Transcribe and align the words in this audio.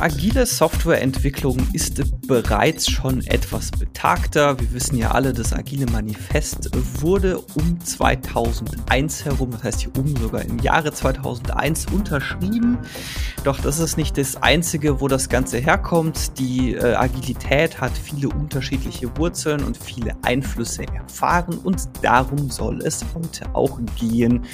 agile 0.00 0.46
Softwareentwicklung 0.46 1.56
ist 1.72 2.02
bereits 2.26 2.90
schon 2.90 3.24
etwas 3.26 3.70
betagter. 3.70 4.58
Wir 4.60 4.72
wissen 4.72 4.96
ja 4.96 5.10
alle, 5.10 5.32
das 5.32 5.52
agile 5.52 5.86
Manifest 5.86 6.70
wurde 7.00 7.38
um 7.38 7.80
2001 7.80 9.24
herum, 9.24 9.50
das 9.50 9.64
heißt 9.64 9.80
hier 9.80 9.96
um 9.96 10.16
sogar 10.16 10.42
im 10.42 10.58
Jahre 10.60 10.92
2001 10.92 11.86
unterschrieben. 11.92 12.78
Doch 13.44 13.60
das 13.60 13.78
ist 13.78 13.96
nicht 13.96 14.18
das 14.18 14.36
einzige, 14.36 15.00
wo 15.00 15.08
das 15.08 15.28
Ganze 15.28 15.58
herkommt. 15.58 16.38
Die 16.38 16.74
äh, 16.74 16.94
Agilität 16.94 17.80
hat 17.80 17.92
viele 17.96 18.28
unterschiedliche 18.28 19.16
Wurzeln 19.16 19.64
und 19.64 19.76
viele 19.76 20.12
Einflüsse 20.22 20.84
erfahren 20.86 21.58
und 21.58 21.88
darum 22.02 22.50
soll 22.50 22.82
es 22.82 23.04
heute 23.14 23.54
auch 23.54 23.80
gehen. 23.96 24.44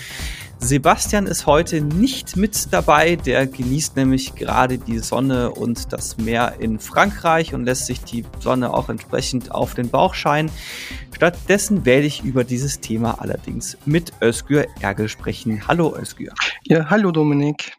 Sebastian 0.65 1.27
ist 1.27 1.45
heute 1.45 1.83
nicht 1.83 2.39
mit 2.39 2.73
dabei. 2.73 3.17
Der 3.17 3.47
genießt 3.47 3.97
nämlich 3.97 4.35
gerade 4.35 4.79
die 4.79 4.99
Sonne 4.99 5.51
und 5.51 5.93
das 5.93 6.17
Meer 6.17 6.55
in 6.59 6.79
Frankreich 6.79 7.53
und 7.53 7.67
lässt 7.67 7.85
sich 7.85 8.01
die 8.01 8.25
Sonne 8.41 8.73
auch 8.73 8.89
entsprechend 8.89 9.53
auf 9.53 9.75
den 9.75 9.91
Bauch 9.91 10.15
scheinen. 10.15 10.51
Stattdessen 11.15 11.85
werde 11.85 12.07
ich 12.07 12.25
über 12.25 12.45
dieses 12.45 12.81
Thema 12.81 13.21
allerdings 13.21 13.77
mit 13.85 14.15
Özgür 14.23 14.65
Ergel 14.81 15.11
sprechen. 15.11 15.69
Hallo 15.69 15.95
Özgür. 15.95 16.33
Ja, 16.63 16.89
hallo 16.89 17.11
Dominik. 17.11 17.75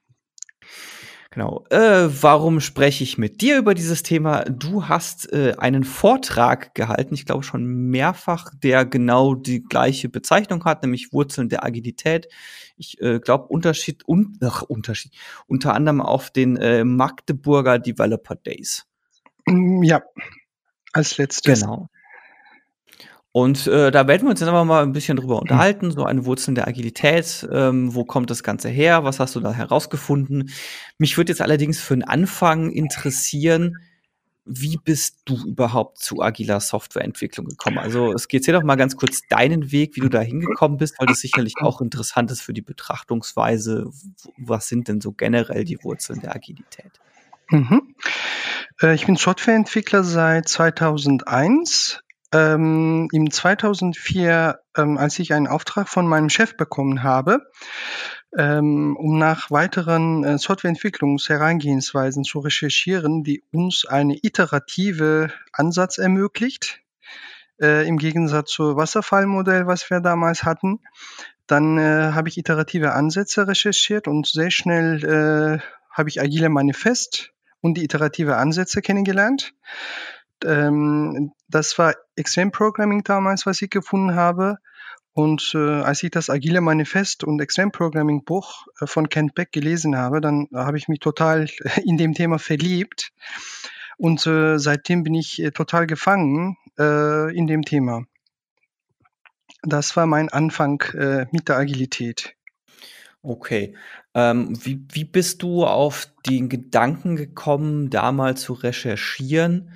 Genau. 1.31 1.65
Äh, 1.69 2.07
warum 2.21 2.61
spreche 2.61 3.03
ich 3.03 3.17
mit 3.17 3.41
dir 3.41 3.57
über 3.57 3.73
dieses 3.73 4.03
Thema? 4.03 4.45
Du 4.45 4.87
hast 4.87 5.33
äh, 5.33 5.55
einen 5.57 5.83
Vortrag 5.83 6.75
gehalten, 6.75 7.13
ich 7.15 7.25
glaube 7.25 7.43
schon 7.43 7.65
mehrfach, 7.65 8.51
der 8.63 8.85
genau 8.85 9.35
die 9.35 9.63
gleiche 9.63 10.07
Bezeichnung 10.07 10.63
hat, 10.63 10.83
nämlich 10.83 11.11
Wurzeln 11.11 11.49
der 11.49 11.65
Agilität. 11.65 12.29
Ich 12.77 13.01
äh, 13.01 13.19
glaube 13.19 13.47
Unterschied, 13.47 14.07
un, 14.07 14.37
ach, 14.41 14.61
Unterschied, 14.63 15.13
unter 15.47 15.73
anderem 15.73 16.01
auf 16.01 16.29
den 16.29 16.57
äh, 16.57 16.83
Magdeburger 16.83 17.79
Developer 17.79 18.35
Days. 18.35 18.85
Mm, 19.45 19.83
ja, 19.83 20.01
als 20.93 21.17
letztes. 21.17 21.61
Genau. 21.61 21.89
Und 23.35 23.67
äh, 23.67 23.91
da 23.91 24.07
werden 24.07 24.23
wir 24.23 24.29
uns 24.29 24.39
jetzt 24.39 24.47
einfach 24.47 24.63
mal 24.63 24.81
ein 24.81 24.93
bisschen 24.93 25.17
drüber 25.17 25.41
unterhalten, 25.41 25.91
so 25.91 26.05
eine 26.05 26.25
Wurzeln 26.25 26.55
der 26.55 26.69
Agilität, 26.69 27.45
ähm, 27.51 27.93
wo 27.93 28.05
kommt 28.05 28.29
das 28.29 28.43
Ganze 28.43 28.69
her, 28.69 29.03
was 29.03 29.19
hast 29.19 29.35
du 29.35 29.41
da 29.41 29.51
herausgefunden. 29.51 30.51
Mich 30.99 31.17
würde 31.17 31.33
jetzt 31.33 31.41
allerdings 31.41 31.81
für 31.81 31.95
den 31.95 32.05
Anfang 32.05 32.71
interessieren, 32.71 33.75
wie 34.45 34.77
bist 34.77 35.21
du 35.25 35.43
überhaupt 35.45 35.97
zu 35.97 36.21
agiler 36.21 36.59
Softwareentwicklung 36.59 37.47
gekommen? 37.47 37.79
Also 37.79 38.13
es 38.13 38.27
geht 38.27 38.45
hier 38.45 38.53
doch 38.53 38.63
mal 38.63 38.75
ganz 38.75 38.95
kurz 38.95 39.21
deinen 39.27 39.71
Weg, 39.71 39.95
wie 39.95 40.01
du 40.01 40.09
da 40.09 40.21
hingekommen 40.21 40.77
bist, 40.77 40.99
weil 40.99 41.07
das 41.07 41.19
sicherlich 41.19 41.55
auch 41.61 41.81
interessant 41.81 42.29
ist 42.31 42.41
für 42.41 42.53
die 42.53 42.61
Betrachtungsweise. 42.61 43.89
Was 44.37 44.67
sind 44.67 44.87
denn 44.87 45.01
so 45.01 45.11
generell 45.11 45.63
die 45.63 45.83
Wurzeln 45.83 46.19
der 46.21 46.35
Agilität? 46.35 46.91
Mhm. 47.49 47.95
Äh, 48.81 48.93
ich 48.93 49.05
bin 49.07 49.15
Softwareentwickler 49.15 50.03
seit 50.03 50.47
2001 50.47 52.01
ähm, 52.31 53.07
im 53.11 53.31
2004, 53.31 54.59
ähm, 54.77 54.97
als 54.97 55.19
ich 55.19 55.33
einen 55.33 55.47
Auftrag 55.47 55.87
von 55.87 56.07
meinem 56.07 56.29
Chef 56.29 56.57
bekommen 56.57 57.03
habe, 57.03 57.41
ähm, 58.37 58.95
um 58.97 59.17
nach 59.17 59.51
weiteren 59.51 60.23
äh, 60.23 60.37
Softwareentwicklungsherangehensweisen 60.37 62.23
zu 62.23 62.39
recherchieren, 62.39 63.23
die 63.23 63.43
uns 63.51 63.85
eine 63.85 64.17
iterative 64.21 65.31
Ansatz 65.53 65.97
ermöglicht, 65.97 66.81
äh, 67.61 67.87
im 67.87 67.97
Gegensatz 67.97 68.51
zu 68.51 68.75
Wasserfallmodell, 68.75 69.67
was 69.67 69.89
wir 69.89 70.01
damals 70.01 70.43
hatten. 70.43 70.79
Dann 71.47 71.77
äh, 71.77 72.11
habe 72.13 72.29
ich 72.29 72.37
iterative 72.37 72.93
Ansätze 72.93 73.47
recherchiert 73.47 74.07
und 74.07 74.27
sehr 74.27 74.51
schnell 74.51 75.03
äh, 75.03 75.59
habe 75.91 76.09
ich 76.09 76.21
Agile 76.21 76.49
Manifest 76.49 77.31
und 77.61 77.75
die 77.75 77.83
iterative 77.83 78.37
Ansätze 78.37 78.81
kennengelernt 78.81 79.53
ähm, 80.43 81.31
das 81.47 81.77
war 81.77 81.95
Extreme 82.15 82.51
Programming 82.51 83.03
damals, 83.03 83.45
was 83.45 83.61
ich 83.61 83.69
gefunden 83.69 84.15
habe. 84.15 84.57
Und 85.15 85.53
äh, 85.55 85.57
als 85.57 86.03
ich 86.03 86.11
das 86.11 86.29
Agile 86.29 86.59
Manifest 86.59 87.23
und 87.23 87.39
Extreme 87.39 87.71
Programming 87.71 88.25
Buch 88.25 88.67
äh, 88.81 88.85
von 88.85 89.07
Kent 89.07 89.33
Beck 89.33 89.53
gelesen 89.53 89.95
habe, 89.95 90.19
dann 90.19 90.49
habe 90.53 90.77
ich 90.77 90.89
mich 90.89 90.99
total 90.99 91.47
in 91.85 91.97
dem 91.97 92.13
Thema 92.13 92.37
verliebt. 92.37 93.13
Und 93.97 94.27
äh, 94.27 94.59
seitdem 94.59 95.03
bin 95.03 95.13
ich 95.13 95.41
äh, 95.41 95.51
total 95.51 95.87
gefangen 95.87 96.57
äh, 96.77 97.33
in 97.33 97.47
dem 97.47 97.63
Thema. 97.63 98.03
Das 99.63 99.95
war 99.95 100.05
mein 100.05 100.27
Anfang 100.27 100.81
äh, 100.93 101.27
mit 101.31 101.47
der 101.47 101.55
Agilität. 101.55 102.35
Okay. 103.21 103.73
Ähm, 104.13 104.53
wie, 104.65 104.85
wie 104.91 105.05
bist 105.05 105.41
du 105.41 105.65
auf 105.65 106.09
den 106.25 106.49
Gedanken 106.49 107.15
gekommen, 107.15 107.89
da 107.89 108.11
mal 108.11 108.35
zu 108.35 108.51
recherchieren? 108.51 109.71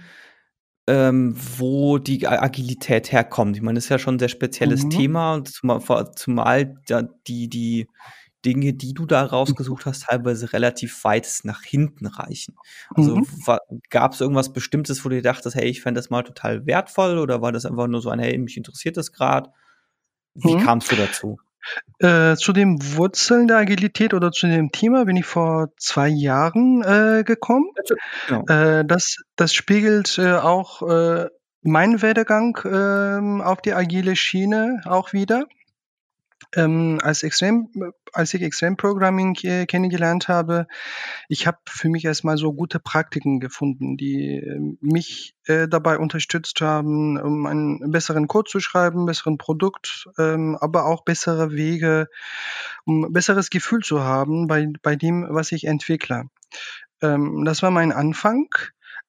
Ähm, 0.89 1.35
wo 1.59 1.99
die 1.99 2.27
Agilität 2.27 3.11
herkommt. 3.11 3.55
Ich 3.55 3.61
meine, 3.61 3.75
das 3.75 3.83
ist 3.83 3.89
ja 3.89 3.99
schon 3.99 4.15
ein 4.15 4.19
sehr 4.19 4.27
spezielles 4.27 4.85
mhm. 4.85 4.89
Thema, 4.89 5.43
zumal, 5.45 6.11
zumal 6.15 6.75
die, 7.27 7.47
die 7.47 7.87
Dinge, 8.43 8.73
die 8.73 8.95
du 8.95 9.05
da 9.05 9.23
rausgesucht 9.23 9.85
hast, 9.85 10.05
teilweise 10.05 10.51
relativ 10.51 11.03
weit 11.03 11.29
nach 11.43 11.61
hinten 11.61 12.07
reichen. 12.07 12.55
Also 12.95 13.17
mhm. 13.17 13.27
gab 13.91 14.13
es 14.13 14.21
irgendwas 14.21 14.51
Bestimmtes, 14.51 15.05
wo 15.05 15.09
du 15.09 15.17
dir 15.17 15.21
dachtest, 15.21 15.55
hey, 15.55 15.65
ich 15.65 15.81
fände 15.81 15.99
das 15.99 16.09
mal 16.09 16.23
total 16.23 16.65
wertvoll 16.65 17.19
oder 17.19 17.43
war 17.43 17.51
das 17.51 17.67
einfach 17.67 17.85
nur 17.85 18.01
so 18.01 18.09
ein, 18.09 18.17
hey, 18.17 18.35
mich 18.39 18.57
interessiert 18.57 18.97
das 18.97 19.11
gerade? 19.11 19.51
Wie 20.33 20.55
mhm. 20.55 20.61
kamst 20.61 20.91
du 20.91 20.95
dazu? 20.95 21.37
Äh, 21.99 22.35
zu 22.35 22.53
den 22.53 22.79
Wurzeln 22.95 23.47
der 23.47 23.57
Agilität 23.57 24.13
oder 24.13 24.31
zu 24.31 24.47
dem 24.47 24.71
Thema 24.71 25.05
bin 25.05 25.17
ich 25.17 25.25
vor 25.25 25.69
zwei 25.77 26.07
Jahren 26.07 26.81
äh, 26.81 27.23
gekommen. 27.23 27.69
Genau. 28.27 28.45
Äh, 28.47 28.85
das, 28.85 29.17
das 29.35 29.53
spiegelt 29.53 30.17
äh, 30.17 30.33
auch 30.33 30.81
äh, 30.81 31.27
meinen 31.61 32.01
Werdegang 32.01 32.57
ähm, 32.65 33.41
auf 33.41 33.61
die 33.61 33.73
agile 33.73 34.15
Schiene 34.15 34.81
auch 34.85 35.13
wieder 35.13 35.45
ähm, 36.55 36.99
als, 37.01 37.23
Extrem, 37.23 37.69
als 38.13 38.33
ich 38.33 38.41
Extreme 38.41 38.75
Programming 38.75 39.35
äh, 39.43 39.65
kennengelernt 39.65 40.27
habe, 40.27 40.67
ich 41.27 41.47
habe 41.47 41.59
für 41.67 41.89
mich 41.89 42.05
erstmal 42.05 42.37
so 42.37 42.53
gute 42.53 42.79
Praktiken 42.79 43.39
gefunden, 43.39 43.97
die 43.97 44.37
äh, 44.37 44.59
mich 44.81 45.35
äh, 45.45 45.67
dabei 45.67 45.97
unterstützt 45.97 46.61
haben, 46.61 47.19
um 47.19 47.45
einen 47.45 47.91
besseren 47.91 48.27
Code 48.27 48.49
zu 48.49 48.59
schreiben, 48.59 49.05
besseren 49.05 49.37
Produkt, 49.37 50.07
ähm, 50.17 50.57
aber 50.59 50.85
auch 50.85 51.03
bessere 51.03 51.51
Wege, 51.51 52.07
um 52.85 53.05
ein 53.05 53.13
besseres 53.13 53.49
Gefühl 53.49 53.81
zu 53.81 54.01
haben 54.03 54.47
bei, 54.47 54.67
bei 54.81 54.95
dem, 54.95 55.27
was 55.29 55.51
ich 55.51 55.65
entwickle. 55.65 56.25
Ähm, 57.01 57.43
das 57.45 57.61
war 57.61 57.71
mein 57.71 57.91
Anfang. 57.91 58.47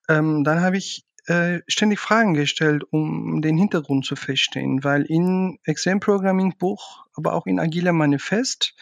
Ähm, 0.09 0.45
dann 0.45 0.61
habe 0.61 0.77
ich 0.77 1.05
äh, 1.26 1.60
ständig 1.66 1.98
Fragen 1.98 2.34
gestellt, 2.34 2.84
um 2.91 3.42
den 3.42 3.56
Hintergrund 3.56 4.06
zu 4.06 4.16
verstehen, 4.16 4.84
weil 4.84 5.03
in 5.03 5.58
Exam 5.64 6.00
Programming 6.00 6.56
Buch, 6.58 7.04
aber 7.14 7.34
auch 7.34 7.47
in 7.47 7.60
Agile 7.60 7.92
Manifest, 7.92 8.75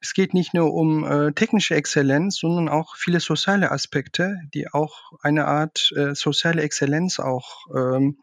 es 0.00 0.14
geht 0.14 0.34
nicht 0.34 0.54
nur 0.54 0.72
um 0.72 1.04
äh, 1.04 1.32
technische 1.32 1.74
Exzellenz, 1.74 2.36
sondern 2.36 2.68
auch 2.68 2.96
viele 2.96 3.20
soziale 3.20 3.70
Aspekte, 3.70 4.38
die 4.54 4.72
auch 4.72 5.12
eine 5.22 5.46
Art 5.46 5.92
äh, 5.96 6.14
soziale 6.14 6.62
Exzellenz 6.62 7.20
auch 7.20 7.66
ähm, 7.74 8.18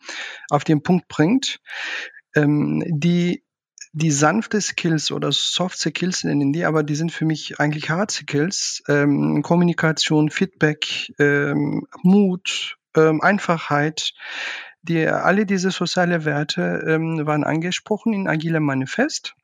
auf 0.50 0.64
den 0.64 0.84
Punkt 0.84 1.08
bringt, 1.08 1.60
ähm, 2.36 2.84
die 2.88 3.44
die 3.94 4.12
sanfte 4.12 4.62
Skills 4.62 5.12
oder 5.12 5.32
Soft 5.34 5.78
Skills 5.78 6.24
nennen 6.24 6.54
die, 6.54 6.64
aber 6.64 6.84
die 6.84 6.96
sind 6.96 7.12
für 7.12 7.26
mich 7.26 7.60
eigentlich 7.60 7.90
Hard 7.90 8.12
Skills. 8.12 8.84
Ähm, 8.88 9.42
Kommunikation, 9.42 10.30
Feedback, 10.30 11.12
ähm, 11.20 11.86
Mut, 12.02 12.78
ähm, 12.96 13.22
Einfachheit, 13.22 14.14
die, 14.84 15.06
alle 15.08 15.46
diese 15.46 15.72
soziale 15.72 16.26
Werte 16.26 16.84
ähm, 16.88 17.26
waren 17.26 17.44
angesprochen 17.44 18.14
in 18.14 18.28
Agile 18.28 18.60
Manifest. 18.60 19.36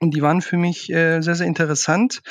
Und 0.00 0.14
die 0.14 0.22
waren 0.22 0.42
für 0.42 0.56
mich 0.56 0.90
äh, 0.90 1.20
sehr, 1.20 1.34
sehr 1.34 1.46
interessant, 1.46 2.22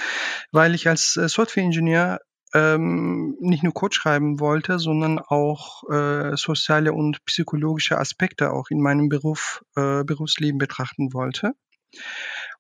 weil 0.52 0.76
ich 0.76 0.88
als 0.88 1.16
äh, 1.16 1.28
Softwareingenieur 1.28 2.20
ähm, 2.54 3.38
nicht 3.40 3.64
nur 3.64 3.74
Code 3.74 3.96
schreiben 3.96 4.40
wollte, 4.40 4.78
sondern 4.78 5.20
auch 5.20 5.84
äh, 5.90 6.36
soziale 6.36 6.94
und 6.94 7.24
psychologische 7.26 7.98
Aspekte 7.98 8.52
auch 8.52 8.70
in 8.70 8.82
meinem 8.82 9.10
Beruf, 9.10 9.64
äh, 9.76 10.04
Berufsleben 10.04 10.58
betrachten 10.58 11.14
wollte. 11.14 11.54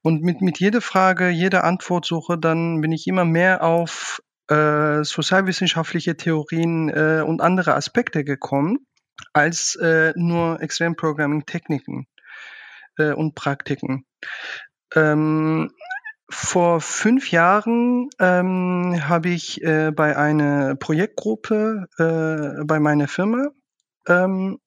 Und 0.01 0.22
mit, 0.24 0.42
mit 0.42 0.60
jeder 0.60 0.81
Frage, 0.81 1.30
jeder 1.30 1.63
Antwortsuche, 1.63 2.38
dann 2.38 2.81
bin 2.81 2.92
ich 2.92 3.07
immer 3.07 3.25
mehr 3.25 3.63
auf 3.63 4.22
äh, 4.51 5.03
sozialwissenschaftliche 5.03 6.18
Theorien 6.18 6.89
äh, 6.89 7.24
und 7.25 7.42
andere 7.42 7.75
Aspekte 7.75 8.24
gekommen 8.24 8.86
als 9.33 9.75
äh, 9.75 10.13
nur 10.15 10.62
Extreme 10.62 10.95
Programming 10.95 11.45
Techniken 11.45 12.07
äh, 12.98 13.13
und 13.13 13.33
Praktiken. 13.33 14.06
Ähm, 14.94 15.71
vor 16.30 16.81
fünf 16.81 17.31
Jahren 17.31 18.09
ähm, 18.19 19.00
habe 19.07 19.30
ich 19.30 19.63
äh, 19.63 19.92
bei 19.92 20.18
einer 20.18 20.75
Projektgruppe 20.75 21.88
bei 21.97 22.80
meiner 22.80 23.07
Firma 23.07 23.50
ähm, 24.07 24.59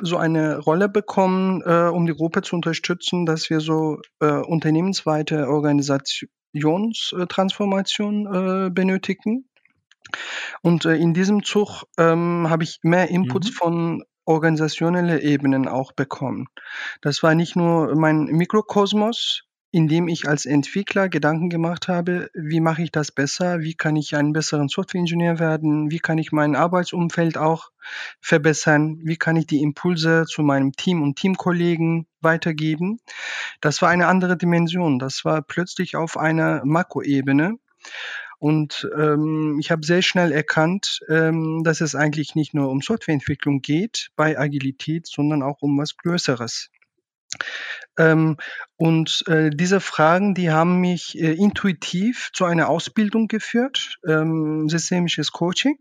so 0.00 0.16
eine 0.16 0.58
Rolle 0.58 0.88
bekommen, 0.88 1.62
äh, 1.62 1.88
um 1.88 2.06
die 2.06 2.14
Gruppe 2.14 2.42
zu 2.42 2.56
unterstützen, 2.56 3.26
dass 3.26 3.48
wir 3.50 3.60
so 3.60 4.00
äh, 4.20 4.26
unternehmensweite 4.26 5.48
Organisation 5.48 6.30
Transitionstransformation 6.54 8.66
äh, 8.66 8.70
benötigen. 8.70 9.48
Und 10.62 10.84
äh, 10.84 10.96
in 10.96 11.14
diesem 11.14 11.44
Zug 11.44 11.84
ähm, 11.98 12.46
habe 12.48 12.64
ich 12.64 12.78
mehr 12.82 13.08
Inputs 13.08 13.50
Mhm. 13.50 13.54
von 13.54 14.04
organisationelle 14.26 15.22
Ebenen 15.22 15.68
auch 15.68 15.92
bekommen. 15.92 16.46
Das 17.02 17.22
war 17.22 17.34
nicht 17.34 17.56
nur 17.56 17.94
mein 17.96 18.24
Mikrokosmos, 18.24 19.42
in 19.74 19.88
dem 19.88 20.06
ich 20.06 20.28
als 20.28 20.46
Entwickler 20.46 21.08
Gedanken 21.08 21.50
gemacht 21.50 21.88
habe, 21.88 22.30
wie 22.32 22.60
mache 22.60 22.84
ich 22.84 22.92
das 22.92 23.10
besser, 23.10 23.58
wie 23.58 23.74
kann 23.74 23.96
ich 23.96 24.14
einen 24.14 24.32
besseren 24.32 24.68
Softwareingenieur 24.68 25.40
werden, 25.40 25.90
wie 25.90 25.98
kann 25.98 26.16
ich 26.16 26.30
mein 26.30 26.54
Arbeitsumfeld 26.54 27.36
auch 27.36 27.72
verbessern, 28.20 29.00
wie 29.02 29.16
kann 29.16 29.34
ich 29.34 29.48
die 29.48 29.62
Impulse 29.62 30.26
zu 30.28 30.42
meinem 30.42 30.74
Team 30.74 31.02
und 31.02 31.16
Teamkollegen 31.16 32.06
weitergeben. 32.20 33.00
Das 33.60 33.82
war 33.82 33.88
eine 33.88 34.06
andere 34.06 34.36
Dimension. 34.36 35.00
Das 35.00 35.24
war 35.24 35.42
plötzlich 35.42 35.96
auf 35.96 36.16
einer 36.16 36.64
Makroebene. 36.64 37.58
Und 38.38 38.88
ähm, 38.96 39.58
ich 39.58 39.72
habe 39.72 39.84
sehr 39.84 40.02
schnell 40.02 40.30
erkannt, 40.30 41.00
ähm, 41.08 41.64
dass 41.64 41.80
es 41.80 41.96
eigentlich 41.96 42.36
nicht 42.36 42.54
nur 42.54 42.70
um 42.70 42.80
Softwareentwicklung 42.80 43.60
geht 43.60 44.10
bei 44.14 44.38
Agilität, 44.38 45.08
sondern 45.08 45.42
auch 45.42 45.62
um 45.62 45.76
was 45.78 45.96
Größeres. 45.96 46.70
Ähm, 47.98 48.36
und 48.76 49.24
äh, 49.28 49.50
diese 49.50 49.80
Fragen, 49.80 50.34
die 50.34 50.50
haben 50.50 50.80
mich 50.80 51.18
äh, 51.18 51.32
intuitiv 51.32 52.30
zu 52.32 52.44
einer 52.44 52.68
Ausbildung 52.68 53.28
geführt, 53.28 53.98
ähm, 54.06 54.68
systemisches 54.68 55.32
Coaching, 55.32 55.78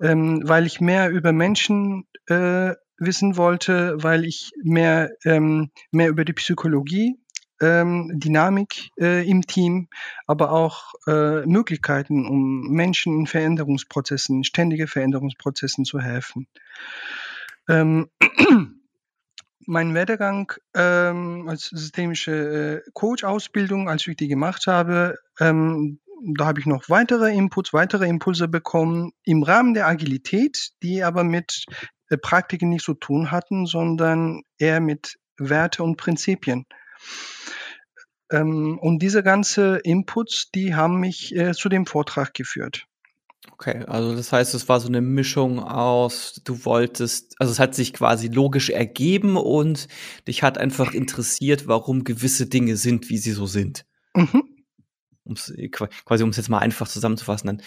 ähm, 0.00 0.42
weil 0.44 0.66
ich 0.66 0.80
mehr 0.80 1.10
über 1.10 1.32
Menschen 1.32 2.06
äh, 2.26 2.74
wissen 2.98 3.36
wollte, 3.36 4.02
weil 4.02 4.24
ich 4.24 4.52
mehr, 4.62 5.10
ähm, 5.24 5.70
mehr 5.90 6.08
über 6.08 6.24
die 6.24 6.32
Psychologie 6.32 7.16
ähm, 7.62 8.10
Dynamik 8.14 8.90
äh, 9.00 9.28
im 9.28 9.46
Team, 9.46 9.88
aber 10.26 10.52
auch 10.52 10.94
äh, 11.06 11.46
Möglichkeiten, 11.46 12.26
um 12.26 12.68
Menschen 12.68 13.20
in 13.20 13.26
Veränderungsprozessen, 13.26 14.44
ständige 14.44 14.88
Veränderungsprozessen 14.88 15.84
zu 15.84 16.00
helfen. 16.00 16.48
Mein 19.66 19.94
Werdegang 19.94 20.52
ähm, 20.74 21.48
als 21.48 21.66
systemische 21.66 22.82
äh, 22.84 22.90
Coach-Ausbildung, 22.92 23.88
als 23.88 24.06
ich 24.06 24.16
die 24.16 24.28
gemacht 24.28 24.66
habe, 24.66 25.18
ähm, 25.40 26.00
da 26.36 26.46
habe 26.46 26.60
ich 26.60 26.66
noch 26.66 26.88
weitere 26.88 27.34
Inputs, 27.34 27.72
weitere 27.72 28.06
Impulse 28.06 28.48
bekommen 28.48 29.12
im 29.24 29.42
Rahmen 29.42 29.74
der 29.74 29.88
Agilität, 29.88 30.70
die 30.82 31.02
aber 31.02 31.24
mit 31.24 31.64
äh, 32.08 32.16
Praktiken 32.16 32.68
nicht 32.68 32.84
zu 32.84 32.94
tun 32.94 33.30
hatten, 33.30 33.66
sondern 33.66 34.42
eher 34.58 34.80
mit 34.80 35.18
Werte 35.36 35.82
und 35.82 35.96
Prinzipien. 35.96 36.66
Ähm, 38.30 38.78
und 38.78 39.00
diese 39.00 39.22
ganze 39.22 39.78
Inputs, 39.78 40.50
die 40.54 40.74
haben 40.74 41.00
mich 41.00 41.34
äh, 41.34 41.52
zu 41.52 41.68
dem 41.68 41.86
Vortrag 41.86 42.34
geführt. 42.34 42.86
Okay, 43.50 43.84
also 43.86 44.14
das 44.14 44.32
heißt, 44.32 44.54
es 44.54 44.68
war 44.68 44.78
so 44.78 44.88
eine 44.88 45.00
Mischung 45.00 45.58
aus, 45.58 46.40
du 46.44 46.64
wolltest, 46.64 47.34
also 47.40 47.52
es 47.52 47.58
hat 47.58 47.74
sich 47.74 47.92
quasi 47.92 48.28
logisch 48.28 48.70
ergeben 48.70 49.36
und 49.36 49.88
dich 50.28 50.42
hat 50.42 50.58
einfach 50.58 50.92
interessiert, 50.94 51.66
warum 51.66 52.04
gewisse 52.04 52.46
Dinge 52.46 52.76
sind, 52.76 53.08
wie 53.10 53.18
sie 53.18 53.32
so 53.32 53.46
sind. 53.46 53.84
Mhm. 54.14 54.44
Um's, 55.24 55.52
quasi, 56.04 56.24
um 56.24 56.30
es 56.30 56.36
jetzt 56.36 56.48
mal 56.48 56.58
einfach 56.58 56.88
zusammenzufassen. 56.88 57.46
Dann 57.46 57.62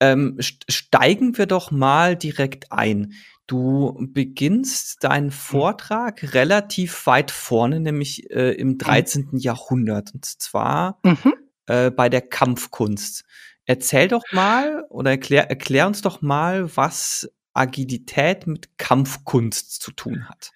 ähm, 0.00 0.36
steigen 0.40 1.36
wir 1.38 1.46
doch 1.46 1.70
mal 1.70 2.16
direkt 2.16 2.70
ein. 2.72 3.14
Du 3.46 3.96
beginnst 4.12 5.04
deinen 5.04 5.30
Vortrag 5.30 6.22
mhm. 6.22 6.28
relativ 6.30 7.06
weit 7.06 7.30
vorne, 7.30 7.80
nämlich 7.80 8.30
äh, 8.30 8.52
im 8.52 8.76
13. 8.76 9.28
Mhm. 9.30 9.38
Jahrhundert, 9.38 10.12
und 10.14 10.24
zwar 10.24 11.00
mhm. 11.02 11.34
äh, 11.66 11.90
bei 11.90 12.08
der 12.08 12.20
Kampfkunst. 12.20 13.24
Erzähl 13.68 14.08
doch 14.08 14.24
mal 14.32 14.86
oder 14.88 15.10
erklär, 15.10 15.50
erklär 15.50 15.86
uns 15.86 16.00
doch 16.00 16.22
mal, 16.22 16.74
was 16.74 17.30
Agilität 17.52 18.46
mit 18.46 18.78
Kampfkunst 18.78 19.82
zu 19.82 19.92
tun 19.92 20.26
hat. 20.26 20.52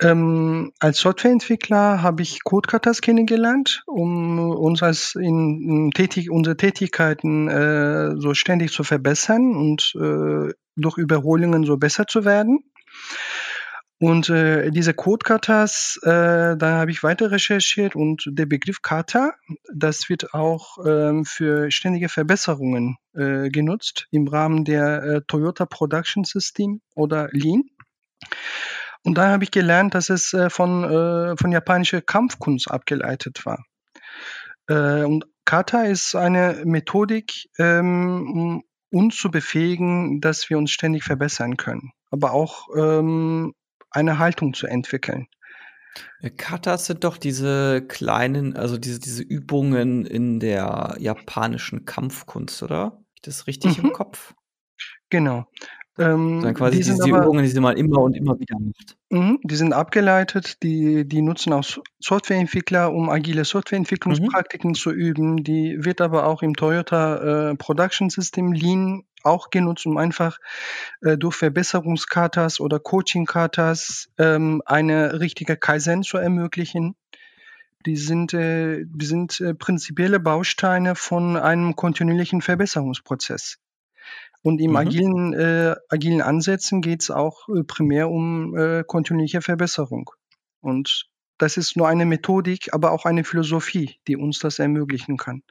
Ähm, 0.00 0.70
als 0.78 0.98
Softwareentwickler 0.98 2.00
habe 2.00 2.22
ich 2.22 2.44
Codekatas 2.44 3.00
kennengelernt, 3.00 3.82
um 3.86 4.38
uns 4.38 4.84
als 4.84 5.16
in, 5.16 5.68
in 5.68 5.90
tätig, 5.90 6.30
unsere 6.30 6.56
Tätigkeiten 6.56 7.48
äh, 7.48 8.14
so 8.20 8.34
ständig 8.34 8.70
zu 8.70 8.84
verbessern 8.84 9.56
und 9.56 9.92
äh, 9.96 10.52
durch 10.76 10.96
Überholungen 10.96 11.64
so 11.64 11.76
besser 11.76 12.06
zu 12.06 12.24
werden. 12.24 12.60
Und 14.00 14.28
äh, 14.28 14.70
diese 14.70 14.92
Code-Katas, 14.92 16.00
äh, 16.02 16.56
da 16.56 16.78
habe 16.78 16.90
ich 16.90 17.02
weiter 17.02 17.30
recherchiert 17.30 17.94
und 17.94 18.24
der 18.26 18.46
Begriff 18.46 18.82
Kata, 18.82 19.34
das 19.72 20.08
wird 20.08 20.34
auch 20.34 20.78
ähm, 20.84 21.24
für 21.24 21.70
ständige 21.70 22.08
Verbesserungen 22.08 22.96
äh, 23.14 23.50
genutzt 23.50 24.08
im 24.10 24.26
Rahmen 24.26 24.64
der 24.64 25.02
äh, 25.02 25.20
Toyota 25.26 25.64
Production 25.64 26.24
System 26.24 26.80
oder 26.94 27.28
Lean. 27.30 27.62
Und 29.04 29.16
da 29.16 29.28
habe 29.28 29.44
ich 29.44 29.50
gelernt, 29.50 29.94
dass 29.94 30.10
es 30.10 30.32
äh, 30.32 30.50
von, 30.50 30.82
äh, 30.84 31.36
von 31.36 31.52
japanischer 31.52 32.00
Kampfkunst 32.00 32.70
abgeleitet 32.70 33.46
war. 33.46 33.64
Äh, 34.66 35.04
und 35.04 35.26
Kata 35.44 35.82
ist 35.82 36.16
eine 36.16 36.62
Methodik, 36.64 37.48
ähm, 37.58 38.32
um 38.32 38.64
uns 38.90 39.16
zu 39.16 39.30
befähigen, 39.30 40.20
dass 40.20 40.48
wir 40.48 40.58
uns 40.58 40.70
ständig 40.70 41.04
verbessern 41.04 41.56
können, 41.56 41.92
aber 42.10 42.32
auch 42.32 42.68
ähm, 42.76 43.52
eine 43.94 44.18
Haltung 44.18 44.54
zu 44.54 44.66
entwickeln. 44.66 45.28
Katas 46.36 46.86
sind 46.86 47.04
doch 47.04 47.16
diese 47.16 47.82
kleinen, 47.86 48.56
also 48.56 48.78
diese, 48.78 48.98
diese 48.98 49.22
Übungen 49.22 50.04
in 50.04 50.40
der 50.40 50.96
japanischen 50.98 51.84
Kampfkunst, 51.84 52.62
oder? 52.62 53.04
Ich 53.14 53.22
das 53.22 53.46
richtig 53.46 53.78
mhm. 53.78 53.86
im 53.86 53.92
Kopf? 53.92 54.34
Genau. 55.10 55.46
Ähm, 55.96 56.42
Dann 56.42 56.54
quasi 56.54 56.78
die 56.78 56.82
diese 56.82 57.04
aber, 57.04 57.22
Übungen, 57.22 57.44
die 57.44 57.50
sie 57.50 57.60
mal 57.60 57.78
immer 57.78 58.00
und 58.00 58.16
immer 58.16 58.38
wieder 58.38 58.56
macht. 58.58 58.96
Mh, 59.10 59.36
die 59.44 59.54
sind 59.54 59.72
abgeleitet, 59.72 60.62
die, 60.62 61.06
die 61.06 61.22
nutzen 61.22 61.52
auch 61.52 61.64
Softwareentwickler, 62.00 62.92
um 62.92 63.08
agile 63.08 63.44
Softwareentwicklungspraktiken 63.44 64.70
mhm. 64.70 64.74
zu 64.74 64.90
üben. 64.90 65.44
Die 65.44 65.84
wird 65.84 66.00
aber 66.00 66.26
auch 66.26 66.42
im 66.42 66.56
Toyota 66.56 67.50
äh, 67.50 67.54
Production 67.54 68.10
System 68.10 68.52
Lean 68.52 69.04
auch 69.22 69.50
genutzt, 69.50 69.86
um 69.86 69.96
einfach 69.96 70.38
äh, 71.00 71.16
durch 71.16 71.36
Verbesserungskatas 71.36 72.58
oder 72.58 72.80
Coaching-Katas 72.80 74.10
ähm, 74.18 74.62
eine 74.66 75.20
richtige 75.20 75.56
Kaizen 75.56 76.02
zu 76.02 76.18
ermöglichen. 76.18 76.96
Die 77.86 77.96
sind, 77.96 78.34
äh, 78.34 78.84
die 78.84 79.06
sind 79.06 79.40
äh, 79.40 79.54
prinzipielle 79.54 80.18
Bausteine 80.18 80.94
von 80.96 81.36
einem 81.36 81.76
kontinuierlichen 81.76 82.42
Verbesserungsprozess. 82.42 83.58
Und 84.44 84.60
im 84.60 84.72
mhm. 84.72 84.76
agilen, 84.76 85.32
äh, 85.32 85.74
agilen 85.88 86.20
Ansätzen 86.20 86.82
geht 86.82 87.00
es 87.00 87.10
auch 87.10 87.48
äh, 87.48 87.64
primär 87.64 88.10
um 88.10 88.54
äh, 88.54 88.84
kontinuierliche 88.86 89.40
Verbesserung. 89.40 90.10
Und 90.60 91.06
das 91.38 91.56
ist 91.56 91.78
nur 91.78 91.88
eine 91.88 92.04
Methodik, 92.04 92.74
aber 92.74 92.92
auch 92.92 93.06
eine 93.06 93.24
Philosophie, 93.24 93.96
die 94.06 94.16
uns 94.16 94.40
das 94.40 94.58
ermöglichen 94.58 95.16
kann. 95.16 95.42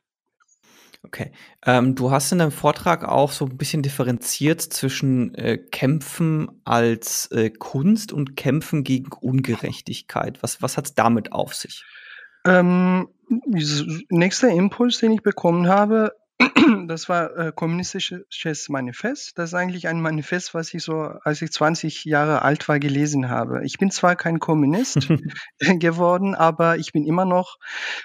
Okay. 1.01 1.31
Ähm, 1.65 1.95
du 1.95 2.11
hast 2.11 2.31
in 2.31 2.37
deinem 2.37 2.51
Vortrag 2.51 3.03
auch 3.03 3.31
so 3.31 3.45
ein 3.45 3.57
bisschen 3.57 3.81
differenziert 3.81 4.61
zwischen 4.61 5.33
äh, 5.33 5.57
Kämpfen 5.57 6.61
als 6.63 7.31
äh, 7.31 7.49
Kunst 7.49 8.13
und 8.13 8.37
Kämpfen 8.37 8.83
gegen 8.83 9.11
Ungerechtigkeit. 9.11 10.43
Was, 10.43 10.61
was 10.61 10.77
hat 10.77 10.85
es 10.85 10.93
damit 10.93 11.31
auf 11.31 11.55
sich? 11.55 11.83
Ähm, 12.45 13.09
nächster 14.09 14.49
Impuls, 14.49 14.99
den 14.99 15.13
ich 15.13 15.23
bekommen 15.23 15.67
habe, 15.67 16.13
das 16.87 17.09
war 17.09 17.35
äh, 17.37 17.51
kommunistisches 17.53 18.69
Manifest. 18.69 19.37
Das 19.37 19.49
ist 19.49 19.53
eigentlich 19.53 19.87
ein 19.87 20.01
Manifest, 20.01 20.53
was 20.53 20.73
ich 20.73 20.83
so, 20.83 20.95
als 21.23 21.41
ich 21.41 21.51
20 21.51 22.05
Jahre 22.05 22.41
alt 22.41 22.67
war, 22.67 22.79
gelesen 22.79 23.29
habe. 23.29 23.61
Ich 23.63 23.77
bin 23.77 23.91
zwar 23.91 24.15
kein 24.15 24.39
Kommunist 24.39 25.07
geworden, 25.79 26.35
aber 26.35 26.77
ich 26.77 26.91
bin 26.91 27.05
immer 27.05 27.25
noch 27.25 27.57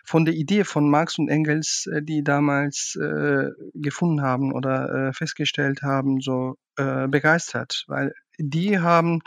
von 0.04 0.24
der 0.24 0.34
Idee 0.34 0.64
von 0.64 0.90
Marx 0.90 1.18
und 1.18 1.28
Engels, 1.28 1.88
äh, 1.92 2.02
die 2.02 2.22
damals 2.22 2.96
äh, 3.00 3.50
gefunden 3.74 4.22
haben 4.22 4.52
oder 4.52 5.08
äh, 5.08 5.12
festgestellt 5.12 5.82
haben, 5.82 6.20
so 6.20 6.56
äh, 6.76 7.08
begeistert, 7.08 7.84
weil 7.88 8.14
die 8.38 8.78
haben 8.78 9.20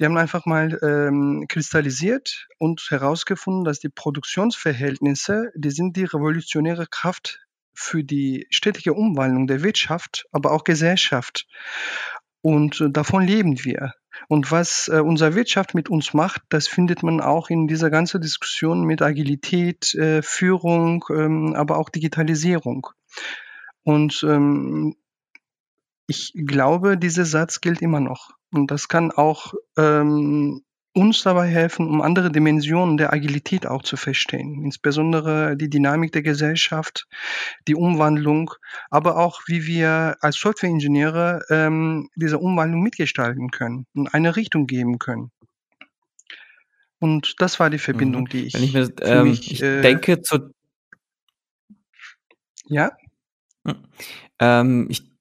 die 0.00 0.06
haben 0.06 0.18
einfach 0.18 0.44
mal 0.44 0.76
ähm, 0.82 1.44
kristallisiert 1.48 2.48
und 2.58 2.84
herausgefunden, 2.90 3.64
dass 3.64 3.78
die 3.78 3.88
Produktionsverhältnisse, 3.88 5.52
die 5.54 5.70
sind 5.70 5.96
die 5.96 6.04
revolutionäre 6.04 6.88
Kraft 6.90 7.43
für 7.74 8.04
die 8.04 8.46
stetige 8.50 8.94
Umwandlung 8.94 9.46
der 9.46 9.62
Wirtschaft, 9.62 10.26
aber 10.32 10.52
auch 10.52 10.64
Gesellschaft. 10.64 11.46
Und 12.40 12.80
äh, 12.80 12.90
davon 12.90 13.26
leben 13.26 13.64
wir. 13.64 13.94
Und 14.28 14.50
was 14.50 14.88
äh, 14.88 15.00
unsere 15.00 15.34
Wirtschaft 15.34 15.74
mit 15.74 15.88
uns 15.88 16.14
macht, 16.14 16.42
das 16.48 16.68
findet 16.68 17.02
man 17.02 17.20
auch 17.20 17.50
in 17.50 17.66
dieser 17.66 17.90
ganzen 17.90 18.20
Diskussion 18.20 18.84
mit 18.84 19.02
Agilität, 19.02 19.94
äh, 19.94 20.22
Führung, 20.22 21.04
ähm, 21.10 21.54
aber 21.56 21.78
auch 21.78 21.88
Digitalisierung. 21.88 22.86
Und 23.82 24.24
ähm, 24.28 24.94
ich 26.06 26.32
glaube, 26.34 26.96
dieser 26.98 27.24
Satz 27.24 27.60
gilt 27.60 27.82
immer 27.82 28.00
noch. 28.00 28.30
Und 28.52 28.70
das 28.70 28.88
kann 28.88 29.10
auch 29.10 29.54
ähm, 29.76 30.62
uns 30.94 31.22
dabei 31.22 31.48
helfen, 31.48 31.88
um 31.88 32.00
andere 32.00 32.30
Dimensionen 32.30 32.96
der 32.96 33.12
Agilität 33.12 33.66
auch 33.66 33.82
zu 33.82 33.96
verstehen, 33.96 34.62
insbesondere 34.64 35.56
die 35.56 35.68
Dynamik 35.68 36.12
der 36.12 36.22
Gesellschaft, 36.22 37.06
die 37.66 37.74
Umwandlung, 37.74 38.52
aber 38.90 39.18
auch, 39.18 39.42
wie 39.46 39.66
wir 39.66 40.16
als 40.20 40.36
Softwareingenieure 40.36 41.42
ähm, 41.50 42.08
diese 42.14 42.38
Umwandlung 42.38 42.82
mitgestalten 42.82 43.50
können 43.50 43.86
und 43.94 44.14
eine 44.14 44.36
Richtung 44.36 44.66
geben 44.66 44.98
können. 44.98 45.32
Und 47.00 47.34
das 47.40 47.58
war 47.58 47.70
die 47.70 47.78
Verbindung, 47.78 48.22
mhm. 48.22 48.28
die 48.28 48.46
ich, 48.46 48.54
Wenn 48.54 48.62
ich, 48.62 48.72
mir, 48.72 48.88
ähm, 49.02 49.24
mich, 49.24 49.50
ich 49.50 49.62
äh, 49.62 49.82
denke 49.82 50.22
zu. 50.22 50.54
Ja? 52.66 52.92
Hm. 53.66 53.84
Ähm, 54.38 54.86
ich 54.88 55.13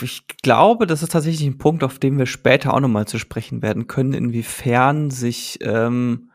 ich 0.00 0.26
glaube, 0.42 0.86
das 0.86 1.02
ist 1.02 1.12
tatsächlich 1.12 1.46
ein 1.46 1.58
Punkt, 1.58 1.84
auf 1.84 1.98
den 1.98 2.18
wir 2.18 2.26
später 2.26 2.72
auch 2.72 2.80
nochmal 2.80 3.06
zu 3.06 3.18
sprechen 3.18 3.62
werden 3.62 3.88
können, 3.88 4.14
inwiefern 4.14 5.10
sich 5.10 5.58
ähm, 5.60 6.30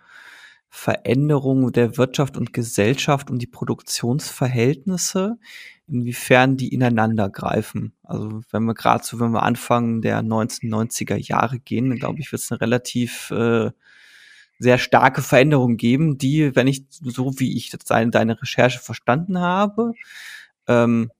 Veränderungen 0.70 1.72
der 1.72 1.98
Wirtschaft 1.98 2.38
und 2.38 2.54
Gesellschaft 2.54 3.32
und 3.32 3.42
die 3.42 3.48
Produktionsverhältnisse, 3.48 5.38
inwiefern 5.88 6.58
die 6.58 6.74
ineinander 6.74 7.30
greifen. 7.30 7.94
Also 8.04 8.42
wenn 8.52 8.66
wir 8.66 8.76
gerade 8.76 9.04
so, 9.04 9.20
wenn 9.20 9.32
wir 9.32 9.44
Anfang 9.44 10.02
der 10.02 10.22
1990er 10.22 11.16
Jahre 11.16 11.60
gehen, 11.60 11.90
dann 11.90 11.98
glaube 11.98 12.20
ich, 12.20 12.32
wird 12.32 12.42
es 12.42 12.52
eine 12.52 12.62
relativ 12.62 13.32
äh, 13.32 13.72
sehr 14.60 14.78
starke 14.78 15.22
Veränderung 15.22 15.78
geben, 15.78 16.18
die, 16.18 16.56
wenn 16.56 16.68
ich 16.68 16.86
so 16.90 17.40
wie 17.40 17.58
ich 17.58 17.72
deine, 17.88 18.12
deine 18.12 18.42
Recherche 18.42 18.80
verstanden 18.80 19.40
habe, 19.40 19.94
ähm, 20.68 21.12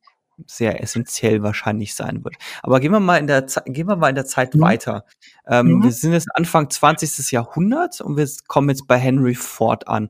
sehr 0.46 0.82
essentiell 0.82 1.42
wahrscheinlich 1.42 1.96
sein 1.96 2.24
wird. 2.24 2.36
Aber 2.64 2.80
gehen 2.80 2.92
wir 2.92 3.00
mal 3.00 3.18
in 3.18 3.28
der, 3.28 3.46
gehen 3.66 3.88
wir 3.88 3.96
mal 3.96 4.10
in 4.10 4.16
der 4.16 4.26
Zeit 4.26 4.56
mhm. 4.56 4.62
weiter. 4.62 5.06
Ähm, 5.48 5.68
mhm. 5.68 5.84
Wir 5.84 5.92
sind 5.92 6.14
jetzt 6.14 6.28
Anfang 6.36 6.70
20. 6.70 7.32
Jahrhundert 7.32 8.02
und 8.02 8.18
wir 8.18 8.28
kommen 8.48 8.70
jetzt 8.70 8.88
bei 8.88 8.98
Henry 8.98 9.36
Ford 9.36 9.88
an. 9.88 10.10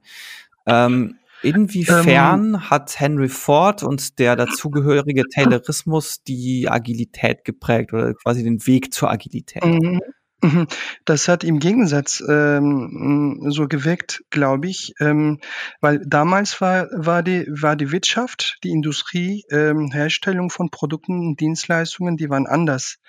Ähm, 0.66 1.16
inwiefern 1.44 2.56
ähm, 2.56 2.70
hat 2.70 3.00
Henry 3.00 3.30
Ford 3.30 3.84
und 3.84 4.20
der 4.20 4.36
dazugehörige 4.36 5.24
Taylorismus 5.34 6.24
die 6.24 6.68
Agilität 6.70 7.46
geprägt 7.46 7.94
oder 7.94 8.14
quasi 8.14 8.44
den 8.44 8.66
Weg 8.68 8.94
zur 8.94 9.10
Agilität? 9.10 9.64
Mhm. 9.64 10.02
Mhm. 10.42 10.68
Das 11.06 11.28
hat 11.28 11.44
im 11.44 11.60
Gegensatz 11.60 12.24
ähm, 12.28 13.46
so 13.48 13.68
gewirkt, 13.68 14.24
glaube 14.30 14.68
ich, 14.68 14.94
ähm, 15.00 15.40
weil 15.82 16.00
damals 16.06 16.62
war, 16.62 16.88
war, 16.92 17.24
die, 17.24 17.48
war 17.48 17.76
die 17.76 17.92
Wirtschaft, 17.92 18.60
die 18.64 18.70
Industrie, 18.70 19.46
ähm, 19.50 19.90
Herstellung 19.92 20.52
von 20.52 20.70
Produkten 20.70 21.20
und 21.20 21.40
Dienstleistungen, 21.40 22.18
die 22.18 22.30
waren 22.30 22.46
anders. 22.46 23.00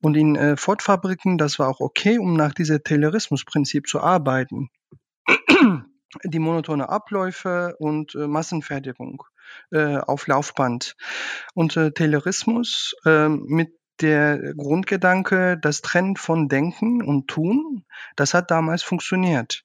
Und 0.00 0.16
in 0.16 0.34
äh, 0.34 0.56
Ford-Fabriken, 0.56 1.36
das 1.36 1.58
war 1.58 1.68
auch 1.68 1.80
okay, 1.80 2.18
um 2.18 2.34
nach 2.34 2.54
diesem 2.54 2.82
Taylorismus-Prinzip 2.82 3.86
zu 3.86 4.00
arbeiten. 4.00 4.70
die 6.24 6.38
monotone 6.38 6.88
Abläufe 6.88 7.74
und 7.78 8.14
äh, 8.14 8.26
Massenfertigung 8.26 9.22
äh, 9.70 9.96
auf 9.96 10.26
Laufband. 10.26 10.96
Und 11.54 11.76
äh, 11.76 11.90
Taylorismus 11.92 12.94
äh, 13.04 13.28
mit 13.28 13.72
der 14.02 14.54
Grundgedanke, 14.54 15.58
das 15.58 15.80
Trennen 15.80 16.16
von 16.16 16.48
Denken 16.48 17.02
und 17.02 17.28
Tun, 17.28 17.84
das 18.16 18.34
hat 18.34 18.50
damals 18.50 18.82
funktioniert. 18.82 19.64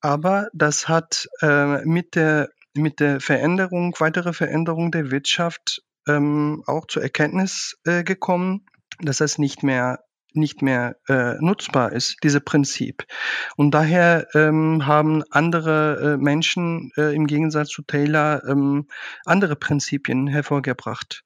Aber 0.00 0.48
das 0.52 0.88
hat 0.88 1.28
äh, 1.42 1.84
mit, 1.84 2.14
der, 2.14 2.50
mit 2.74 3.00
der 3.00 3.20
Veränderung, 3.20 3.94
weitere 3.98 4.32
Veränderung 4.32 4.90
der 4.90 5.10
Wirtschaft 5.10 5.82
ähm, 6.08 6.62
auch 6.66 6.86
zur 6.86 7.02
Erkenntnis 7.02 7.78
äh, 7.84 8.04
gekommen, 8.04 8.66
dass 9.00 9.18
das 9.18 9.38
nicht 9.38 9.62
mehr 9.62 10.00
nicht 10.34 10.60
mehr 10.60 10.96
äh, 11.08 11.34
nutzbar 11.40 11.92
ist, 11.92 12.18
dieses 12.22 12.42
Prinzip. 12.42 13.06
Und 13.56 13.72
daher 13.72 14.28
ähm, 14.34 14.86
haben 14.86 15.24
andere 15.30 16.14
äh, 16.14 16.16
Menschen 16.22 16.92
äh, 16.96 17.14
im 17.14 17.26
Gegensatz 17.26 17.70
zu 17.70 17.82
Taylor 17.82 18.42
ähm, 18.46 18.88
andere 19.24 19.56
Prinzipien 19.56 20.26
hervorgebracht 20.26 21.24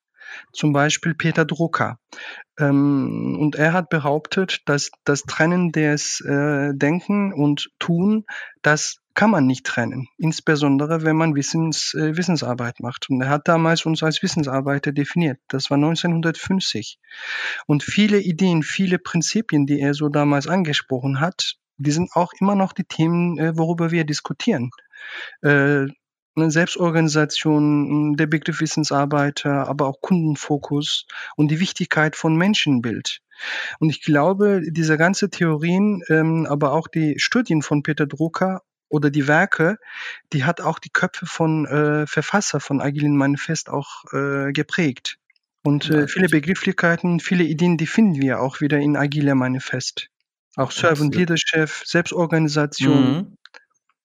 zum 0.52 0.72
Beispiel 0.72 1.14
Peter 1.14 1.44
Drucker. 1.44 1.98
Ähm, 2.58 3.38
und 3.40 3.56
er 3.56 3.72
hat 3.72 3.88
behauptet, 3.88 4.62
dass 4.66 4.90
das 5.04 5.22
Trennen 5.22 5.72
des 5.72 6.20
äh, 6.20 6.72
Denken 6.74 7.32
und 7.32 7.70
Tun, 7.78 8.24
das 8.62 8.98
kann 9.14 9.30
man 9.30 9.46
nicht 9.46 9.66
trennen, 9.66 10.08
insbesondere 10.16 11.02
wenn 11.02 11.16
man 11.16 11.34
Wissens, 11.34 11.94
äh, 11.94 12.16
Wissensarbeit 12.16 12.80
macht. 12.80 13.10
Und 13.10 13.20
er 13.20 13.28
hat 13.28 13.48
damals 13.48 13.84
uns 13.84 14.02
als 14.02 14.22
Wissensarbeiter 14.22 14.92
definiert. 14.92 15.38
Das 15.48 15.70
war 15.70 15.76
1950. 15.76 16.98
Und 17.66 17.82
viele 17.82 18.20
Ideen, 18.20 18.62
viele 18.62 18.98
Prinzipien, 18.98 19.66
die 19.66 19.80
er 19.80 19.94
so 19.94 20.08
damals 20.08 20.46
angesprochen 20.46 21.20
hat, 21.20 21.56
die 21.76 21.90
sind 21.90 22.10
auch 22.14 22.32
immer 22.40 22.54
noch 22.54 22.72
die 22.72 22.84
Themen, 22.84 23.38
äh, 23.38 23.56
worüber 23.56 23.90
wir 23.90 24.04
diskutieren. 24.04 24.70
Äh, 25.42 25.86
Selbstorganisation, 26.36 28.16
der 28.16 28.26
Begriff 28.26 28.60
Wissensarbeiter, 28.60 29.68
aber 29.68 29.86
auch 29.86 30.00
Kundenfokus 30.00 31.06
und 31.36 31.50
die 31.50 31.60
Wichtigkeit 31.60 32.16
von 32.16 32.36
Menschenbild. 32.36 33.20
Und 33.78 33.90
ich 33.90 34.02
glaube, 34.02 34.62
diese 34.64 34.96
ganze 34.96 35.30
Theorien, 35.30 36.02
ähm, 36.08 36.46
aber 36.46 36.72
auch 36.72 36.88
die 36.88 37.18
Studien 37.18 37.62
von 37.62 37.82
Peter 37.82 38.06
Drucker 38.06 38.62
oder 38.88 39.10
die 39.10 39.26
Werke, 39.26 39.78
die 40.32 40.44
hat 40.44 40.60
auch 40.60 40.78
die 40.78 40.90
Köpfe 40.90 41.26
von 41.26 41.66
äh, 41.66 42.06
Verfasser 42.06 42.60
von 42.60 42.80
Agilen 42.80 43.16
Manifest 43.16 43.68
auch 43.68 44.04
äh, 44.12 44.52
geprägt. 44.52 45.18
Und 45.64 45.90
äh, 45.90 46.08
viele 46.08 46.28
Begrifflichkeiten, 46.28 47.20
viele 47.20 47.44
Ideen, 47.44 47.76
die 47.76 47.86
finden 47.86 48.20
wir 48.20 48.40
auch 48.40 48.60
wieder 48.60 48.78
in 48.78 48.96
Agile 48.96 49.34
Manifest. 49.34 50.08
Auch 50.56 50.70
Servant 50.70 51.14
Leadership, 51.14 51.70
Selbstorganisation. 51.84 53.12
Mhm. 53.12 53.36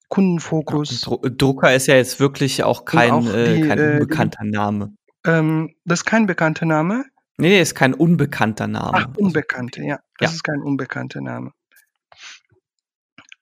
Kundenfokus. 0.09 1.01
Dru 1.01 1.17
Drucker 1.17 1.75
ist 1.75 1.87
ja 1.87 1.95
jetzt 1.95 2.19
wirklich 2.19 2.63
auch 2.63 2.85
kein, 2.85 3.11
auch 3.11 3.33
äh, 3.33 3.55
die, 3.55 3.61
äh, 3.61 3.67
kein 3.67 3.79
unbekannter 3.79 4.43
die, 4.43 4.51
Name. 4.51 4.93
Ähm, 5.25 5.75
das 5.85 5.99
ist 5.99 6.05
kein 6.05 6.25
bekannter 6.25 6.65
Name? 6.65 7.05
Nee, 7.37 7.49
nee, 7.49 7.61
ist 7.61 7.75
kein 7.75 7.93
unbekannter 7.93 8.67
Name. 8.67 8.91
Ach, 8.93 9.07
unbekannte, 9.17 9.83
ja. 9.83 9.99
Das 10.17 10.31
ja. 10.31 10.35
ist 10.35 10.43
kein 10.43 10.61
unbekannter 10.61 11.21
Name. 11.21 11.51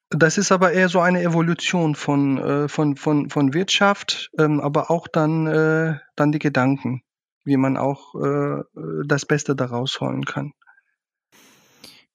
Das 0.10 0.38
ist 0.38 0.51
aber 0.51 0.72
eher 0.72 0.89
so 0.89 1.00
eine 1.00 1.22
Evolution 1.22 1.95
von, 1.95 2.38
äh, 2.38 2.67
von, 2.67 2.95
von, 2.95 3.29
von 3.29 3.53
Wirtschaft, 3.53 4.31
ähm, 4.38 4.60
aber 4.60 4.91
auch 4.91 5.07
dann, 5.07 5.48
äh, 5.48 5.95
dann 6.15 6.31
die 6.31 6.39
Gedanken, 6.39 7.03
wie 7.43 7.57
man 7.57 7.77
auch 7.77 8.15
äh, 8.15 8.63
das 9.05 9.25
Beste 9.25 9.55
daraus 9.55 10.00
holen 10.01 10.25
kann. 10.25 10.53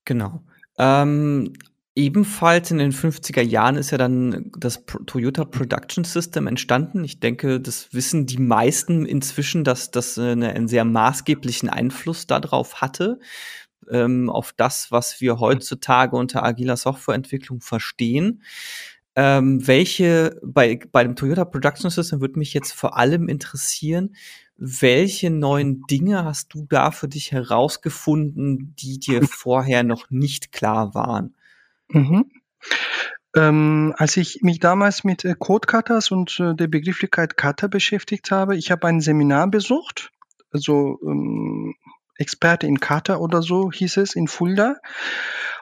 Genau. 0.04 0.42
Ähm, 0.78 1.52
Ebenfalls 1.97 2.70
in 2.70 2.78
den 2.78 2.92
50er 2.92 3.42
Jahren 3.42 3.76
ist 3.76 3.90
ja 3.90 3.99
dann 3.99 4.52
das 4.56 4.85
Toyota 5.06 5.44
Production 5.44 6.04
System 6.04 6.47
entstanden. 6.47 7.02
Ich 7.02 7.18
denke, 7.18 7.61
das 7.61 7.92
wissen 7.92 8.26
die 8.26 8.38
meisten 8.38 9.04
inzwischen, 9.04 9.64
dass 9.64 9.90
das 9.90 10.16
einen 10.16 10.68
sehr 10.68 10.85
maßgeblichen 10.85 11.68
Einfluss 11.68 12.28
darauf 12.28 12.80
hatte, 12.80 13.18
ähm, 13.90 14.30
auf 14.30 14.52
das, 14.56 14.92
was 14.92 15.20
wir 15.20 15.40
heutzutage 15.40 16.16
unter 16.16 16.44
agiler 16.44 16.76
Softwareentwicklung 16.76 17.61
verstehen. 17.61 18.42
Ähm, 19.16 19.66
welche, 19.66 20.40
bei, 20.44 20.78
bei 20.92 21.02
dem 21.02 21.16
Toyota 21.16 21.44
Production 21.44 21.90
System 21.90 22.20
würde 22.20 22.38
mich 22.38 22.54
jetzt 22.54 22.73
vor 22.73 22.97
allem 22.97 23.28
interessieren, 23.28 24.14
welche 24.56 25.30
neuen 25.30 25.82
Dinge 25.90 26.25
hast 26.25 26.54
du 26.54 26.66
da 26.68 26.92
für 26.92 27.09
dich 27.09 27.32
herausgefunden, 27.32 28.76
die 28.78 29.00
dir 29.00 29.23
vorher 29.26 29.82
noch 29.82 30.09
nicht 30.11 30.52
klar 30.52 30.94
waren? 30.94 31.35
Mhm. 31.90 32.30
Ähm, 33.37 33.94
als 33.97 34.16
ich 34.16 34.40
mich 34.42 34.59
damals 34.59 35.04
mit 35.04 35.25
äh, 35.25 35.35
Code-Katas 35.38 36.11
und 36.11 36.40
äh, 36.40 36.54
der 36.54 36.66
Begrifflichkeit 36.66 37.37
Kata 37.37 37.68
beschäftigt 37.68 38.30
habe, 38.30 38.56
ich 38.56 38.70
habe 38.70 38.88
ein 38.88 39.00
Seminar 39.00 39.49
besucht, 39.49 40.11
also 40.50 40.99
ähm, 41.04 41.75
Experte 42.16 42.66
in 42.66 42.80
Kata 42.80 43.16
oder 43.16 43.40
so 43.40 43.70
hieß 43.70 43.97
es 43.99 44.14
in 44.14 44.28
Fulda. 44.28 44.76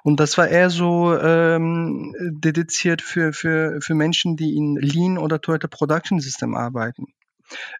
Und 0.02 0.18
das 0.18 0.38
war 0.38 0.48
eher 0.48 0.70
so 0.70 1.16
ähm, 1.16 2.14
dediziert 2.18 3.02
für, 3.02 3.32
für, 3.32 3.80
für 3.80 3.94
Menschen, 3.94 4.36
die 4.36 4.56
in 4.56 4.76
Lean 4.76 5.18
oder 5.18 5.40
Toyota 5.40 5.68
Production 5.68 6.20
System 6.20 6.56
arbeiten. 6.56 7.06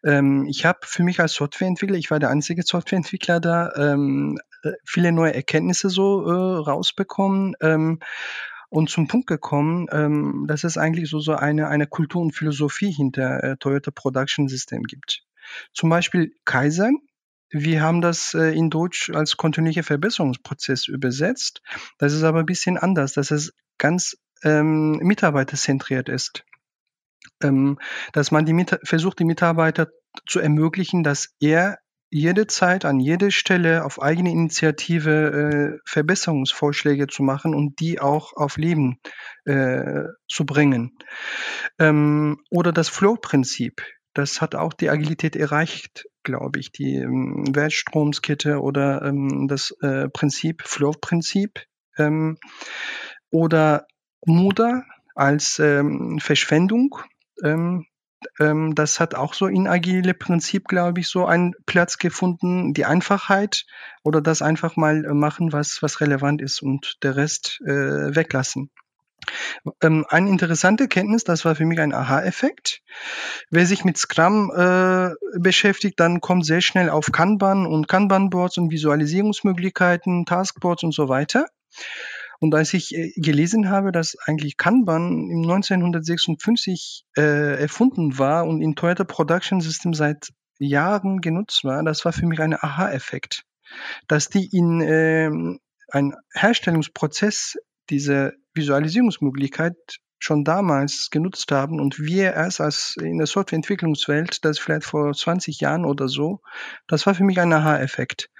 Ähm, 0.05 0.47
ich 0.49 0.65
habe 0.65 0.79
für 0.83 1.03
mich 1.03 1.21
als 1.21 1.35
Softwareentwickler, 1.35 1.97
ich 1.97 2.11
war 2.11 2.19
der 2.19 2.31
einzige 2.31 2.63
Softwareentwickler 2.63 3.41
da, 3.41 3.73
ähm, 3.77 4.39
äh, 4.39 4.48
viele 4.85 5.13
neue 5.13 5.35
Erkenntnisse 5.35 5.91
so 5.91 6.27
äh, 6.27 6.59
rausbekommen 6.59 7.55
ähm, 7.61 8.01
und 8.69 8.91
zum 8.91 9.09
Punkt 9.09 9.27
gekommen, 9.27 9.87
ähm, 9.93 10.45
dass 10.47 10.65
es 10.65 10.77
eigentlich 10.77 11.09
so, 11.09 11.21
so 11.21 11.35
eine, 11.35 11.69
eine 11.69 11.87
Kultur 11.87 12.23
und 12.23 12.33
Philosophie 12.33 12.93
hinter 12.93 13.43
äh, 13.43 13.57
Toyota 13.57 13.91
Production 13.91 14.49
System 14.49 14.83
gibt. 14.83 15.23
Zum 15.73 15.89
Beispiel 15.89 16.35
Kaizen. 16.45 17.01
Wir 17.51 17.81
haben 17.81 18.03
das 18.03 18.35
äh, 18.35 18.55
in 18.55 18.69
Deutsch 18.69 19.11
als 19.11 19.39
kontinuierlicher 19.39 19.85
Verbesserungsprozess 19.85 20.87
übersetzt. 20.87 21.63
Das 21.97 22.13
ist 22.13 22.23
aber 22.23 22.41
ein 22.41 22.47
bisschen 22.47 22.77
anders, 22.77 23.15
dass 23.15 23.31
es 23.31 23.55
ganz 23.79 24.19
ähm, 24.43 24.99
mitarbeiterzentriert 24.99 26.11
ist. 26.11 26.45
Ähm, 27.43 27.79
dass 28.13 28.31
man 28.31 28.45
die 28.45 28.67
versucht, 28.83 29.19
die 29.19 29.25
Mitarbeiter 29.25 29.89
zu 30.27 30.41
ermöglichen, 30.41 31.03
dass 31.05 31.35
er 31.41 31.79
jederzeit 32.11 32.85
an 32.85 33.01
jeder 33.01 33.31
Stelle 33.31 33.85
auf 33.85 34.01
eigene 34.01 34.31
Initiative 34.31 35.77
äh, 35.77 35.79
Verbesserungsvorschläge 35.85 37.07
zu 37.07 37.23
machen 37.23 37.55
und 37.55 37.81
die 37.81 38.01
auch 38.01 38.33
auf 38.35 38.57
Leben 38.57 38.99
äh, 39.45 40.05
zu 40.29 40.47
bringen. 40.47 40.97
Ähm, 41.79 42.39
oder 42.51 42.73
das 42.73 42.89
Flow-Prinzip. 42.89 43.83
Das 44.15 44.41
hat 44.41 44.55
auch 44.55 44.73
die 44.73 44.91
Agilität 44.91 45.37
erreicht, 45.37 46.07
glaube 46.23 46.59
ich, 46.61 46.73
die 46.73 46.97
ähm, 46.97 47.45
Wertstromskette 47.55 48.61
oder 48.61 49.03
ähm, 49.03 49.47
das 49.49 49.71
äh, 49.83 50.09
Prinzip, 50.09 50.63
Flow-Prinzip. 50.65 51.61
Ähm, 51.99 52.39
oder 53.31 53.87
Muda 54.25 54.85
als 55.15 55.59
ähm, 55.59 56.19
Verschwendung. 56.21 56.97
Ähm, 58.41 58.75
das 58.75 59.01
hat 59.01 59.15
auch 59.15 59.35
so 59.35 59.47
in 59.47 59.67
agile 59.67 60.15
Prinzip, 60.15 60.67
glaube 60.69 61.01
ich, 61.01 61.09
so 61.09 61.27
einen 61.27 61.55
Platz 61.67 61.99
gefunden. 61.99 62.75
Die 62.75 62.85
Einfachheit 62.85 63.65
oder 64.03 64.21
das 64.21 64.43
einfach 64.43 64.77
mal 64.77 65.05
äh, 65.05 65.15
machen, 65.15 65.53
was, 65.53 65.83
was 65.83 66.01
relevant 66.01 66.43
ist 66.43 66.63
und 66.63 66.97
der 67.03 67.17
Rest 67.17 67.61
äh, 67.65 68.15
weglassen. 68.15 68.71
Ähm, 69.83 70.07
eine 70.09 70.31
interessante 70.31 70.89
Kenntnis, 70.89 71.25
das 71.25 71.45
war 71.45 71.55
für 71.55 71.67
mich 71.67 71.81
ein 71.81 71.93
Aha-Effekt. 71.93 72.83
Wer 73.51 73.67
sich 73.67 73.85
mit 73.85 73.99
Scrum 73.99 74.51
äh, 74.55 75.11
beschäftigt, 75.39 76.01
dann 76.01 76.21
kommt 76.21 76.47
sehr 76.47 76.61
schnell 76.61 76.91
auf 76.91 77.13
Kanban 77.13 77.67
und 77.67 77.89
Kanban-Boards 77.89 78.59
und 78.59 78.71
Visualisierungsmöglichkeiten, 78.71 80.25
Taskboards 80.25 80.85
und 80.85 80.95
so 80.95 81.09
weiter. 81.09 81.47
Und 82.41 82.55
als 82.55 82.73
ich 82.75 82.95
äh, 82.95 83.13
gelesen 83.17 83.69
habe, 83.69 83.93
dass 83.93 84.17
eigentlich 84.27 84.57
Kanban 84.57 85.29
im 85.31 85.43
1956 85.43 87.05
äh, 87.17 87.61
erfunden 87.61 88.19
war 88.19 88.47
und 88.47 88.63
in 88.63 88.77
Toyota 88.77 89.05
Production 89.05 89.61
System 89.61 89.93
seit 89.95 90.29
Jahren 90.59 91.21
genutzt 91.21 91.65
war, 91.65 91.83
das 91.83 92.05
war 92.05 92.13
für 92.13 92.27
mich 92.27 92.41
ein 92.41 92.55
Aha-Effekt. 92.55 93.45
Dass 94.07 94.29
die 94.29 94.49
in 94.57 94.81
äh, 94.81 95.31
ein 95.91 96.15
Herstellungsprozess 96.33 97.57
diese 97.91 98.35
Visualisierungsmöglichkeit 98.55 99.77
schon 100.19 100.45
damals 100.45 101.11
genutzt 101.11 101.53
haben 101.53 101.81
und 101.81 102.01
wir 102.01 102.35
erst 102.35 102.61
als 102.61 102.97
in 103.01 103.19
der 103.19 103.27
Softwareentwicklungswelt, 103.27 104.45
das 104.45 104.59
vielleicht 104.59 104.85
vor 104.85 105.13
20 105.13 105.61
Jahren 105.61 105.85
oder 105.85 106.09
so, 106.09 106.41
das 106.89 107.07
war 107.07 107.15
für 107.15 107.25
mich 107.25 107.41
ein 107.41 107.53
Aha-Effekt. 107.53 108.31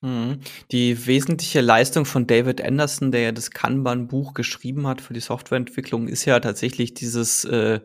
Mhm. 0.00 0.40
Die 0.70 1.06
wesentliche 1.06 1.60
Leistung 1.60 2.04
von 2.04 2.26
David 2.26 2.60
Anderson, 2.60 3.10
der 3.10 3.22
ja 3.22 3.32
das 3.32 3.50
Kanban-Buch 3.50 4.34
geschrieben 4.34 4.86
hat 4.86 5.00
für 5.00 5.14
die 5.14 5.20
Softwareentwicklung, 5.20 6.06
ist 6.08 6.24
ja 6.24 6.38
tatsächlich 6.38 6.94
dieses, 6.94 7.44
äh, 7.44 7.80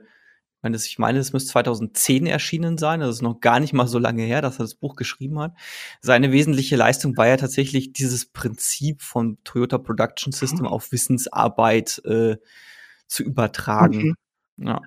ich 0.63 0.99
meine, 0.99 1.17
es 1.17 1.33
müsste 1.33 1.51
2010 1.51 2.27
erschienen 2.27 2.77
sein, 2.77 2.99
das 2.99 3.15
ist 3.15 3.21
noch 3.21 3.39
gar 3.41 3.59
nicht 3.59 3.73
mal 3.73 3.87
so 3.87 3.99
lange 3.99 4.23
her, 4.23 4.41
dass 4.41 4.59
er 4.59 4.63
das 4.65 4.75
Buch 4.75 4.95
geschrieben 4.95 5.39
hat. 5.39 5.53
Seine 6.01 6.31
wesentliche 6.31 6.75
Leistung 6.75 7.17
war 7.17 7.27
ja 7.27 7.37
tatsächlich 7.37 7.93
dieses 7.93 8.27
Prinzip 8.27 9.01
von 9.01 9.39
Toyota 9.43 9.79
Production 9.79 10.31
System 10.31 10.61
mhm. 10.61 10.67
auf 10.67 10.91
Wissensarbeit 10.91 11.99
äh, 12.05 12.37
zu 13.07 13.23
übertragen. 13.23 14.15
Mhm. 14.55 14.67
Ja. 14.67 14.81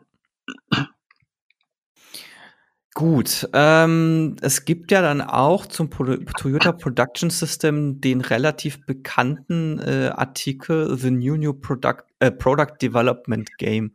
Gut, 2.97 3.47
ähm, 3.53 4.37
es 4.41 4.65
gibt 4.65 4.91
ja 4.91 5.03
dann 5.03 5.21
auch 5.21 5.67
zum 5.67 5.91
Pro 5.91 6.17
Toyota 6.39 6.73
Production 6.73 7.29
System 7.29 8.01
den 8.01 8.23
relativ 8.23 8.87
bekannten 8.87 9.79
äh, 9.81 10.13
Artikel 10.15 10.97
The 10.97 11.11
New 11.11 11.37
New 11.37 11.53
Product, 11.53 12.05
äh, 12.21 12.31
Product 12.31 12.73
Development 12.81 13.51
Game. 13.59 13.95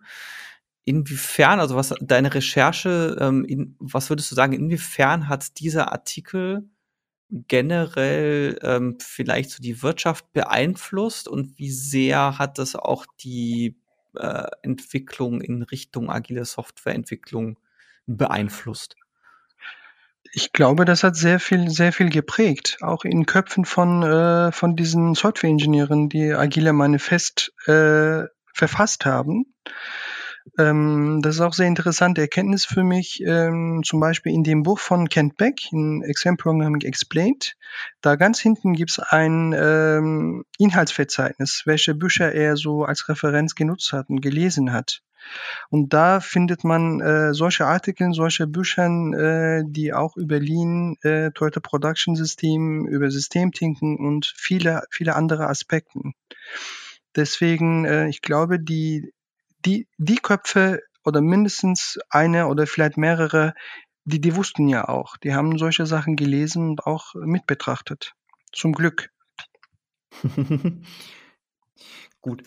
Inwiefern, 0.85 1.59
also 1.59 1.75
was 1.75 1.95
deine 1.99 2.31
Recherche, 2.35 3.17
ähm, 3.19 3.43
in, 3.43 3.75
was 3.79 4.11
würdest 4.11 4.29
du 4.29 4.35
sagen, 4.35 4.53
inwiefern 4.53 5.27
hat 5.27 5.59
dieser 5.59 5.91
Artikel 5.91 6.69
generell 7.31 8.59
ähm, 8.61 8.97
vielleicht 9.01 9.49
so 9.49 9.63
die 9.63 9.81
Wirtschaft 9.81 10.31
beeinflusst 10.31 11.27
und 11.27 11.57
wie 11.57 11.71
sehr 11.71 12.37
hat 12.37 12.59
das 12.59 12.75
auch 12.75 13.07
die 13.19 13.79
äh, 14.15 14.45
Entwicklung 14.61 15.41
in 15.41 15.63
Richtung 15.63 16.11
agile 16.11 16.45
Softwareentwicklung 16.45 17.57
beeinflusst? 18.17 18.95
Ich 20.33 20.53
glaube, 20.53 20.85
das 20.85 21.03
hat 21.03 21.15
sehr 21.15 21.39
viel 21.39 21.69
sehr 21.69 21.91
viel 21.91 22.09
geprägt, 22.09 22.77
auch 22.81 23.03
in 23.03 23.25
Köpfen 23.25 23.65
von 23.65 24.03
äh, 24.03 24.51
von 24.51 24.75
diesen 24.75 25.13
Software-Ingenieuren, 25.13 26.07
die 26.07 26.33
Agile 26.33 26.73
Manifest 26.73 27.53
äh, 27.65 28.23
verfasst 28.53 29.05
haben. 29.05 29.53
Ähm, 30.57 31.19
das 31.21 31.35
ist 31.35 31.41
auch 31.41 31.53
sehr 31.53 31.67
interessante 31.67 32.21
Erkenntnis 32.21 32.65
für 32.65 32.83
mich, 32.83 33.21
ähm, 33.25 33.81
zum 33.85 33.99
Beispiel 33.99 34.33
in 34.33 34.43
dem 34.43 34.63
Buch 34.63 34.79
von 34.79 35.07
Kent 35.07 35.37
Beck, 35.37 35.71
in 35.71 36.01
Exam 36.01 36.37
Programming 36.37 36.81
Explained. 36.81 37.55
Da 38.01 38.15
ganz 38.15 38.39
hinten 38.39 38.73
gibt's 38.73 38.99
ein 38.99 39.53
ähm, 39.55 40.45
Inhaltsverzeichnis, 40.57 41.63
welche 41.65 41.93
Bücher 41.93 42.31
er 42.31 42.57
so 42.57 42.83
als 42.83 43.07
Referenz 43.07 43.55
genutzt 43.55 43.93
hat 43.93 44.09
und 44.09 44.21
gelesen 44.21 44.73
hat. 44.73 45.01
Und 45.69 45.93
da 45.93 46.19
findet 46.19 46.63
man 46.63 47.01
äh, 47.01 47.33
solche 47.33 47.65
Artikel, 47.65 48.13
solche 48.13 48.47
Büchern, 48.47 49.13
äh, 49.13 49.63
die 49.65 49.93
auch 49.93 50.17
über 50.17 50.39
Lean, 50.39 50.97
äh, 51.01 51.31
Toyota 51.31 51.59
Production 51.59 52.15
System, 52.15 52.87
über 52.87 53.09
Systemthinken 53.09 53.97
und 53.97 54.33
viele, 54.35 54.83
viele 54.89 55.15
andere 55.15 55.47
Aspekten. 55.47 56.13
Deswegen, 57.15 57.85
äh, 57.85 58.07
ich 58.07 58.21
glaube, 58.21 58.59
die, 58.59 59.13
die, 59.65 59.87
die 59.97 60.17
Köpfe 60.17 60.81
oder 61.03 61.21
mindestens 61.21 61.99
eine 62.09 62.47
oder 62.47 62.67
vielleicht 62.67 62.97
mehrere, 62.97 63.53
die, 64.05 64.21
die 64.21 64.35
wussten 64.35 64.67
ja 64.67 64.87
auch. 64.87 65.17
Die 65.17 65.33
haben 65.33 65.57
solche 65.57 65.85
Sachen 65.85 66.15
gelesen 66.15 66.69
und 66.69 66.85
auch 66.85 67.13
mit 67.15 67.45
betrachtet. 67.47 68.13
Zum 68.51 68.73
Glück. 68.73 69.09
Gut. 72.21 72.43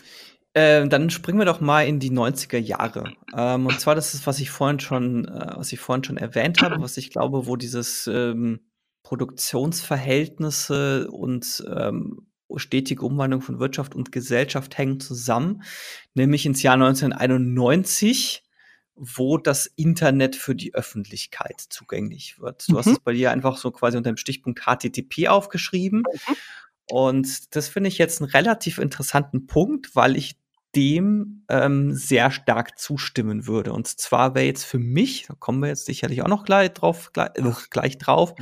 Äh, 0.55 0.87
dann 0.87 1.09
springen 1.09 1.37
wir 1.37 1.45
doch 1.45 1.59
mal 1.59 1.85
in 1.85 1.99
die 1.99 2.11
90er 2.11 2.57
Jahre. 2.57 3.11
Ähm, 3.35 3.65
und 3.65 3.77
zwar, 3.77 3.93
das 3.93 4.13
ist, 4.13 4.25
was 4.25 4.39
ich 4.39 4.49
vorhin 4.49 4.79
schon, 4.79 5.25
äh, 5.25 5.51
was 5.57 5.73
ich 5.73 5.81
vorhin 5.81 6.05
schon 6.05 6.15
erwähnt 6.15 6.61
habe, 6.61 6.81
was 6.81 6.95
ich 6.95 7.11
glaube, 7.11 7.45
wo 7.45 7.57
dieses 7.57 8.07
ähm, 8.07 8.61
Produktionsverhältnisse 9.03 11.11
und 11.11 11.61
ähm, 11.67 12.27
stetige 12.55 13.05
Umwandlung 13.05 13.41
von 13.41 13.59
Wirtschaft 13.59 13.95
und 13.95 14.13
Gesellschaft 14.13 14.77
hängen 14.77 15.01
zusammen, 15.01 15.61
nämlich 16.13 16.45
ins 16.45 16.63
Jahr 16.63 16.75
1991 16.75 18.43
wo 18.97 19.37
das 19.37 19.65
Internet 19.65 20.37
für 20.37 20.55
die 20.55 20.73
Öffentlichkeit 20.73 21.59
zugänglich 21.67 22.39
wird. 22.39 22.65
Du 22.69 22.73
mhm. 22.73 22.77
hast 22.77 22.87
es 22.87 22.99
bei 22.99 23.11
dir 23.11 23.31
einfach 23.31 23.57
so 23.57 23.71
quasi 23.71 23.97
unter 23.97 24.09
dem 24.09 24.15
Stichpunkt 24.15 24.61
HTTP 24.61 25.27
aufgeschrieben. 25.27 26.03
Mhm. 26.09 26.35
Und 26.89 27.53
das 27.57 27.67
finde 27.67 27.89
ich 27.89 27.97
jetzt 27.97 28.21
einen 28.21 28.31
relativ 28.31 28.77
interessanten 28.77 29.47
Punkt, 29.47 29.97
weil 29.97 30.15
ich 30.15 30.37
dem 30.75 31.43
ähm, 31.49 31.93
sehr 31.93 32.31
stark 32.31 32.77
zustimmen 32.77 33.47
würde. 33.47 33.73
Und 33.73 33.87
zwar 33.87 34.35
wäre 34.35 34.45
jetzt 34.45 34.65
für 34.65 34.79
mich, 34.79 35.25
da 35.27 35.35
kommen 35.35 35.61
wir 35.61 35.69
jetzt 35.69 35.85
sicherlich 35.85 36.21
auch 36.21 36.27
noch 36.27 36.43
gleich 36.43 36.73
drauf, 36.73 37.11
gleich, 37.13 37.31
äh, 37.35 37.51
gleich 37.69 37.97
drauf, 37.97 38.33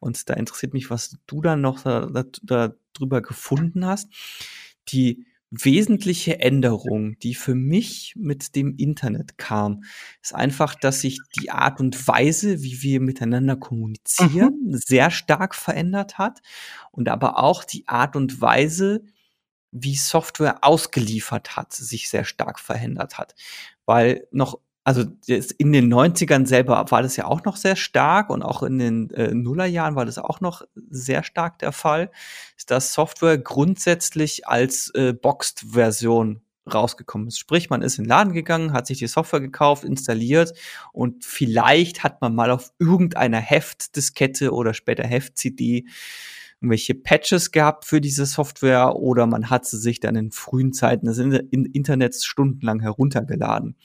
und 0.00 0.28
da 0.30 0.34
interessiert 0.34 0.72
mich, 0.72 0.90
was 0.90 1.18
du 1.26 1.42
dann 1.42 1.60
noch 1.60 1.82
da, 1.82 2.06
da, 2.42 2.74
darüber 2.94 3.20
gefunden 3.20 3.86
hast, 3.86 4.08
die 4.88 5.26
wesentliche 5.50 6.40
Änderung, 6.40 7.18
die 7.18 7.34
für 7.34 7.54
mich 7.54 8.14
mit 8.16 8.54
dem 8.54 8.76
Internet 8.76 9.36
kam, 9.36 9.82
ist 10.22 10.34
einfach, 10.34 10.74
dass 10.74 11.00
sich 11.00 11.18
die 11.40 11.50
Art 11.50 11.80
und 11.80 12.06
Weise, 12.06 12.62
wie 12.62 12.82
wir 12.82 13.00
miteinander 13.00 13.56
kommunizieren, 13.56 14.60
mhm. 14.64 14.74
sehr 14.74 15.10
stark 15.10 15.54
verändert 15.54 16.18
hat 16.18 16.40
und 16.92 17.08
aber 17.08 17.38
auch 17.38 17.64
die 17.64 17.88
Art 17.88 18.14
und 18.14 18.40
Weise, 18.40 19.02
wie 19.72 19.96
Software 19.96 20.58
ausgeliefert 20.62 21.56
hat, 21.56 21.72
sich 21.72 22.08
sehr 22.08 22.24
stark 22.24 22.58
verändert 22.58 23.18
hat. 23.18 23.34
Weil 23.86 24.26
noch, 24.30 24.58
also 24.84 25.04
in 25.26 25.72
den 25.72 25.92
90ern 25.92 26.46
selber 26.46 26.84
war 26.88 27.02
das 27.02 27.16
ja 27.16 27.26
auch 27.26 27.44
noch 27.44 27.56
sehr 27.56 27.76
stark 27.76 28.30
und 28.30 28.42
auch 28.42 28.62
in 28.62 28.78
den 28.78 29.10
äh, 29.10 29.32
Nullerjahren 29.34 29.94
war 29.94 30.06
das 30.06 30.18
auch 30.18 30.40
noch 30.40 30.62
sehr 30.90 31.22
stark 31.22 31.58
der 31.58 31.72
Fall, 31.72 32.10
dass 32.66 32.94
Software 32.94 33.38
grundsätzlich 33.38 34.48
als 34.48 34.90
äh, 34.94 35.12
Boxed-Version 35.12 36.42
rausgekommen 36.72 37.28
ist. 37.28 37.38
Sprich, 37.38 37.70
man 37.70 37.82
ist 37.82 37.98
in 37.98 38.04
den 38.04 38.08
Laden 38.08 38.32
gegangen, 38.32 38.72
hat 38.72 38.86
sich 38.86 38.98
die 38.98 39.06
Software 39.06 39.40
gekauft, 39.40 39.84
installiert 39.84 40.52
und 40.92 41.24
vielleicht 41.24 42.02
hat 42.02 42.20
man 42.20 42.34
mal 42.34 42.50
auf 42.50 42.72
irgendeiner 42.78 43.40
Heftdiskette 43.40 44.52
oder 44.52 44.74
später 44.74 45.04
Heft-CD 45.04 45.86
irgendwelche 46.60 46.94
Patches 46.94 47.52
gehabt 47.52 47.86
für 47.86 48.00
diese 48.00 48.26
Software 48.26 48.96
oder 48.96 49.26
man 49.26 49.48
hat 49.48 49.64
sie 49.66 49.78
sich 49.78 50.00
dann 50.00 50.14
in 50.14 50.30
frühen 50.30 50.72
Zeiten 50.72 51.06
des 51.06 51.18
Internets 51.18 52.24
stundenlang 52.24 52.80
heruntergeladen. 52.80 53.76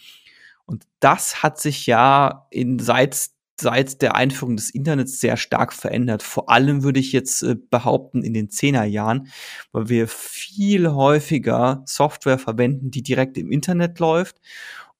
Und 0.66 0.86
das 1.00 1.42
hat 1.42 1.60
sich 1.60 1.86
ja 1.86 2.48
in, 2.50 2.80
seit, 2.80 3.30
seit 3.60 4.02
der 4.02 4.16
Einführung 4.16 4.58
des 4.58 4.72
Internets 4.72 5.22
sehr 5.22 5.38
stark 5.38 5.72
verändert. 5.72 6.22
Vor 6.22 6.50
allem 6.50 6.84
würde 6.84 7.00
ich 7.00 7.14
jetzt 7.14 7.44
äh, 7.44 7.56
behaupten 7.56 8.24
in 8.24 8.34
den 8.34 8.50
Zehnerjahren, 8.50 9.28
weil 9.72 9.88
wir 9.88 10.08
viel 10.08 10.90
häufiger 10.90 11.84
Software 11.86 12.40
verwenden, 12.40 12.92
die 12.92 13.04
direkt 13.04 13.38
im 13.38 13.52
Internet 13.52 14.00
läuft 14.00 14.42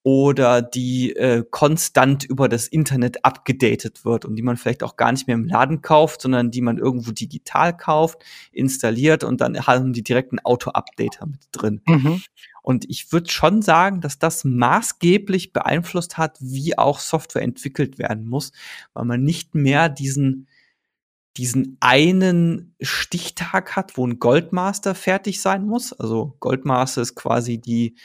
oder 0.06 0.62
die 0.62 1.15
äh, 1.15 1.44
konstant 1.50 2.26
über 2.26 2.48
das 2.48 2.68
Internet 2.68 3.26
abgedatet 3.26 4.06
wird 4.06 4.24
und 4.24 4.36
die 4.36 4.44
man 4.44 4.56
vielleicht 4.56 4.84
auch 4.84 4.98
gar 4.98 5.12
nicht 5.12 5.26
mehr 5.26 5.34
im 5.34 5.46
Laden 5.46 5.82
kauft, 5.82 6.22
sondern 6.22 6.52
die 6.52 6.62
man 6.62 6.78
irgendwo 6.78 7.10
digital 7.10 7.76
kauft, 7.76 8.24
installiert 8.52 9.24
und 9.24 9.41
dann 9.41 9.65
haben 9.65 9.94
die 9.94 10.04
direkt 10.04 10.32
einen 10.32 10.46
Auto-Updater 10.46 11.26
mit 11.26 11.39
drin. 11.52 11.82
Mhm. 11.88 12.22
Und 12.62 12.88
ich 12.88 13.12
würde 13.12 13.32
schon 13.32 13.63
sagen, 13.63 14.00
dass 14.00 14.20
das 14.20 14.44
maßgeblich 14.44 15.54
beeinflusst 15.54 16.20
hat, 16.20 16.38
wie 16.39 16.78
auch 16.78 17.00
Software 17.00 17.41
entwickelt 17.41 17.98
werden 17.98 18.28
muss, 18.28 18.52
weil 18.94 19.06
man 19.06 19.24
nicht 19.24 19.56
mehr 19.56 19.89
diesen 19.89 20.48
diesen 21.36 21.78
einen 21.80 22.76
Stichtag 22.80 23.76
hat, 23.76 23.98
wo 23.98 24.06
ein 24.06 24.20
Goldmaster 24.20 24.94
fertig 24.94 25.41
sein 25.41 25.65
muss. 25.65 25.94
Also 25.94 26.38
Goldmaster 26.39 27.02
ist 27.02 27.15
quasi 27.15 27.58
die 27.58 27.96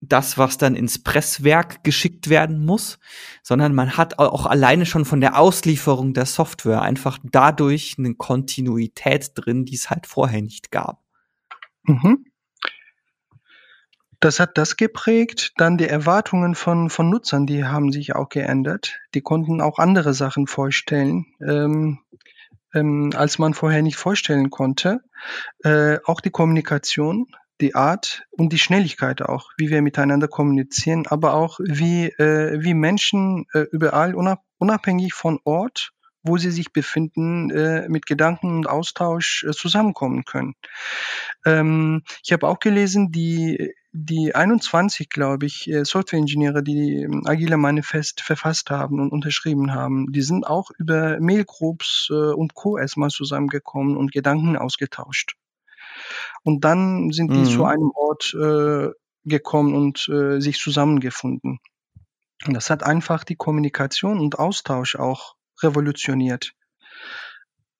das, 0.00 0.38
was 0.38 0.58
dann 0.58 0.76
ins 0.76 1.02
Presswerk 1.02 1.82
geschickt 1.82 2.28
werden 2.28 2.64
muss, 2.64 2.98
sondern 3.42 3.74
man 3.74 3.96
hat 3.96 4.18
auch 4.18 4.46
alleine 4.46 4.86
schon 4.86 5.04
von 5.04 5.20
der 5.20 5.38
Auslieferung 5.38 6.14
der 6.14 6.26
Software 6.26 6.82
einfach 6.82 7.18
dadurch 7.22 7.96
eine 7.98 8.14
Kontinuität 8.14 9.32
drin, 9.34 9.64
die 9.64 9.74
es 9.74 9.90
halt 9.90 10.06
vorher 10.06 10.42
nicht 10.42 10.70
gab. 10.70 11.02
Mhm. 11.82 12.24
Das 14.20 14.40
hat 14.40 14.58
das 14.58 14.76
geprägt. 14.76 15.52
Dann 15.56 15.78
die 15.78 15.88
Erwartungen 15.88 16.54
von, 16.54 16.90
von 16.90 17.08
Nutzern, 17.08 17.46
die 17.46 17.64
haben 17.64 17.92
sich 17.92 18.16
auch 18.16 18.28
geändert. 18.28 18.98
Die 19.14 19.20
konnten 19.20 19.60
auch 19.60 19.78
andere 19.78 20.12
Sachen 20.12 20.46
vorstellen, 20.48 21.26
ähm, 21.40 22.00
ähm, 22.74 23.10
als 23.14 23.38
man 23.38 23.54
vorher 23.54 23.82
nicht 23.82 23.96
vorstellen 23.96 24.50
konnte. 24.50 25.00
Äh, 25.62 25.98
auch 26.04 26.20
die 26.20 26.30
Kommunikation 26.30 27.26
die 27.60 27.74
Art 27.74 28.26
und 28.30 28.52
die 28.52 28.58
Schnelligkeit 28.58 29.22
auch, 29.22 29.50
wie 29.56 29.70
wir 29.70 29.82
miteinander 29.82 30.28
kommunizieren, 30.28 31.06
aber 31.06 31.34
auch 31.34 31.58
wie, 31.60 32.06
äh, 32.06 32.62
wie 32.62 32.74
Menschen 32.74 33.46
äh, 33.52 33.60
überall 33.72 34.14
unabhängig 34.58 35.14
von 35.14 35.40
Ort, 35.44 35.92
wo 36.22 36.36
sie 36.36 36.50
sich 36.50 36.72
befinden, 36.72 37.50
äh, 37.50 37.88
mit 37.88 38.06
Gedanken 38.06 38.56
und 38.56 38.68
Austausch 38.68 39.44
äh, 39.44 39.52
zusammenkommen 39.52 40.24
können. 40.24 40.54
Ähm, 41.44 42.02
ich 42.22 42.32
habe 42.32 42.46
auch 42.48 42.58
gelesen, 42.58 43.12
die, 43.12 43.72
die 43.92 44.34
21, 44.34 45.08
glaube 45.08 45.46
ich, 45.46 45.68
äh, 45.68 45.84
Software-Ingenieure, 45.84 46.62
die 46.62 47.02
ähm, 47.02 47.22
Agile 47.26 47.56
Manifest 47.56 48.20
verfasst 48.20 48.70
haben 48.70 49.00
und 49.00 49.12
unterschrieben 49.12 49.72
haben, 49.72 50.12
die 50.12 50.22
sind 50.22 50.46
auch 50.46 50.70
über 50.78 51.18
Mailgroups 51.20 52.08
äh, 52.10 52.14
und 52.14 52.54
Co. 52.54 52.78
erstmal 52.78 53.10
zusammengekommen 53.10 53.96
und 53.96 54.12
Gedanken 54.12 54.56
ausgetauscht. 54.56 55.36
Und 56.42 56.64
dann 56.64 57.10
sind 57.10 57.32
die 57.32 57.44
zu 57.44 57.60
mhm. 57.60 57.64
einem 57.64 57.90
Ort 57.94 58.34
äh, 58.34 58.90
gekommen 59.24 59.74
und 59.74 60.08
äh, 60.08 60.40
sich 60.40 60.58
zusammengefunden. 60.58 61.58
Und 62.46 62.54
das 62.54 62.70
hat 62.70 62.82
einfach 62.82 63.24
die 63.24 63.36
Kommunikation 63.36 64.20
und 64.20 64.38
Austausch 64.38 64.96
auch 64.96 65.34
revolutioniert. 65.62 66.52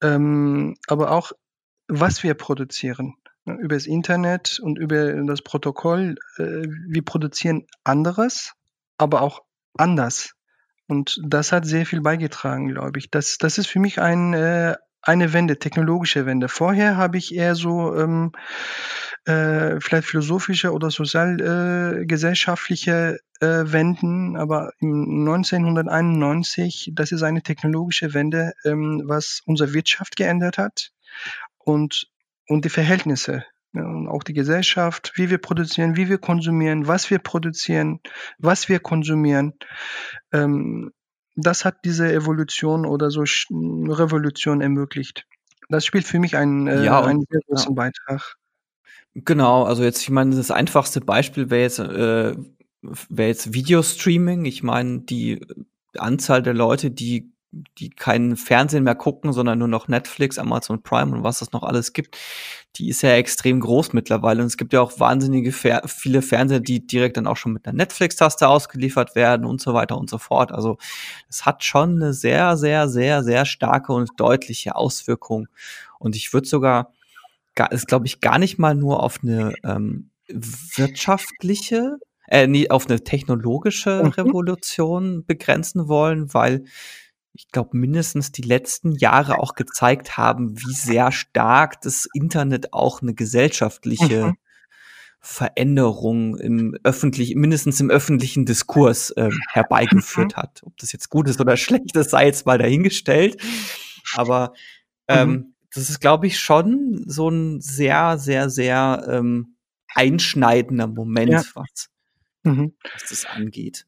Ähm, 0.03 0.77
aber 0.87 1.12
auch, 1.12 1.33
was 1.87 2.23
wir 2.23 2.35
produzieren. 2.35 3.14
Ne, 3.49 3.57
über 3.61 3.75
das 3.75 3.87
Internet 3.87 4.61
und 4.62 4.79
über 4.79 5.12
das 5.25 5.43
Protokoll. 5.43 6.17
Äh, 6.37 6.67
wir 6.88 7.05
produzieren 7.05 7.67
anderes, 7.83 8.53
aber 8.99 9.23
auch 9.23 9.43
anders. 9.77 10.35
Und 10.87 11.21
das 11.23 11.53
hat 11.53 11.67
sehr 11.67 11.87
viel 11.87 12.01
beigetragen, 12.01 12.69
glaube 12.69 12.99
ich. 12.99 13.11
Das, 13.11 13.38
das 13.38 13.59
ist 13.59 13.67
für 13.67 13.79
mich 13.79 14.01
ein, 14.01 14.35
äh, 14.35 14.77
eine 15.03 15.33
Wende, 15.33 15.59
technologische 15.59 16.27
Wende. 16.27 16.49
Vorher 16.49 16.97
habe 16.97 17.19
ich 17.19 17.35
eher 17.35 17.55
so 17.55 17.97
ähm, 17.97 18.33
äh, 19.25 19.81
vielleicht 19.81 20.09
philosophische 20.09 20.73
oder 20.73 20.91
sozialgesellschaftliche 20.91 23.21
äh, 23.41 23.47
äh, 23.47 23.73
Wenden, 23.73 24.37
aber 24.37 24.73
im 24.81 25.27
1991, 25.27 26.91
das 26.95 27.13
ist 27.13 27.23
eine 27.23 27.43
technologische 27.43 28.15
Wende, 28.15 28.55
ähm, 28.65 29.03
was 29.05 29.43
unsere 29.45 29.75
Wirtschaft 29.75 30.17
geändert 30.17 30.59
hat 30.59 30.91
und, 31.59 32.09
und 32.49 32.65
die 32.65 32.71
Verhältnisse. 32.71 33.45
Ja, 33.75 33.85
und 33.85 34.09
auch 34.09 34.23
die 34.23 34.33
Gesellschaft, 34.33 35.13
wie 35.17 35.29
wir 35.29 35.37
produzieren, 35.37 35.97
wie 35.97 36.09
wir 36.09 36.17
konsumieren, 36.17 36.87
was 36.87 37.11
wir 37.11 37.19
produzieren, 37.19 38.01
was 38.39 38.71
wir 38.71 38.81
konsumieren. 38.81 39.53
Ähm, 40.33 40.91
das 41.44 41.64
hat 41.64 41.85
diese 41.85 42.12
Evolution 42.12 42.85
oder 42.85 43.11
so 43.11 43.22
Revolution 43.51 44.61
ermöglicht. 44.61 45.27
Das 45.68 45.85
spielt 45.85 46.05
für 46.05 46.18
mich 46.18 46.37
einen, 46.37 46.66
äh, 46.66 46.85
ja, 46.85 47.03
einen 47.03 47.24
sehr 47.31 47.40
großen 47.46 47.70
ja. 47.70 47.74
Beitrag. 47.74 48.37
Genau, 49.14 49.64
also 49.64 49.83
jetzt, 49.85 50.03
ich 50.03 50.11
meine, 50.11 50.35
das 50.35 50.51
einfachste 50.51 51.01
Beispiel 51.01 51.51
wäre 51.51 51.62
jetzt, 51.62 51.79
äh, 51.79 52.37
wäre 52.83 53.29
jetzt 53.29 53.53
Videostreaming. 53.53 54.44
Ich 54.44 54.62
meine, 54.62 55.01
die 55.01 55.46
Anzahl 55.96 56.42
der 56.42 56.55
Leute, 56.55 56.90
die 56.90 57.33
die 57.51 57.91
keinen 57.91 58.37
Fernsehen 58.37 58.85
mehr 58.85 58.95
gucken, 58.95 59.33
sondern 59.33 59.59
nur 59.59 59.69
noch 59.69 59.89
Netflix, 59.89 60.39
Amazon 60.39 60.83
Prime 60.83 61.17
und 61.17 61.23
was 61.23 61.41
es 61.41 61.53
noch 61.53 61.63
alles 61.63 61.95
gibt, 61.95 62.19
die 62.77 62.91
ist 62.91 63.03
ja 63.03 63.13
extrem 63.13 63.61
groß 63.61 63.95
mittlerweile. 63.95 64.43
Und 64.43 64.49
es 64.49 64.59
gibt 64.59 64.73
ja 64.75 64.83
auch 64.83 65.01
wahnsinnige 65.01 65.53
Fer 65.53 65.83
viele 65.87 66.21
Fernseher, 66.21 66.61
die 66.61 66.87
direkt 66.87 67.17
dann 67.17 67.27
auch 67.27 67.37
schon 67.39 67.53
mit 67.53 67.67
einer 67.67 67.77
Netflix-Taste 67.77 68.47
ausgeliefert 68.47 69.15
werden 69.15 69.47
und 69.47 69.63
so 69.63 69.73
weiter 69.73 69.97
und 69.97 70.11
so 70.11 70.19
fort. 70.19 70.53
Also 70.53 70.77
es 71.29 71.47
hat 71.47 71.65
schon 71.65 71.97
eine 71.97 72.13
sehr, 72.13 72.57
sehr, 72.59 72.89
sehr, 72.89 73.25
sehr 73.25 73.47
starke 73.47 73.93
und 73.95 74.11
deutliche 74.19 74.77
Auswirkung. 74.77 75.49
Und 75.99 76.17
ich 76.17 76.33
würde 76.35 76.47
sogar, 76.47 76.93
ist 77.71 77.89
glaube 77.89 78.07
ich 78.07 78.21
gar 78.21 78.39
nicht 78.39 78.59
mal 78.59 78.75
nur 78.75 79.03
auf 79.03 79.21
eine 79.23 79.55
ähm, 79.65 80.11
wirtschaftliche 80.29 81.99
äh, 82.29 82.47
nee, 82.47 82.69
auf 82.69 82.89
eine 82.89 83.03
technologische 83.03 84.03
mhm. 84.05 84.11
Revolution 84.11 85.25
begrenzen 85.25 85.89
wollen, 85.89 86.33
weil 86.35 86.65
ich 87.38 87.53
glaube, 87.53 87.77
mindestens 87.77 88.33
die 88.33 88.42
letzten 88.42 88.90
Jahre 88.90 89.38
auch 89.38 89.55
gezeigt 89.55 90.16
haben, 90.16 90.59
wie 90.59 90.74
sehr 90.74 91.12
stark 91.12 91.81
das 91.83 92.09
Internet 92.12 92.72
auch 92.72 93.01
eine 93.01 93.14
gesellschaftliche 93.14 94.27
mhm. 94.27 94.37
Veränderung 95.20 96.37
im 96.37 96.77
öffentlichen, 96.83 97.38
mindestens 97.38 97.81
im 97.81 97.90
öffentlichen 97.90 98.44
Diskurs 98.44 99.11
äh, 99.12 99.31
herbeigeführt 99.53 100.37
mhm. 100.37 100.40
hat. 100.40 100.62
Ob 100.64 100.77
das 100.79 100.90
jetzt 100.90 101.11
gut 101.11 101.29
ist 101.29 101.40
oder 101.40 101.57
schlecht 101.57 101.96
ist, 101.96 102.11
sei 102.11 102.27
jetzt 102.27 102.44
mal 102.44 102.59
dahingestellt. 102.59 103.40
Aber 104.16 104.53
ähm, 105.07 105.31
mhm. 105.31 105.55
das 105.72 105.90
ist, 105.90 106.01
glaube 106.01 106.27
ich, 106.27 106.40
schon 106.40 107.05
so 107.07 107.29
ein 107.29 107.61
sehr, 107.61 108.18
sehr, 108.18 108.51
sehr 108.51 109.07
ähm, 109.09 109.55
einschneidender 109.94 110.88
Moment, 110.88 111.31
ja. 111.31 111.42
was, 111.55 111.88
mhm. 112.42 112.74
was 112.92 113.11
das 113.11 113.27
angeht 113.27 113.88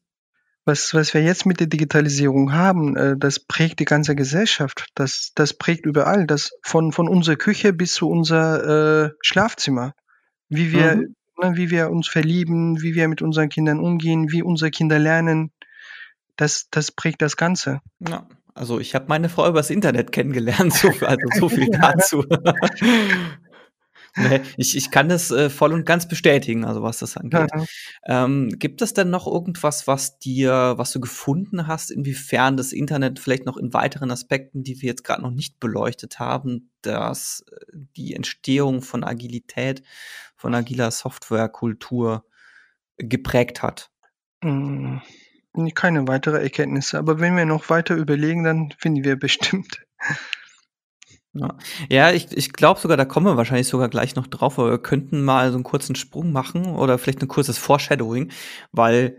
was, 0.71 0.93
was 0.93 1.13
wir 1.13 1.21
jetzt 1.21 1.45
mit 1.45 1.59
der 1.59 1.67
Digitalisierung 1.67 2.53
haben, 2.53 2.95
äh, 2.95 3.15
das 3.17 3.39
prägt 3.39 3.79
die 3.81 3.85
ganze 3.85 4.15
Gesellschaft. 4.15 4.87
Das, 4.95 5.31
das 5.35 5.53
prägt 5.53 5.85
überall. 5.85 6.25
Das 6.25 6.51
von, 6.63 6.93
von 6.93 7.09
unserer 7.09 7.35
Küche 7.35 7.73
bis 7.73 7.93
zu 7.93 8.09
unser 8.09 9.05
äh, 9.05 9.09
Schlafzimmer. 9.21 9.93
Wie 10.47 10.71
wir, 10.71 10.95
mhm. 10.95 11.15
ne, 11.41 11.57
wie 11.57 11.69
wir 11.69 11.89
uns 11.91 12.07
verlieben, 12.07 12.81
wie 12.81 12.95
wir 12.95 13.09
mit 13.09 13.21
unseren 13.21 13.49
Kindern 13.49 13.79
umgehen, 13.79 14.31
wie 14.31 14.43
unsere 14.43 14.71
Kinder 14.71 14.97
lernen. 14.97 15.51
Das, 16.37 16.67
das 16.71 16.91
prägt 16.91 17.21
das 17.21 17.35
Ganze. 17.35 17.81
Ja. 17.99 18.27
Also 18.53 18.79
ich 18.79 18.95
habe 18.95 19.05
meine 19.07 19.29
Frau 19.29 19.47
übers 19.47 19.69
Internet 19.69 20.11
kennengelernt, 20.11 20.73
so, 20.73 20.89
also 21.05 21.27
so 21.33 21.49
viel 21.49 21.69
dazu. 21.81 22.25
Nee, 24.15 24.41
ich, 24.57 24.75
ich 24.75 24.91
kann 24.91 25.07
das 25.07 25.31
äh, 25.31 25.49
voll 25.49 25.73
und 25.73 25.85
ganz 25.85 26.07
bestätigen, 26.07 26.65
also 26.65 26.81
was 26.81 26.99
das 26.99 27.15
angeht. 27.15 27.49
Ja. 27.53 28.25
Ähm, 28.25 28.49
gibt 28.57 28.81
es 28.81 28.93
denn 28.93 29.09
noch 29.09 29.25
irgendwas, 29.25 29.87
was 29.87 30.19
dir, 30.19 30.73
was 30.75 30.91
du 30.91 30.99
gefunden 30.99 31.67
hast, 31.67 31.91
inwiefern 31.91 32.57
das 32.57 32.73
Internet 32.73 33.19
vielleicht 33.19 33.45
noch 33.45 33.57
in 33.57 33.73
weiteren 33.73 34.11
Aspekten, 34.11 34.63
die 34.63 34.81
wir 34.81 34.89
jetzt 34.89 35.03
gerade 35.03 35.21
noch 35.21 35.31
nicht 35.31 35.59
beleuchtet 35.59 36.19
haben, 36.19 36.71
dass 36.81 37.45
äh, 37.51 37.77
die 37.95 38.13
Entstehung 38.13 38.81
von 38.81 39.03
Agilität, 39.03 39.81
von 40.35 40.55
agiler 40.55 40.91
Softwarekultur 40.91 42.25
geprägt 42.97 43.63
hat? 43.63 43.91
Hm, 44.43 45.01
keine 45.75 46.07
weitere 46.07 46.41
Erkenntnisse, 46.41 46.97
aber 46.97 47.19
wenn 47.19 47.37
wir 47.37 47.45
noch 47.45 47.69
weiter 47.69 47.95
überlegen, 47.95 48.43
dann 48.43 48.73
finden 48.77 49.03
wir 49.03 49.17
bestimmt. 49.17 49.85
Ja, 51.33 51.57
ja 51.89 52.11
ich, 52.11 52.35
ich 52.35 52.53
glaube 52.53 52.79
sogar, 52.79 52.97
da 52.97 53.05
kommen 53.05 53.25
wir 53.25 53.37
wahrscheinlich 53.37 53.67
sogar 53.67 53.89
gleich 53.89 54.15
noch 54.15 54.27
drauf, 54.27 54.59
aber 54.59 54.71
wir 54.71 54.81
könnten 54.81 55.23
mal 55.23 55.51
so 55.51 55.55
einen 55.55 55.63
kurzen 55.63 55.95
Sprung 55.95 56.31
machen 56.31 56.65
oder 56.65 56.97
vielleicht 56.97 57.21
ein 57.21 57.27
kurzes 57.27 57.57
Foreshadowing, 57.57 58.31
weil 58.71 59.17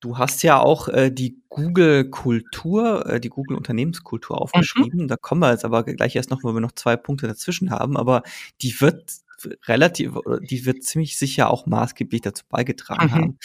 du 0.00 0.18
hast 0.18 0.42
ja 0.42 0.60
auch 0.60 0.88
äh, 0.88 1.10
die 1.10 1.42
Google-Kultur, 1.48 3.06
äh, 3.06 3.20
die 3.20 3.30
Google-Unternehmenskultur 3.30 4.40
aufgeschrieben. 4.40 5.02
Mhm. 5.02 5.08
Da 5.08 5.16
kommen 5.16 5.40
wir 5.40 5.50
jetzt 5.50 5.64
aber 5.64 5.82
gleich 5.82 6.14
erst 6.14 6.30
noch, 6.30 6.44
weil 6.44 6.54
wir 6.54 6.60
noch 6.60 6.72
zwei 6.72 6.96
Punkte 6.96 7.26
dazwischen 7.26 7.70
haben, 7.70 7.96
aber 7.96 8.22
die 8.62 8.80
wird 8.80 9.10
relativ, 9.66 10.14
die 10.42 10.66
wird 10.66 10.82
ziemlich 10.82 11.16
sicher 11.16 11.50
auch 11.50 11.66
maßgeblich 11.66 12.22
dazu 12.22 12.44
beigetragen 12.48 13.06
mhm. 13.06 13.12
haben. 13.12 13.38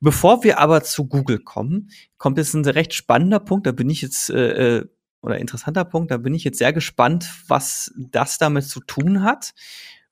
Bevor 0.00 0.44
wir 0.44 0.58
aber 0.58 0.82
zu 0.82 1.06
Google 1.06 1.38
kommen, 1.38 1.90
kommt 2.18 2.38
jetzt 2.38 2.54
ein 2.54 2.64
recht 2.64 2.94
spannender 2.94 3.40
Punkt, 3.40 3.66
da 3.66 3.72
bin 3.72 3.90
ich 3.90 4.02
jetzt 4.02 4.30
äh, 4.30 4.78
äh 4.78 4.86
oder 5.24 5.38
interessanter 5.38 5.84
Punkt. 5.84 6.10
Da 6.10 6.18
bin 6.18 6.34
ich 6.34 6.44
jetzt 6.44 6.58
sehr 6.58 6.72
gespannt, 6.72 7.28
was 7.48 7.92
das 7.96 8.38
damit 8.38 8.64
zu 8.64 8.80
tun 8.80 9.22
hat. 9.22 9.54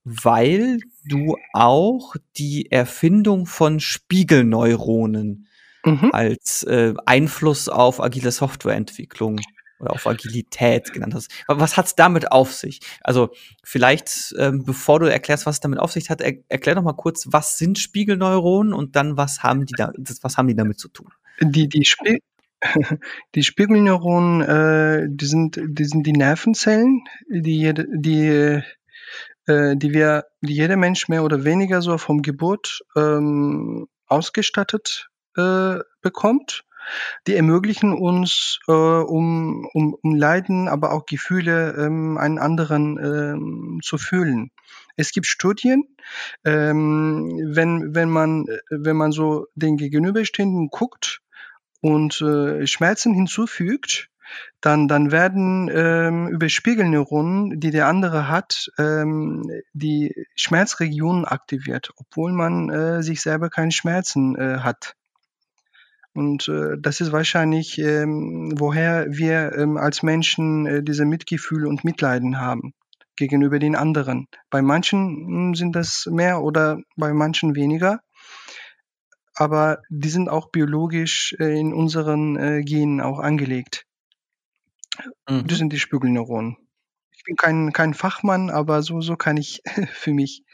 weil 0.04 0.80
du 1.04 1.36
auch 1.52 2.16
die 2.36 2.72
Erfindung 2.72 3.46
von 3.46 3.78
Spiegelneuronen 3.78 5.46
mhm. 5.84 6.10
als 6.12 6.64
äh, 6.64 6.94
Einfluss 7.06 7.68
auf 7.68 8.02
agile 8.02 8.32
Softwareentwicklung 8.32 9.38
oder 9.78 9.92
auf 9.92 10.06
Agilität 10.06 10.92
genannt 10.92 11.14
hast. 11.14 11.30
Was 11.48 11.76
hat's 11.76 11.96
damit 11.96 12.30
auf 12.30 12.52
sich? 12.52 12.80
Also 13.00 13.30
vielleicht, 13.64 14.34
ähm, 14.38 14.64
bevor 14.64 15.00
du 15.00 15.06
erklärst, 15.06 15.44
was 15.44 15.56
es 15.56 15.60
damit 15.60 15.80
auf 15.80 15.92
sich 15.92 16.08
hat, 16.08 16.20
er, 16.20 16.34
erklär 16.48 16.76
doch 16.76 16.82
mal 16.82 16.92
kurz, 16.94 17.26
was 17.30 17.58
sind 17.58 17.78
Spiegelneuronen 17.78 18.72
und 18.72 18.96
dann 18.96 19.16
was 19.16 19.42
haben 19.42 19.66
die 19.66 19.74
da, 19.76 19.92
was 20.22 20.36
haben 20.36 20.48
die 20.48 20.56
damit 20.56 20.78
zu 20.78 20.88
tun? 20.88 21.08
Die, 21.40 21.68
die, 21.68 21.84
Spie 21.84 22.20
die 23.34 23.42
Spiegelneuronen, 23.42 24.40
äh, 24.42 25.06
die 25.08 25.26
sind, 25.26 25.60
die 25.62 25.84
sind 25.84 26.06
die 26.06 26.12
Nervenzellen, 26.12 27.02
die 27.28 27.58
jede, 27.58 27.86
die 27.90 28.62
äh, 29.46 29.76
die 29.76 29.92
wir, 29.92 30.26
die 30.40 30.54
jeder 30.54 30.76
Mensch 30.76 31.08
mehr 31.08 31.24
oder 31.24 31.44
weniger 31.44 31.82
so 31.82 31.98
vom 31.98 32.22
Geburt 32.22 32.82
ähm, 32.96 33.88
ausgestattet 34.06 35.08
äh, 35.36 35.78
bekommt. 36.00 36.64
Die 37.28 37.36
ermöglichen 37.36 37.92
uns, 37.92 38.58
äh, 38.66 38.72
um, 38.72 39.68
um, 39.72 39.94
um 39.94 40.14
Leiden, 40.16 40.66
aber 40.68 40.92
auch 40.92 41.06
Gefühle 41.06 41.74
ähm, 41.78 42.18
einen 42.18 42.38
anderen 42.38 42.98
ähm, 42.98 43.80
zu 43.82 43.98
fühlen. 43.98 44.50
Es 44.96 45.12
gibt 45.12 45.26
Studien, 45.26 45.84
ähm, 46.44 47.30
wenn, 47.54 47.94
wenn, 47.94 48.10
man, 48.10 48.46
wenn 48.70 48.96
man 48.96 49.12
so 49.12 49.46
den 49.54 49.76
Gegenüberstehenden 49.76 50.68
guckt 50.70 51.21
und 51.82 52.22
äh, 52.22 52.66
Schmerzen 52.66 53.12
hinzufügt, 53.12 54.08
dann, 54.62 54.88
dann 54.88 55.12
werden 55.12 55.68
ähm, 55.70 56.28
über 56.28 56.48
Spiegelneuronen, 56.48 57.60
die 57.60 57.70
der 57.70 57.88
andere 57.88 58.28
hat, 58.28 58.70
ähm, 58.78 59.50
die 59.74 60.26
Schmerzregionen 60.36 61.26
aktiviert, 61.26 61.92
obwohl 61.96 62.32
man 62.32 62.70
äh, 62.70 63.02
sich 63.02 63.20
selber 63.20 63.50
keine 63.50 63.72
Schmerzen 63.72 64.36
äh, 64.36 64.60
hat. 64.60 64.94
Und 66.14 66.48
äh, 66.48 66.76
das 66.78 67.00
ist 67.00 67.12
wahrscheinlich, 67.12 67.78
ähm, 67.78 68.52
woher 68.56 69.06
wir 69.10 69.52
ähm, 69.56 69.76
als 69.76 70.02
Menschen 70.02 70.66
äh, 70.66 70.82
diese 70.82 71.04
Mitgefühl 71.04 71.66
und 71.66 71.84
Mitleiden 71.84 72.40
haben 72.40 72.74
gegenüber 73.16 73.58
den 73.58 73.76
anderen. 73.76 74.28
Bei 74.50 74.62
manchen 74.62 75.26
hm, 75.26 75.54
sind 75.54 75.74
das 75.74 76.06
mehr 76.10 76.42
oder 76.42 76.80
bei 76.96 77.12
manchen 77.12 77.54
weniger. 77.54 78.00
Aber 79.34 79.82
die 79.88 80.10
sind 80.10 80.28
auch 80.28 80.50
biologisch 80.50 81.34
äh, 81.38 81.58
in 81.58 81.72
unseren 81.72 82.36
äh, 82.36 82.62
Genen 82.62 83.00
auch 83.00 83.18
angelegt. 83.18 83.86
Mhm. 85.28 85.46
Das 85.46 85.58
sind 85.58 85.72
die 85.72 85.78
Spiegelneuronen. 85.78 86.56
Ich 87.12 87.24
bin 87.24 87.36
kein, 87.36 87.72
kein 87.72 87.94
Fachmann, 87.94 88.50
aber 88.50 88.82
so, 88.82 89.00
so 89.00 89.16
kann 89.16 89.36
ich 89.36 89.62
für 89.92 90.12
mich 90.12 90.44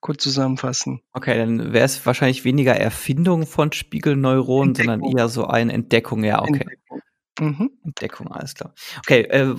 kurz 0.00 0.22
zusammenfassen. 0.22 1.00
Okay, 1.12 1.36
dann 1.38 1.72
wäre 1.72 1.84
es 1.84 2.04
wahrscheinlich 2.04 2.44
weniger 2.44 2.74
Erfindung 2.74 3.46
von 3.46 3.72
Spiegelneuronen, 3.72 4.70
Entdeckung. 4.70 5.00
sondern 5.00 5.18
eher 5.18 5.28
so 5.28 5.46
eine 5.46 5.72
Entdeckung, 5.72 6.24
ja, 6.24 6.42
okay. 6.42 6.60
Entdeckung, 6.60 7.00
mhm. 7.40 7.70
Entdeckung 7.84 8.28
alles 8.28 8.54
klar. 8.54 8.74
Okay, 8.98 9.22
äh, 9.22 9.54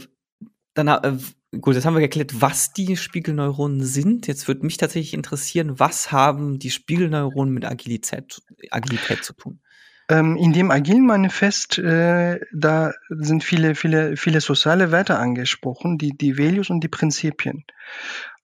dann 0.75 0.87
äh, 0.87 1.17
gut, 1.61 1.75
jetzt 1.75 1.85
haben 1.85 1.95
wir 1.95 2.01
geklärt, 2.01 2.41
was 2.41 2.73
die 2.73 2.97
Spiegelneuronen 2.97 3.83
sind. 3.83 4.27
Jetzt 4.27 4.47
würde 4.47 4.65
mich 4.65 4.77
tatsächlich 4.77 5.13
interessieren, 5.13 5.79
was 5.79 6.11
haben 6.11 6.59
die 6.59 6.71
Spiegelneuronen 6.71 7.53
mit 7.53 7.65
Agilität, 7.65 8.41
Agilität 8.71 9.23
zu 9.23 9.33
tun? 9.33 9.59
Ähm, 10.09 10.35
in 10.35 10.51
dem 10.51 10.69
agilen 10.69 11.05
Manifest, 11.05 11.77
äh, 11.77 12.39
da 12.53 12.91
sind 13.09 13.43
viele, 13.43 13.73
viele, 13.75 14.17
viele 14.17 14.41
soziale 14.41 14.91
Werte 14.91 15.17
angesprochen, 15.17 15.97
die, 15.97 16.11
die 16.17 16.37
Values 16.37 16.69
und 16.69 16.81
die 16.81 16.89
Prinzipien. 16.89 17.63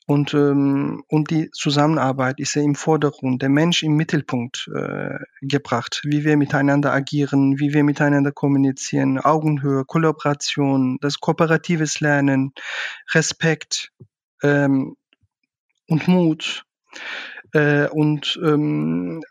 Und, 0.10 0.34
ähm, 0.34 1.04
und 1.08 1.30
die 1.30 1.52
Zusammenarbeit 1.52 2.40
ist 2.40 2.56
ja 2.56 2.64
im 2.64 2.74
Vordergrund, 2.74 3.44
der 3.44 3.50
Mensch 3.50 3.84
im 3.84 3.96
Mittelpunkt 3.96 4.68
äh, 4.76 5.20
gebracht, 5.42 6.02
wie 6.04 6.24
wir 6.26 6.36
miteinander 6.36 6.92
agieren, 6.92 7.60
wie 7.60 7.76
wir 7.76 7.84
miteinander 7.84 8.32
kommunizieren, 8.32 9.20
Augenhöhe, 9.20 9.86
Kollaboration, 9.86 10.98
das 11.00 11.20
kooperatives 11.20 12.00
Lernen, 12.00 12.54
Respekt 13.14 13.92
ähm, 14.42 14.96
und 15.88 16.08
Mut. 16.08 16.66
Äh, 17.54 17.88
und 17.90 18.40
ähm, 18.44 19.22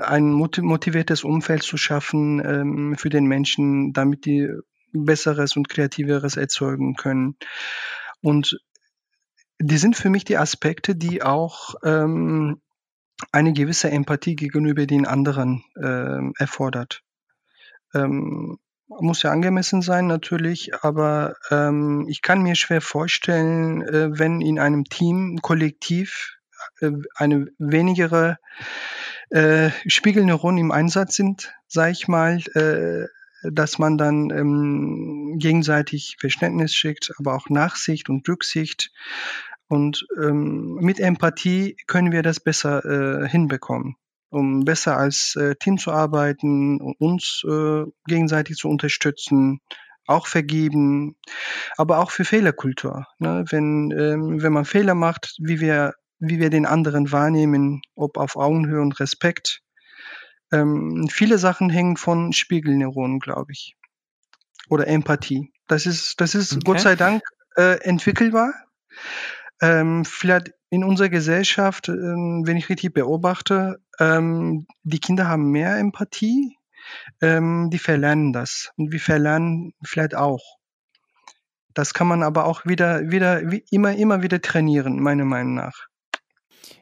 ein 0.00 0.30
motiviertes 0.30 1.24
Umfeld 1.24 1.64
zu 1.64 1.76
schaffen 1.76 2.40
ähm, 2.44 2.94
für 2.96 3.08
den 3.08 3.24
Menschen, 3.24 3.92
damit 3.92 4.26
die 4.26 4.48
Besseres 4.92 5.56
und 5.56 5.68
Kreativeres 5.68 6.36
erzeugen 6.36 6.94
können. 6.94 7.34
Und 8.22 8.60
die 9.60 9.78
sind 9.78 9.94
für 9.96 10.08
mich 10.08 10.24
die 10.24 10.38
Aspekte, 10.38 10.96
die 10.96 11.22
auch 11.22 11.74
ähm, 11.84 12.60
eine 13.30 13.52
gewisse 13.52 13.90
Empathie 13.90 14.34
gegenüber 14.34 14.86
den 14.86 15.06
anderen 15.06 15.62
ähm, 15.80 16.32
erfordert. 16.38 17.02
Ähm, 17.94 18.58
muss 18.88 19.22
ja 19.22 19.30
angemessen 19.30 19.82
sein 19.82 20.06
natürlich, 20.06 20.74
aber 20.82 21.36
ähm, 21.50 22.06
ich 22.08 22.22
kann 22.22 22.42
mir 22.42 22.56
schwer 22.56 22.80
vorstellen, 22.80 23.82
äh, 23.82 24.18
wenn 24.18 24.40
in 24.40 24.58
einem 24.58 24.84
Team, 24.84 25.38
Kollektiv 25.42 26.38
äh, 26.80 26.90
eine 27.14 27.46
wenigere 27.58 28.38
äh, 29.28 29.70
Spiegelneuronen 29.86 30.58
im 30.58 30.72
Einsatz 30.72 31.14
sind, 31.14 31.54
sage 31.68 31.92
ich 31.92 32.08
mal, 32.08 32.38
äh, 32.54 33.06
dass 33.42 33.78
man 33.78 33.96
dann 33.96 34.30
ähm, 34.30 35.36
gegenseitig 35.38 36.16
Verständnis 36.18 36.74
schickt, 36.74 37.12
aber 37.18 37.34
auch 37.34 37.48
Nachsicht 37.48 38.08
und 38.08 38.28
Rücksicht. 38.28 38.92
Und 39.70 40.06
ähm, 40.20 40.74
mit 40.80 41.00
Empathie 41.00 41.76
können 41.86 42.12
wir 42.12 42.22
das 42.22 42.40
besser 42.40 42.84
äh, 42.84 43.28
hinbekommen, 43.28 43.94
um 44.28 44.64
besser 44.64 44.96
als 44.96 45.36
äh, 45.36 45.54
Team 45.54 45.78
zu 45.78 45.92
arbeiten 45.92 46.80
uns 46.98 47.42
äh, 47.48 47.84
gegenseitig 48.06 48.56
zu 48.56 48.68
unterstützen, 48.68 49.60
auch 50.06 50.26
vergeben, 50.26 51.16
aber 51.76 51.98
auch 51.98 52.10
für 52.10 52.24
Fehlerkultur. 52.24 53.06
Ne? 53.20 53.44
Wenn, 53.48 53.92
ähm, 53.92 54.42
wenn 54.42 54.52
man 54.52 54.64
Fehler 54.64 54.96
macht, 54.96 55.36
wie 55.38 55.60
wir 55.60 55.94
wie 56.20 56.38
wir 56.38 56.50
den 56.50 56.66
anderen 56.66 57.10
wahrnehmen, 57.10 57.80
ob 57.94 58.18
auf 58.18 58.36
Augenhöhe 58.36 58.82
und 58.82 59.00
Respekt. 59.00 59.62
Ähm, 60.52 61.08
viele 61.10 61.38
Sachen 61.38 61.70
hängen 61.70 61.96
von 61.96 62.32
Spiegelneuronen, 62.32 63.20
glaube 63.20 63.52
ich. 63.52 63.76
Oder 64.68 64.86
Empathie. 64.86 65.50
Das 65.66 65.86
ist, 65.86 66.20
das 66.20 66.34
ist 66.34 66.52
okay. 66.52 66.62
Gott 66.64 66.80
sei 66.80 66.94
Dank 66.94 67.22
äh, 67.56 67.80
entwickelbar. 67.80 68.52
Ähm, 69.60 70.04
vielleicht 70.04 70.52
in 70.70 70.84
unserer 70.84 71.08
Gesellschaft, 71.08 71.88
ähm, 71.88 72.42
wenn 72.46 72.56
ich 72.56 72.68
richtig 72.68 72.94
beobachte, 72.94 73.80
ähm, 73.98 74.66
die 74.82 75.00
Kinder 75.00 75.28
haben 75.28 75.50
mehr 75.50 75.76
Empathie, 75.76 76.56
ähm, 77.20 77.70
die 77.70 77.78
verlernen 77.78 78.32
das. 78.32 78.72
Und 78.76 78.92
wir 78.92 79.00
verlernen 79.00 79.74
vielleicht 79.84 80.14
auch. 80.14 80.58
Das 81.74 81.94
kann 81.94 82.08
man 82.08 82.22
aber 82.22 82.46
auch 82.46 82.64
wieder, 82.66 83.10
wieder, 83.10 83.50
wie 83.50 83.64
immer, 83.70 83.94
immer 83.94 84.22
wieder 84.22 84.40
trainieren, 84.40 85.00
meiner 85.00 85.24
Meinung 85.24 85.54
nach. 85.54 85.86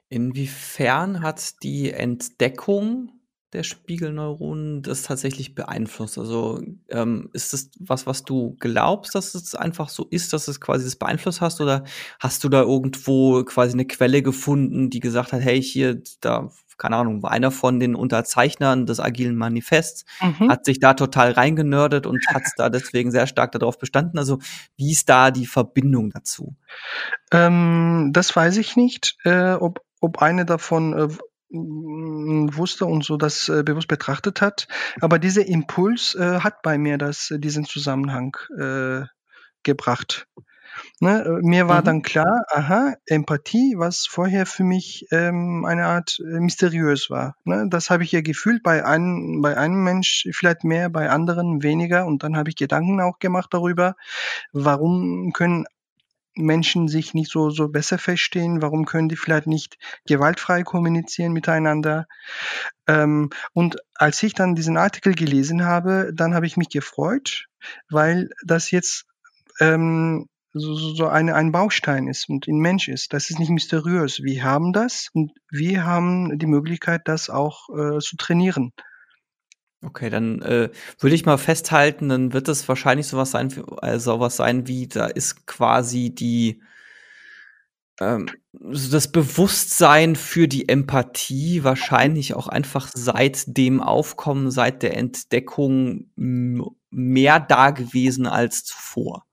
Inwiefern 0.08 1.22
hat 1.22 1.62
die 1.62 1.92
Entdeckung 1.92 3.17
der 3.52 3.62
Spiegelneuronen 3.62 4.82
das 4.82 5.02
tatsächlich 5.02 5.54
beeinflusst? 5.54 6.18
Also, 6.18 6.62
ähm, 6.88 7.30
ist 7.32 7.52
das 7.52 7.70
was, 7.80 8.06
was 8.06 8.24
du 8.24 8.56
glaubst, 8.60 9.14
dass 9.14 9.34
es 9.34 9.54
einfach 9.54 9.88
so 9.88 10.06
ist, 10.10 10.32
dass 10.32 10.48
es 10.48 10.60
quasi 10.60 10.84
das 10.84 10.96
beeinflusst 10.96 11.40
hast? 11.40 11.60
Oder 11.60 11.84
hast 12.20 12.44
du 12.44 12.48
da 12.48 12.62
irgendwo 12.62 13.42
quasi 13.44 13.72
eine 13.74 13.86
Quelle 13.86 14.22
gefunden, 14.22 14.90
die 14.90 15.00
gesagt 15.00 15.32
hat: 15.32 15.40
„Hey, 15.40 15.62
hier, 15.62 16.02
da 16.20 16.50
keine 16.78 16.96
Ahnung, 16.96 17.24
einer 17.24 17.50
von 17.50 17.80
den 17.80 17.96
Unterzeichnern 17.96 18.86
des 18.86 19.00
Agilen 19.00 19.36
Manifests 19.36 20.04
Mhm. 20.22 20.48
hat 20.48 20.64
sich 20.64 20.78
da 20.78 20.94
total 20.94 21.32
reingenördet 21.32 22.06
und 22.06 22.24
hat 22.32 22.42
da 22.56 22.68
deswegen 22.70 23.10
sehr 23.10 23.26
stark 23.26 23.52
darauf 23.52 23.78
bestanden?“ 23.78 24.18
Also, 24.18 24.38
wie 24.76 24.92
ist 24.92 25.08
da 25.08 25.30
die 25.30 25.46
Verbindung 25.46 26.10
dazu? 26.10 26.54
Ähm, 27.32 28.10
das 28.12 28.34
weiß 28.34 28.56
ich 28.58 28.76
nicht, 28.76 29.16
äh, 29.24 29.52
ob 29.54 29.80
ob 30.00 30.22
eine 30.22 30.44
davon 30.46 30.92
äh, 30.96 31.08
wusste 31.50 32.86
und 32.86 33.04
so 33.04 33.16
das 33.16 33.48
äh, 33.48 33.62
bewusst 33.62 33.88
betrachtet 33.88 34.40
hat. 34.40 34.68
Aber 35.00 35.18
dieser 35.18 35.46
Impuls 35.46 36.14
äh, 36.14 36.40
hat 36.40 36.62
bei 36.62 36.78
mir 36.78 36.98
das, 36.98 37.30
äh, 37.30 37.38
diesen 37.38 37.64
Zusammenhang 37.64 38.36
äh, 38.58 39.06
gebracht. 39.62 40.26
Ne? 41.00 41.24
Äh, 41.24 41.46
mir 41.46 41.68
war 41.68 41.80
mhm. 41.80 41.84
dann 41.84 42.02
klar, 42.02 42.44
aha, 42.50 42.94
Empathie, 43.06 43.74
was 43.76 44.06
vorher 44.06 44.46
für 44.46 44.64
mich 44.64 45.06
ähm, 45.10 45.64
eine 45.64 45.86
Art 45.86 46.18
äh, 46.20 46.40
mysteriös 46.40 47.10
war. 47.10 47.36
Ne? 47.44 47.66
Das 47.68 47.90
habe 47.90 48.04
ich 48.04 48.12
ja 48.12 48.20
gefühlt 48.20 48.62
bei 48.62 48.84
einem, 48.84 49.40
bei 49.42 49.56
einem 49.56 49.82
Mensch 49.82 50.28
vielleicht 50.32 50.64
mehr, 50.64 50.90
bei 50.90 51.10
anderen 51.10 51.62
weniger. 51.62 52.06
Und 52.06 52.22
dann 52.22 52.36
habe 52.36 52.50
ich 52.50 52.56
Gedanken 52.56 53.00
auch 53.00 53.18
gemacht 53.18 53.50
darüber, 53.52 53.96
warum 54.52 55.32
können 55.32 55.66
Menschen 56.38 56.88
sich 56.88 57.14
nicht 57.14 57.30
so, 57.30 57.50
so 57.50 57.68
besser 57.68 57.98
verstehen? 57.98 58.62
Warum 58.62 58.84
können 58.84 59.08
die 59.08 59.16
vielleicht 59.16 59.46
nicht 59.46 59.78
gewaltfrei 60.06 60.62
kommunizieren 60.62 61.32
miteinander? 61.32 62.06
Ähm, 62.86 63.30
und 63.52 63.76
als 63.94 64.22
ich 64.22 64.34
dann 64.34 64.54
diesen 64.54 64.76
Artikel 64.76 65.14
gelesen 65.14 65.64
habe, 65.64 66.10
dann 66.14 66.34
habe 66.34 66.46
ich 66.46 66.56
mich 66.56 66.68
gefreut, 66.68 67.46
weil 67.90 68.30
das 68.44 68.70
jetzt 68.70 69.04
ähm, 69.60 70.28
so, 70.52 70.74
so 70.74 71.06
eine, 71.06 71.34
ein 71.34 71.52
Baustein 71.52 72.08
ist 72.08 72.28
und 72.28 72.48
ein 72.48 72.58
Mensch 72.58 72.88
ist. 72.88 73.12
Das 73.12 73.30
ist 73.30 73.38
nicht 73.38 73.50
mysteriös. 73.50 74.22
Wir 74.22 74.44
haben 74.44 74.72
das 74.72 75.08
und 75.12 75.32
wir 75.50 75.84
haben 75.84 76.38
die 76.38 76.46
Möglichkeit, 76.46 77.02
das 77.06 77.30
auch 77.30 77.68
äh, 77.70 77.98
zu 77.98 78.16
trainieren. 78.16 78.72
Okay, 79.84 80.10
dann 80.10 80.42
äh, 80.42 80.70
würde 80.98 81.14
ich 81.14 81.24
mal 81.24 81.38
festhalten, 81.38 82.08
dann 82.08 82.32
wird 82.32 82.48
es 82.48 82.68
wahrscheinlich 82.68 83.06
sowas 83.06 83.30
sein, 83.30 83.52
äh, 83.82 83.98
sowas 83.98 84.36
sein 84.36 84.66
wie, 84.66 84.88
da 84.88 85.06
ist 85.06 85.46
quasi 85.46 86.12
die 86.12 86.60
ähm, 88.00 88.28
das 88.52 89.10
Bewusstsein 89.12 90.16
für 90.16 90.48
die 90.48 90.68
Empathie 90.68 91.64
wahrscheinlich 91.64 92.34
auch 92.34 92.48
einfach 92.48 92.90
seit 92.92 93.56
dem 93.56 93.80
Aufkommen, 93.80 94.50
seit 94.50 94.82
der 94.82 94.96
Entdeckung 94.96 96.10
mehr 96.16 97.40
da 97.40 97.70
gewesen 97.70 98.26
als 98.26 98.64
zuvor. 98.64 99.26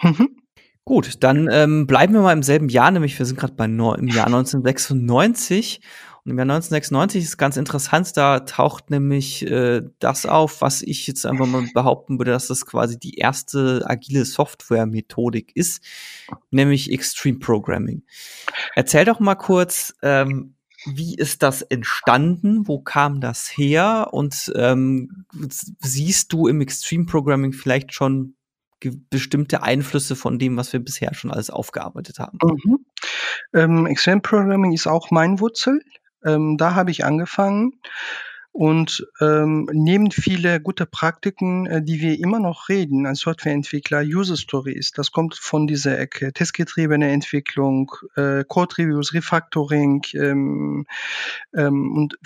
Mhm. 0.00 0.36
Gut, 0.84 1.22
dann 1.22 1.48
ähm, 1.52 1.86
bleiben 1.86 2.14
wir 2.14 2.22
mal 2.22 2.32
im 2.32 2.42
selben 2.42 2.68
Jahr, 2.68 2.90
nämlich 2.90 3.16
wir 3.18 3.24
sind 3.26 3.38
gerade 3.38 3.54
bei 3.54 3.66
no 3.66 3.94
im 3.94 4.08
Jahr 4.08 4.26
1996 4.28 5.80
und 6.24 6.30
im 6.30 6.38
Jahr 6.38 6.44
1996 6.44 7.24
ist 7.24 7.36
ganz 7.36 7.56
interessant, 7.56 8.16
da 8.16 8.40
taucht 8.40 8.90
nämlich 8.90 9.44
äh, 9.44 9.82
das 9.98 10.24
auf, 10.24 10.60
was 10.60 10.80
ich 10.82 11.08
jetzt 11.08 11.26
einfach 11.26 11.46
mal 11.46 11.66
behaupten 11.74 12.18
würde, 12.18 12.30
dass 12.30 12.46
das 12.46 12.64
quasi 12.64 12.96
die 12.96 13.14
erste 13.14 13.82
agile 13.86 14.24
Software-Methodik 14.24 15.50
ist, 15.56 15.82
nämlich 16.52 16.92
Extreme 16.92 17.40
Programming. 17.40 18.04
Erzähl 18.76 19.04
doch 19.04 19.18
mal 19.18 19.34
kurz, 19.34 19.94
ähm, 20.02 20.54
wie 20.86 21.16
ist 21.16 21.42
das 21.42 21.62
entstanden? 21.62 22.68
Wo 22.68 22.80
kam 22.80 23.20
das 23.20 23.48
her? 23.48 24.08
Und 24.12 24.52
ähm, 24.54 25.26
siehst 25.80 26.32
du 26.32 26.46
im 26.46 26.60
Extreme 26.60 27.06
Programming 27.06 27.52
vielleicht 27.52 27.94
schon 27.94 28.36
bestimmte 29.10 29.62
Einflüsse 29.62 30.16
von 30.16 30.38
dem, 30.38 30.56
was 30.56 30.72
wir 30.72 30.80
bisher 30.80 31.14
schon 31.14 31.32
alles 31.32 31.50
aufgearbeitet 31.50 32.20
haben? 32.20 32.38
Mhm. 32.42 32.78
Ähm, 33.54 33.86
Extreme 33.86 34.20
Programming 34.20 34.72
ist 34.72 34.86
auch 34.86 35.10
mein 35.10 35.40
Wurzel. 35.40 35.80
Ähm, 36.24 36.56
da 36.56 36.74
habe 36.74 36.90
ich 36.90 37.04
angefangen. 37.04 37.80
Und 38.52 39.06
ähm, 39.22 39.66
neben 39.72 40.10
viele 40.10 40.60
gute 40.60 40.84
Praktiken, 40.84 41.66
äh, 41.66 41.82
die 41.82 42.02
wir 42.02 42.18
immer 42.18 42.38
noch 42.38 42.68
reden 42.68 43.06
als 43.06 43.20
Softwareentwickler, 43.20 44.02
User 44.02 44.36
Stories, 44.36 44.92
das 44.92 45.10
kommt 45.10 45.36
von 45.36 45.66
dieser 45.66 45.98
Ecke, 45.98 46.34
testgetriebene 46.34 47.10
Entwicklung, 47.10 47.90
äh, 48.14 48.44
Code 48.46 48.76
Reviews, 48.76 49.14
Refactoring 49.14 50.02
ähm, 50.12 50.84
ähm, 51.54 51.92
und 51.96 52.16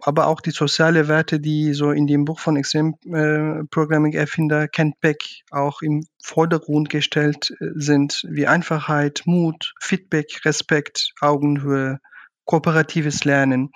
aber 0.00 0.28
auch 0.28 0.40
die 0.40 0.52
soziale 0.52 1.08
Werte, 1.08 1.40
die 1.40 1.74
so 1.74 1.90
in 1.90 2.06
dem 2.06 2.24
Buch 2.24 2.38
von 2.38 2.56
Extreme 2.56 2.94
äh, 3.12 3.64
Programming 3.70 4.12
Erfinder 4.12 4.68
Kent 4.68 5.00
Beck 5.00 5.24
auch 5.50 5.82
im 5.82 6.06
Vordergrund 6.22 6.88
gestellt 6.88 7.52
äh, 7.60 7.66
sind, 7.74 8.24
wie 8.30 8.46
Einfachheit, 8.46 9.22
Mut, 9.26 9.74
Feedback, 9.80 10.44
Respekt, 10.44 11.12
Augenhöhe, 11.20 11.98
kooperatives 12.44 13.24
Lernen. 13.24 13.70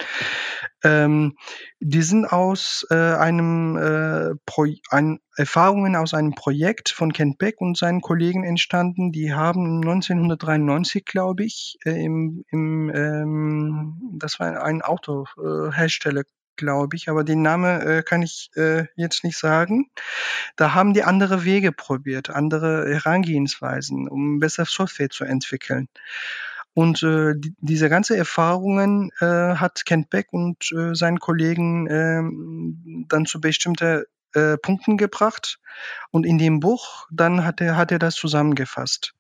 Ähm, 0.83 1.37
die 1.81 2.03
sind 2.03 2.27
aus 2.27 2.87
äh, 2.91 2.95
einem 2.95 3.77
äh, 3.77 4.35
Pro 4.45 4.67
ein, 4.91 5.19
Erfahrungen 5.37 5.97
aus 5.97 6.15
einem 6.15 6.35
Projekt 6.35 6.89
von 6.89 7.13
Kent 7.13 7.39
Beck 7.39 7.61
und 7.61 7.77
seinen 7.77 8.01
Kollegen 8.01 8.45
entstanden. 8.45 9.13
Die 9.13 9.33
haben 9.33 9.77
1993, 9.77 11.05
glaube 11.05 11.45
ich, 11.45 11.77
äh, 11.85 12.05
im, 12.05 12.45
im 12.51 12.91
ähm, 12.95 14.17
das 14.19 14.39
war 14.41 14.63
ein 14.63 14.83
Autohersteller, 14.83 16.23
glaube 16.57 16.97
ich, 16.97 17.09
aber 17.09 17.23
den 17.23 17.43
Namen 17.43 17.81
äh, 17.81 18.03
kann 18.03 18.23
ich 18.23 18.51
äh, 18.57 18.87
jetzt 18.97 19.25
nicht 19.25 19.39
sagen. 19.39 19.91
Da 20.57 20.75
haben 20.75 20.95
die 20.95 21.05
andere 21.05 21.45
Wege 21.45 21.73
probiert, 21.73 22.31
andere 22.31 22.93
Herangehensweisen, 22.95 24.09
um 24.09 24.41
besser 24.41 24.65
Software 24.65 25.11
zu 25.11 25.25
entwickeln. 25.25 25.89
Und 26.77 27.03
äh, 27.03 27.33
die, 27.35 27.55
diese 27.59 27.89
ganze 27.89 28.19
Erfahrungen 28.19 29.11
äh, 29.21 29.25
hat 29.25 29.87
Kent 29.87 30.11
Beck 30.11 30.27
und 30.31 30.71
äh, 30.73 30.95
seinen 30.95 31.21
Kollegen 31.21 31.87
äh, 31.87 32.21
dann 33.09 33.25
zu 33.25 33.41
bestimmten 33.41 34.03
äh, 34.35 34.59
Punkten 34.59 34.99
gebracht. 34.99 35.59
Und 36.11 36.27
in 36.27 36.37
dem 36.37 36.61
Buch 36.61 37.07
dann 37.11 37.47
hat 37.47 37.63
er, 37.63 37.79
hat 37.79 37.93
er 37.93 37.99
das 37.99 38.15
zusammengefasst. 38.15 39.15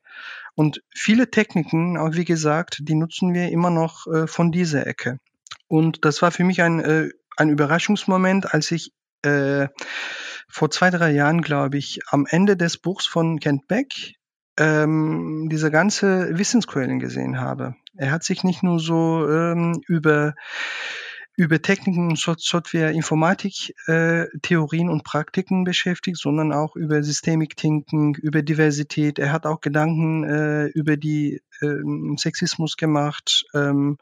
Und 0.54 0.82
viele 0.94 1.30
Techniken, 1.30 1.96
auch 1.96 2.12
wie 2.12 2.26
gesagt, 2.26 2.80
die 2.82 2.94
nutzen 2.94 3.32
wir 3.32 3.50
immer 3.50 3.70
noch 3.70 4.06
äh, 4.06 4.26
von 4.26 4.52
dieser 4.52 4.86
Ecke. 4.86 5.18
Und 5.66 6.04
das 6.04 6.20
war 6.20 6.32
für 6.32 6.44
mich 6.44 6.60
ein, 6.60 6.80
äh, 6.80 7.08
ein 7.38 7.48
Überraschungsmoment, 7.48 8.52
als 8.52 8.70
ich 8.70 8.92
äh, 9.22 9.68
vor 10.46 10.70
zwei, 10.70 10.90
drei 10.90 11.10
Jahren, 11.12 11.40
glaube 11.40 11.78
ich, 11.78 12.00
am 12.08 12.26
Ende 12.28 12.54
des 12.54 12.76
Buchs 12.76 13.06
von 13.06 13.40
Kent 13.40 13.66
Beck 13.66 14.16
ähm, 14.58 15.48
diese 15.50 15.70
ganze 15.70 16.38
Wissensquellen 16.38 16.98
gesehen 16.98 17.40
habe. 17.40 17.74
Er 17.96 18.10
hat 18.10 18.24
sich 18.24 18.44
nicht 18.44 18.62
nur 18.62 18.78
so 18.80 19.28
ähm, 19.28 19.80
über 19.86 20.34
über 21.36 21.60
Techniken 21.60 22.08
und 22.08 22.18
Software, 22.18 22.92
Informatik, 22.92 23.74
äh, 23.86 24.26
Theorien 24.40 24.88
und 24.88 25.04
Praktiken 25.04 25.64
beschäftigt, 25.64 26.16
sondern 26.16 26.50
auch 26.52 26.76
über 26.76 27.02
Systemic 27.02 27.56
Thinking, 27.56 28.14
über 28.14 28.40
Diversität. 28.40 29.18
Er 29.18 29.32
hat 29.32 29.44
auch 29.44 29.60
Gedanken 29.60 30.24
äh, 30.24 30.66
über 30.68 30.96
die 30.96 31.42
äh, 31.60 32.16
Sexismus 32.16 32.78
gemacht. 32.78 33.44
Ähm, 33.54 33.98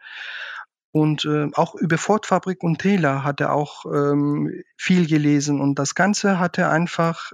und 0.93 1.25
äh, 1.25 1.49
auch 1.55 1.75
über 1.75 1.99
Ford-Fabrik 1.99 2.63
und 2.63 2.81
Taylor 2.81 3.25
hat 3.25 3.41
er 3.41 3.53
auch 3.53 3.85
ähm, 3.87 4.63
viel 4.77 5.09
gelesen. 5.09 5.61
Und 5.61 5.81
das 5.81 5.97
Ganze 5.97 6.39
hat 6.39 6.57
er 6.57 6.71
einfach 6.71 7.33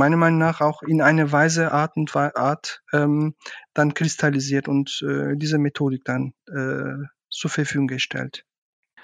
meiner 0.00 0.16
Meinung 0.16 0.38
nach 0.38 0.60
auch 0.60 0.82
in 0.82 1.02
eine 1.02 1.30
weise 1.30 1.72
Art 1.72 1.96
und 1.96 2.16
Art 2.16 2.82
ähm, 2.92 3.34
dann 3.74 3.94
kristallisiert 3.94 4.66
und 4.66 5.04
äh, 5.06 5.36
diese 5.36 5.58
Methodik 5.58 6.04
dann 6.04 6.32
äh, 6.48 7.06
zur 7.28 7.50
Verfügung 7.50 7.86
gestellt. 7.86 8.44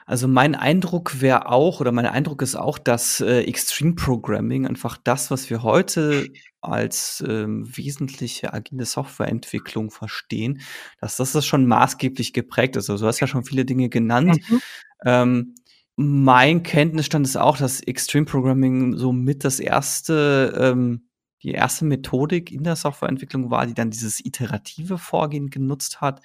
Also 0.06 0.28
mein 0.28 0.54
Eindruck 0.54 1.20
wäre 1.20 1.48
auch, 1.50 1.80
oder 1.80 1.90
mein 1.92 2.06
Eindruck 2.06 2.40
ist 2.40 2.54
auch, 2.54 2.78
dass 2.78 3.20
äh, 3.20 3.40
Extreme 3.40 3.94
Programming 3.94 4.66
einfach 4.66 4.96
das, 4.96 5.30
was 5.32 5.50
wir 5.50 5.64
heute 5.64 6.28
als 6.60 7.22
ähm, 7.26 7.66
wesentliche 7.76 8.54
agile 8.54 8.86
Softwareentwicklung 8.86 9.90
verstehen, 9.90 10.60
dass 11.00 11.16
das, 11.16 11.32
das 11.32 11.44
schon 11.44 11.66
maßgeblich 11.66 12.32
geprägt 12.32 12.76
ist. 12.76 12.88
Also 12.88 13.04
du 13.04 13.08
hast 13.08 13.20
ja 13.20 13.26
schon 13.26 13.44
viele 13.44 13.64
Dinge 13.64 13.88
genannt. 13.88 14.38
Mhm. 14.48 14.60
Ähm, 15.04 15.54
mein 15.96 16.62
Kenntnisstand 16.62 17.26
ist 17.26 17.36
auch, 17.36 17.56
dass 17.56 17.80
Extreme 17.80 18.26
Programming 18.26 18.96
so 18.96 19.12
mit 19.12 19.44
das 19.44 19.58
erste, 19.58 20.54
ähm, 20.58 21.08
die 21.42 21.52
erste 21.52 21.86
Methodik 21.86 22.52
in 22.52 22.64
der 22.64 22.76
Softwareentwicklung 22.76 23.50
war, 23.50 23.66
die 23.66 23.74
dann 23.74 23.90
dieses 23.90 24.24
iterative 24.24 24.98
Vorgehen 24.98 25.48
genutzt 25.48 26.02
hat. 26.02 26.20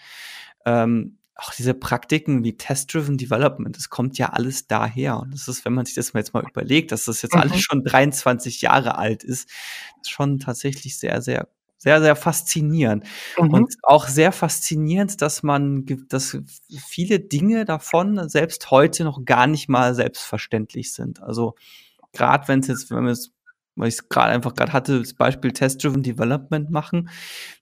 Ähm, 0.65 1.17
auch 1.35 1.53
diese 1.53 1.73
Praktiken 1.73 2.43
wie 2.43 2.57
Test-Driven 2.57 3.17
Development, 3.17 3.75
das 3.75 3.89
kommt 3.89 4.17
ja 4.17 4.29
alles 4.29 4.67
daher. 4.67 5.19
Und 5.19 5.33
das 5.33 5.47
ist, 5.47 5.63
wenn 5.65 5.73
man 5.73 5.85
sich 5.85 5.95
das 5.95 6.13
mal 6.13 6.19
jetzt 6.19 6.33
mal 6.33 6.43
überlegt, 6.47 6.91
dass 6.91 7.05
das 7.05 7.21
jetzt 7.21 7.33
mhm. 7.33 7.41
alles 7.41 7.61
schon 7.61 7.83
23 7.83 8.61
Jahre 8.61 8.97
alt 8.97 9.23
ist, 9.23 9.49
ist 10.01 10.09
schon 10.09 10.39
tatsächlich 10.39 10.99
sehr, 10.99 11.21
sehr 11.21 11.47
sehr, 11.81 11.99
sehr 11.99 12.15
faszinierend. 12.15 13.05
Mhm. 13.39 13.53
Und 13.53 13.75
auch 13.81 14.07
sehr 14.07 14.31
faszinierend, 14.31 15.19
dass 15.19 15.41
man, 15.41 15.87
dass 16.09 16.37
viele 16.87 17.19
Dinge 17.19 17.65
davon 17.65 18.29
selbst 18.29 18.69
heute 18.69 19.03
noch 19.03 19.25
gar 19.25 19.47
nicht 19.47 19.67
mal 19.67 19.95
selbstverständlich 19.95 20.93
sind. 20.93 21.23
Also 21.23 21.55
gerade 22.13 22.47
wenn 22.47 22.59
es 22.59 22.67
jetzt, 22.67 22.91
wenn 22.91 23.05
wir 23.05 23.11
es, 23.11 23.31
weil 23.75 23.87
ich 23.87 23.95
es 23.95 24.09
gerade 24.09 24.31
einfach 24.31 24.53
gerade 24.53 24.73
hatte, 24.73 24.99
das 24.99 25.15
Beispiel 25.15 25.53
Test-Driven 25.53 26.03
Development 26.03 26.69
machen, 26.69 27.09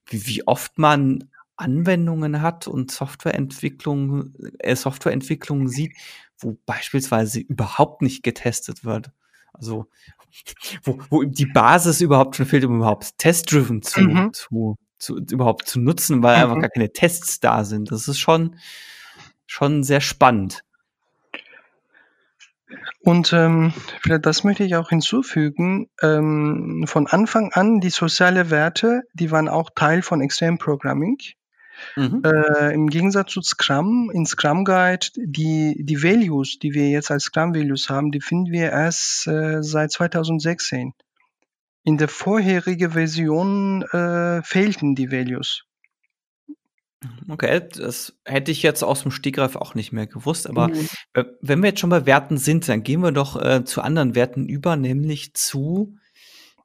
wie, 0.07 0.27
wie 0.27 0.45
oft 0.45 0.77
man 0.77 1.29
Anwendungen 1.55 2.41
hat 2.41 2.67
und 2.67 2.91
Softwareentwicklung, 2.91 4.33
äh, 4.59 4.75
Softwareentwicklung 4.75 5.69
sieht, 5.69 5.95
wo 6.37 6.57
beispielsweise 6.65 7.39
überhaupt 7.39 8.01
nicht 8.01 8.21
getestet 8.23 8.83
wird. 8.83 9.11
Also 9.53 9.87
wo, 10.83 10.99
wo 11.09 11.23
die 11.23 11.45
Basis 11.45 12.01
überhaupt 12.01 12.35
schon 12.35 12.45
fehlt, 12.45 12.65
um 12.65 12.77
überhaupt 12.77 13.17
test-driven 13.17 13.81
zu, 13.81 14.01
mhm. 14.01 14.33
zu, 14.33 14.75
zu, 14.97 15.17
überhaupt 15.17 15.67
zu 15.67 15.79
nutzen, 15.79 16.23
weil 16.23 16.37
mhm. 16.37 16.43
einfach 16.43 16.61
gar 16.61 16.69
keine 16.69 16.91
Tests 16.91 17.39
da 17.39 17.63
sind. 17.63 17.91
Das 17.91 18.07
ist 18.07 18.19
schon, 18.19 18.55
schon 19.45 19.83
sehr 19.83 20.01
spannend. 20.01 20.63
Und 23.01 23.33
ähm, 23.33 23.73
vielleicht 24.01 24.25
das 24.25 24.43
möchte 24.43 24.63
ich 24.63 24.75
auch 24.75 24.89
hinzufügen. 24.89 25.89
Ähm, 26.01 26.83
von 26.85 27.07
Anfang 27.07 27.51
an 27.53 27.79
die 27.79 27.89
sozialen 27.89 28.49
Werte, 28.51 29.03
die 29.13 29.31
waren 29.31 29.47
auch 29.47 29.69
Teil 29.73 30.01
von 30.01 30.21
Extreme 30.21 30.57
Programming. 30.57 31.17
Mhm. 31.95 32.21
Äh, 32.23 32.73
Im 32.73 32.87
Gegensatz 32.87 33.31
zu 33.31 33.41
Scrum, 33.41 34.11
in 34.13 34.25
Scrum 34.25 34.65
Guide, 34.65 35.07
die, 35.15 35.75
die 35.79 36.03
Values, 36.03 36.59
die 36.59 36.73
wir 36.73 36.89
jetzt 36.89 37.11
als 37.11 37.23
Scrum 37.23 37.53
Values 37.53 37.89
haben, 37.89 38.11
die 38.11 38.21
finden 38.21 38.51
wir 38.51 38.71
erst 38.71 39.27
äh, 39.27 39.61
seit 39.61 39.91
2016. 39.91 40.93
In 41.83 41.97
der 41.97 42.07
vorherigen 42.07 42.91
Version 42.91 43.83
äh, 43.83 44.41
fehlten 44.43 44.95
die 44.95 45.11
Values. 45.11 45.63
Okay, 47.29 47.61
das 47.75 48.19
hätte 48.25 48.51
ich 48.51 48.61
jetzt 48.61 48.83
aus 48.83 49.03
dem 49.03 49.11
Stegreif 49.11 49.55
auch 49.55 49.73
nicht 49.73 49.93
mehr 49.93 50.05
gewusst. 50.05 50.49
Aber 50.49 50.67
mhm. 50.67 50.89
wenn 51.41 51.61
wir 51.61 51.69
jetzt 51.69 51.79
schon 51.79 51.89
bei 51.89 52.05
Werten 52.05 52.37
sind, 52.37 52.67
dann 52.67 52.83
gehen 52.83 53.01
wir 53.01 53.11
doch 53.13 53.41
äh, 53.41 53.63
zu 53.63 53.81
anderen 53.81 54.15
Werten 54.15 54.47
über, 54.47 54.75
nämlich 54.75 55.33
zu 55.33 55.95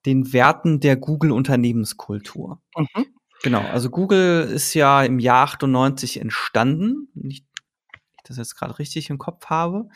den 0.07 0.33
Werten 0.33 0.81
der 0.81 0.97
Google-Unternehmenskultur. 0.97 2.61
Mhm. 2.77 3.07
Genau, 3.45 3.61
also 3.61 3.91
Google 3.91 4.45
ist 4.45 4.73
ja 4.73 5.03
im 5.03 5.19
Jahr 5.19 5.45
98 5.45 6.19
entstanden, 6.19 7.09
nicht, 7.13 7.45
ich 7.93 8.23
das 8.25 8.39
jetzt 8.39 8.57
gerade 8.57 8.79
richtig 8.79 9.11
im 9.11 9.19
Kopf 9.19 9.45
habe. 9.51 9.91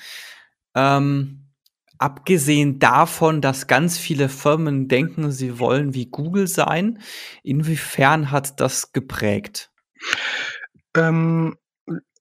Ähm, 0.75 1.47
abgesehen 1.97 2.79
davon, 2.79 3.41
dass 3.41 3.67
ganz 3.67 3.97
viele 3.97 4.29
Firmen 4.29 4.87
denken, 4.87 5.33
sie 5.33 5.59
wollen 5.59 5.95
wie 5.95 6.11
Google 6.11 6.47
sein, 6.47 6.99
inwiefern 7.43 8.31
hat 8.31 8.61
das 8.61 8.93
geprägt? 8.93 9.71
Ähm, 10.95 11.57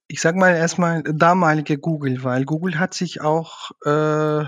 ich 0.07 0.21
sag 0.21 0.37
mal 0.37 0.55
erstmal 0.55 1.03
damalige 1.03 1.77
Google, 1.77 2.23
weil 2.23 2.45
Google 2.45 2.79
hat 2.79 2.93
sich 2.93 3.19
auch 3.19 3.71
äh, 3.83 4.45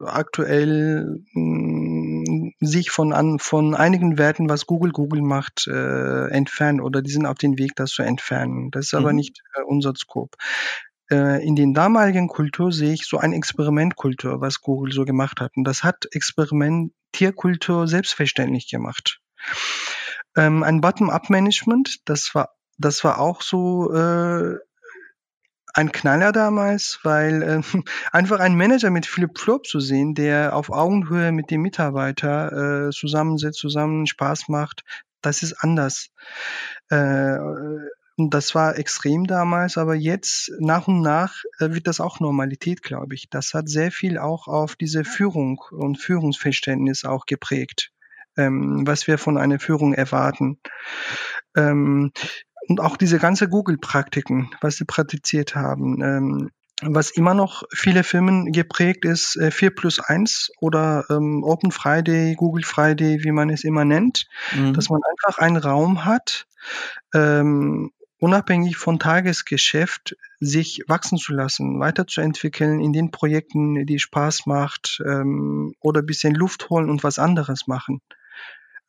aktuell 0.00 1.24
mh, 1.32 1.32
hm, 1.32 1.93
sich 2.66 2.90
von 2.90 3.12
an 3.12 3.38
von 3.38 3.74
einigen 3.74 4.18
Werten, 4.18 4.48
was 4.48 4.66
Google 4.66 4.92
Google 4.92 5.22
macht, 5.22 5.66
äh, 5.66 6.28
entfernt 6.28 6.80
oder 6.80 7.02
die 7.02 7.10
sind 7.10 7.26
auf 7.26 7.38
dem 7.38 7.58
Weg, 7.58 7.72
das 7.76 7.90
zu 7.90 8.02
entfernen. 8.02 8.70
Das 8.70 8.86
ist 8.86 8.94
aber 8.94 9.10
mhm. 9.10 9.16
nicht 9.16 9.42
äh, 9.54 9.62
unser 9.62 9.94
Scope. 9.94 10.36
Äh, 11.10 11.46
in 11.46 11.56
den 11.56 11.74
damaligen 11.74 12.28
Kultur 12.28 12.72
sehe 12.72 12.94
ich 12.94 13.06
so 13.06 13.18
ein 13.18 13.32
Experimentkultur, 13.32 14.40
was 14.40 14.60
Google 14.60 14.92
so 14.92 15.04
gemacht 15.04 15.40
hat. 15.40 15.56
Und 15.56 15.64
das 15.64 15.84
hat 15.84 16.06
Experimentierkultur 16.10 17.86
selbstverständlich 17.86 18.68
gemacht. 18.70 19.20
Ähm, 20.36 20.62
ein 20.62 20.80
Bottom-up-Management, 20.80 22.00
das 22.06 22.34
war 22.34 22.50
das 22.78 23.04
war 23.04 23.20
auch 23.20 23.42
so 23.42 23.92
äh, 23.92 24.56
ein 25.74 25.92
Knaller 25.92 26.32
damals, 26.32 27.00
weil 27.02 27.42
äh, 27.42 27.60
einfach 28.12 28.40
ein 28.40 28.56
Manager 28.56 28.90
mit 28.90 29.06
Philipp 29.06 29.38
Flop 29.38 29.66
zu 29.66 29.80
sehen, 29.80 30.14
der 30.14 30.56
auf 30.56 30.70
Augenhöhe 30.70 31.32
mit 31.32 31.50
dem 31.50 31.62
Mitarbeiter 31.62 32.88
äh, 32.88 32.90
zusammensitzt, 32.90 33.58
zusammen 33.58 34.06
Spaß 34.06 34.48
macht, 34.48 34.84
das 35.20 35.42
ist 35.42 35.54
anders. 35.54 36.10
Äh, 36.90 37.36
das 38.16 38.54
war 38.54 38.78
extrem 38.78 39.26
damals, 39.26 39.76
aber 39.76 39.96
jetzt 39.96 40.52
nach 40.60 40.86
und 40.86 41.00
nach 41.00 41.42
äh, 41.58 41.70
wird 41.70 41.88
das 41.88 42.00
auch 42.00 42.20
Normalität, 42.20 42.82
glaube 42.82 43.14
ich. 43.16 43.28
Das 43.28 43.54
hat 43.54 43.68
sehr 43.68 43.90
viel 43.90 44.18
auch 44.18 44.46
auf 44.46 44.76
diese 44.76 45.04
Führung 45.04 45.60
und 45.72 45.98
Führungsverständnis 45.98 47.04
auch 47.04 47.26
geprägt, 47.26 47.90
ähm, 48.36 48.86
was 48.86 49.08
wir 49.08 49.18
von 49.18 49.36
einer 49.36 49.58
Führung 49.58 49.94
erwarten. 49.94 50.60
Ähm, 51.56 52.12
und 52.68 52.80
auch 52.80 52.96
diese 52.96 53.18
ganze 53.18 53.48
Google-Praktiken, 53.48 54.50
was 54.60 54.76
sie 54.76 54.84
praktiziert 54.84 55.54
haben. 55.54 56.02
Ähm, 56.02 56.50
was 56.82 57.10
immer 57.10 57.34
noch 57.34 57.62
viele 57.72 58.02
Firmen 58.02 58.52
geprägt 58.52 59.04
ist, 59.04 59.36
äh, 59.36 59.50
4 59.50 59.74
plus 59.74 60.00
1 60.00 60.50
oder 60.60 61.04
ähm, 61.08 61.42
Open 61.44 61.70
Friday, 61.70 62.34
Google 62.34 62.64
Friday, 62.64 63.22
wie 63.22 63.30
man 63.30 63.48
es 63.48 63.64
immer 63.64 63.84
nennt, 63.84 64.26
mhm. 64.54 64.74
dass 64.74 64.90
man 64.90 65.00
einfach 65.10 65.38
einen 65.38 65.56
Raum 65.56 66.04
hat, 66.04 66.46
ähm, 67.14 67.92
unabhängig 68.18 68.76
von 68.76 68.98
Tagesgeschäft, 68.98 70.16
sich 70.40 70.82
wachsen 70.88 71.18
zu 71.18 71.32
lassen, 71.32 71.78
weiterzuentwickeln 71.78 72.80
in 72.80 72.92
den 72.92 73.10
Projekten, 73.10 73.86
die 73.86 73.98
Spaß 73.98 74.46
macht 74.46 75.00
ähm, 75.06 75.74
oder 75.80 76.02
bisschen 76.02 76.34
Luft 76.34 76.70
holen 76.70 76.90
und 76.90 77.04
was 77.04 77.18
anderes 77.18 77.66
machen. 77.66 78.00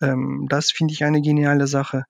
Ähm, 0.01 0.47
das 0.49 0.71
finde 0.71 0.93
ich 0.93 1.03
eine 1.03 1.21
geniale 1.21 1.67
Sache. 1.67 2.05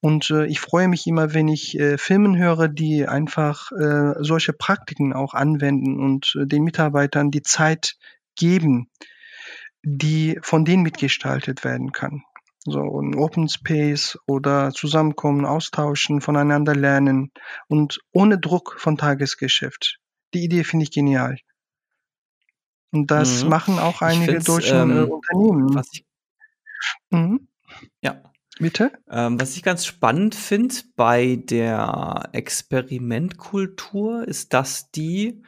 Und 0.00 0.30
äh, 0.30 0.46
ich 0.46 0.60
freue 0.60 0.88
mich 0.88 1.06
immer, 1.06 1.34
wenn 1.34 1.48
ich 1.48 1.78
äh, 1.78 1.98
Filmen 1.98 2.36
höre, 2.36 2.68
die 2.68 3.06
einfach 3.06 3.70
äh, 3.72 4.14
solche 4.18 4.52
Praktiken 4.52 5.12
auch 5.12 5.34
anwenden 5.34 5.98
und 6.00 6.36
äh, 6.40 6.46
den 6.46 6.64
Mitarbeitern 6.64 7.30
die 7.30 7.42
Zeit 7.42 7.96
geben, 8.36 8.90
die 9.82 10.38
von 10.42 10.64
denen 10.64 10.82
mitgestaltet 10.82 11.64
werden 11.64 11.92
kann. 11.92 12.22
So 12.66 12.80
ein 12.80 13.14
Open 13.14 13.48
Space 13.48 14.18
oder 14.26 14.70
zusammenkommen, 14.72 15.44
austauschen, 15.44 16.22
voneinander 16.22 16.74
lernen 16.74 17.30
und 17.68 18.00
ohne 18.12 18.38
Druck 18.38 18.76
von 18.78 18.96
Tagesgeschäft. 18.96 19.98
Die 20.32 20.44
Idee 20.44 20.64
finde 20.64 20.84
ich 20.84 20.90
genial. 20.90 21.38
Und 22.90 23.10
das 23.10 23.42
mhm. 23.42 23.50
machen 23.50 23.78
auch 23.78 24.00
einige 24.02 24.38
deutsche 24.38 24.76
äh, 24.76 24.82
ähm, 24.82 25.10
Unternehmen. 25.10 25.82
Ich, 25.92 26.04
mhm. 27.10 27.48
Ja, 28.00 28.22
Bitte? 28.58 28.92
Ähm, 29.10 29.40
was 29.40 29.56
ich 29.56 29.62
ganz 29.62 29.84
spannend 29.84 30.34
finde 30.34 30.74
bei 30.94 31.36
der 31.36 32.28
Experimentkultur 32.32 34.26
ist, 34.28 34.52
dass 34.52 34.92
die, 34.92 35.42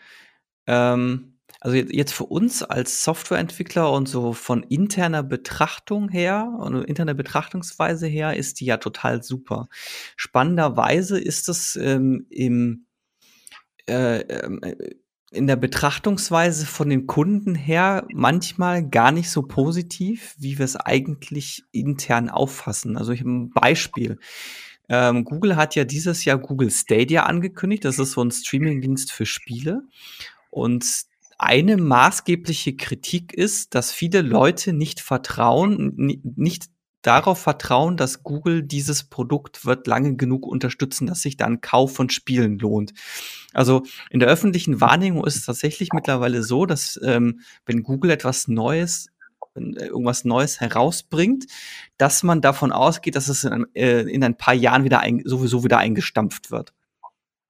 ähm, 0.67 1.39
also 1.61 1.77
jetzt 1.77 2.13
für 2.13 2.25
uns 2.25 2.65
als 2.65 3.05
Softwareentwickler 3.05 3.93
und 3.93 4.09
so 4.09 4.33
von 4.33 4.65
interner 4.65 5.23
Betrachtung 5.23 6.09
her 6.09 6.53
und 6.59 6.85
interner 6.85 7.15
Betrachtungsweise 7.15 8.09
her 8.09 8.37
ist 8.37 8.61
die 8.61 8.67
ja 8.67 8.77
total 8.79 9.23
super. 9.23 9.69
Spannenderweise 10.17 11.19
ist 11.21 11.49
es 11.49 11.77
ähm, 11.77 12.27
im 12.31 12.87
äh, 13.89 14.19
äh, 14.19 14.97
in 15.31 15.47
der 15.47 15.57
Betrachtungsweise 15.57 16.67
von 16.67 16.89
den 16.89 17.07
Kunden 17.07 17.55
her 17.55 18.07
manchmal 18.13 18.89
gar 18.89 19.13
nicht 19.13 19.31
so 19.31 19.43
positiv, 19.43 20.35
wie 20.39 20.59
wir 20.59 20.65
es 20.65 20.77
eigentlich 20.77 21.65
intern 21.73 22.31
auffassen. 22.31 22.97
Also 22.97 23.13
ich 23.13 23.21
habe 23.21 23.31
ein 23.31 23.51
Beispiel. 23.51 24.19
Ähm, 24.89 25.25
Google 25.25 25.57
hat 25.57 25.75
ja 25.75 25.85
dieses 25.85 26.25
Jahr 26.25 26.39
Google 26.39 26.71
Stadia 26.71 27.25
angekündigt. 27.25 27.85
Das 27.85 27.99
ist 27.99 28.13
so 28.13 28.23
ein 28.23 28.31
Streamingdienst 28.31 29.11
für 29.11 29.27
Spiele. 29.27 29.83
Und 30.51 30.87
eine 31.39 31.77
maßgebliche 31.77 32.77
Kritik 32.77 33.35
ist, 33.35 33.75
dass 33.75 33.93
viele 33.93 34.23
Leute 34.23 34.73
nicht 34.73 35.01
vertrauen, 35.01 35.93
nicht 36.37 36.71
darauf 37.07 37.39
vertrauen, 37.39 37.97
dass 37.97 38.23
Google 38.23 38.63
dieses 38.63 39.05
Produkt 39.05 39.65
wird 39.65 39.87
lange 39.87 40.17
genug 40.17 40.47
unterstützen, 40.47 41.07
dass 41.07 41.23
sich 41.23 41.37
dann 41.37 41.61
Kauf 41.61 41.95
von 41.95 42.11
Spielen 42.11 42.59
lohnt. 42.59 42.93
Also 43.53 43.85
in 44.11 44.21
der 44.21 44.29
öffentlichen 44.29 44.81
Wahrnehmung 44.81 45.25
ist 45.25 45.37
es 45.37 45.47
tatsächlich 45.47 45.93
mittlerweile 45.93 46.43
so, 46.43 46.67
dass 46.67 47.01
ähm, 47.03 47.41
wenn 47.65 47.83
Google 47.83 48.11
etwas 48.11 48.49
Neues 48.49 49.09
äh, 49.57 49.87
irgendwas 49.87 50.25
Neues 50.25 50.61
herausbringt, 50.61 51.47
dass 51.97 52.23
man 52.23 52.41
davon 52.41 52.73
ausgeht, 52.73 53.17
dass 53.17 53.29
es 53.29 53.45
in, 53.45 53.67
äh, 53.75 54.03
in 54.03 54.23
ein 54.23 54.37
paar 54.37 54.55
Jahren 54.55 54.85
wieder 54.85 55.01
ein, 55.01 55.23
sowieso 55.25 55.65
wieder 55.65 55.79
eingestampft 55.79 56.51
wird. 56.51 56.73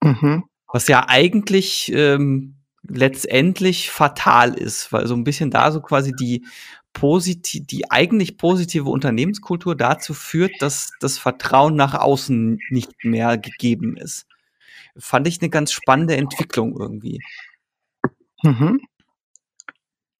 Mhm. 0.01 0.45
Was 0.71 0.87
ja 0.87 1.05
eigentlich 1.07 1.91
ähm, 1.93 2.55
letztendlich 2.83 3.89
fatal 3.89 4.53
ist, 4.53 4.91
weil 4.91 5.07
so 5.07 5.15
ein 5.15 5.23
bisschen 5.23 5.51
da 5.51 5.71
so 5.71 5.81
quasi 5.81 6.13
die 6.13 6.45
positiv, 6.93 7.67
die 7.67 7.91
eigentlich 7.91 8.37
positive 8.37 8.89
Unternehmenskultur 8.89 9.75
dazu 9.75 10.13
führt, 10.13 10.53
dass 10.59 10.91
das 10.99 11.17
Vertrauen 11.17 11.75
nach 11.75 11.93
außen 11.93 12.59
nicht 12.69 13.03
mehr 13.03 13.37
gegeben 13.37 13.97
ist. 13.97 14.25
Fand 14.97 15.27
ich 15.27 15.41
eine 15.41 15.49
ganz 15.49 15.71
spannende 15.71 16.17
Entwicklung 16.17 16.75
irgendwie. 16.79 17.21
Mhm. 18.41 18.81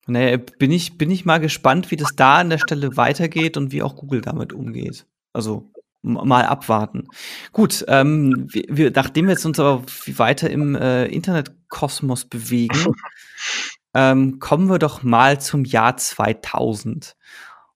Naja, 0.06 0.38
bin 0.38 0.70
ich, 0.70 0.96
bin 0.96 1.10
ich 1.10 1.24
mal 1.24 1.38
gespannt, 1.38 1.90
wie 1.90 1.96
das 1.96 2.16
da 2.16 2.38
an 2.38 2.50
der 2.50 2.58
Stelle 2.58 2.96
weitergeht 2.96 3.56
und 3.56 3.72
wie 3.72 3.82
auch 3.82 3.96
Google 3.96 4.22
damit 4.22 4.52
umgeht. 4.52 5.04
Also 5.32 5.70
mal 6.02 6.44
abwarten. 6.44 7.08
Gut, 7.52 7.84
ähm, 7.88 8.46
wir, 8.50 8.64
wir, 8.68 8.92
nachdem 8.94 9.26
wir 9.26 9.32
jetzt 9.32 9.44
uns 9.44 9.58
aber 9.58 9.82
weiter 10.06 10.48
im 10.48 10.74
äh, 10.76 11.06
Internetkosmos 11.06 12.24
bewegen, 12.24 12.94
ähm, 13.94 14.38
kommen 14.38 14.68
wir 14.68 14.78
doch 14.78 15.02
mal 15.02 15.40
zum 15.40 15.64
Jahr 15.64 15.96
2000. 15.96 17.16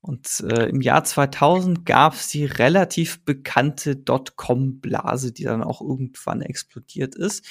Und 0.01 0.41
äh, 0.41 0.67
im 0.69 0.81
Jahr 0.81 1.05
2000 1.05 1.87
gab 1.87 2.15
es 2.15 2.29
die 2.29 2.45
relativ 2.45 3.25
bekannte 3.25 3.95
Dotcom-Blase, 3.95 5.33
die 5.33 5.45
dann 5.45 5.63
auch 5.63 5.81
irgendwann 5.81 6.43
explodiert 6.43 7.15
ist. 7.15 7.47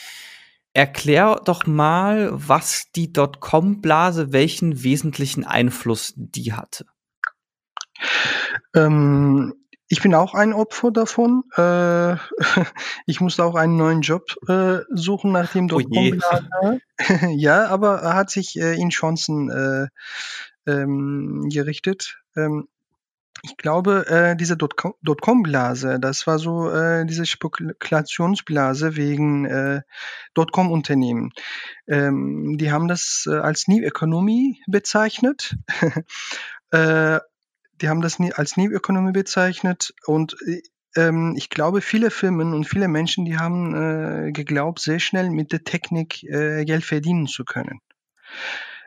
Erklär 0.74 1.42
doch 1.46 1.66
mal, 1.66 2.30
was 2.32 2.92
die 2.94 3.12
Dotcom-Blase, 3.14 4.34
welchen 4.34 4.84
wesentlichen 4.84 5.46
Einfluss 5.46 6.14
die 6.16 6.54
hatte. 6.54 6.86
Ähm, 8.76 9.54
ich 9.92 10.02
bin 10.02 10.16
auch 10.16 10.34
ein 10.34 10.54
Opfer 10.54 10.90
davon. 10.90 11.44
Äh, 11.58 12.16
ich 13.06 13.20
musste 13.20 13.44
auch 13.44 13.56
einen 13.56 13.76
neuen 13.76 14.00
Job 14.00 14.24
äh, 14.48 14.80
suchen, 14.90 15.34
nachdem 15.34 15.70
oh 15.70 15.82
je. 15.82 16.18
ja, 17.36 17.66
aber 17.68 18.02
er 18.02 18.16
hat 18.16 18.30
sich 18.30 18.58
äh, 18.58 18.76
in 18.76 18.90
Chancen 18.90 19.50
äh, 19.52 19.88
ähm, 20.66 21.50
gerichtet. 21.52 22.22
Ähm, 22.38 22.70
ich 23.44 23.58
glaube, 23.58 24.08
äh, 24.08 24.38
diese 24.38 24.56
Dotcom-Blase, 24.56 26.00
das 26.00 26.26
war 26.26 26.40
so 26.40 26.70
äh, 26.70 27.06
diese 27.06 27.26
Spekulationsblase 27.26 28.96
wegen 28.96 29.84
Dotcom-Unternehmen. 30.36 31.34
Ähm, 31.88 32.58
die 32.58 32.72
haben 32.72 32.88
das 32.88 33.28
als 33.30 33.68
New 33.68 33.84
Economy 33.84 34.62
bezeichnet. 34.68 35.58
die 37.82 37.90
haben 37.90 38.02
das 38.02 38.20
nie 38.20 38.34
als 38.34 38.58
New 38.58 38.72
Economy 38.72 39.12
bezeichnet 39.12 39.94
und 40.06 40.36
äh, 40.46 40.62
ähm, 40.96 41.36
ich 41.38 41.50
glaube, 41.50 41.82
viele 41.82 42.12
Firmen 42.12 42.54
und 42.54 42.68
viele 42.68 42.88
Menschen, 42.88 43.26
die 43.26 43.38
haben 43.38 43.74
äh, 44.28 44.32
geglaubt, 44.32 44.80
sehr 44.80 45.00
schnell 45.00 45.30
mit 45.30 45.52
der 45.52 45.64
Technik 45.64 46.24
äh, 46.24 46.66
Geld 46.66 46.84
verdienen 46.84 47.28
zu 47.28 47.46
können. 47.46 47.80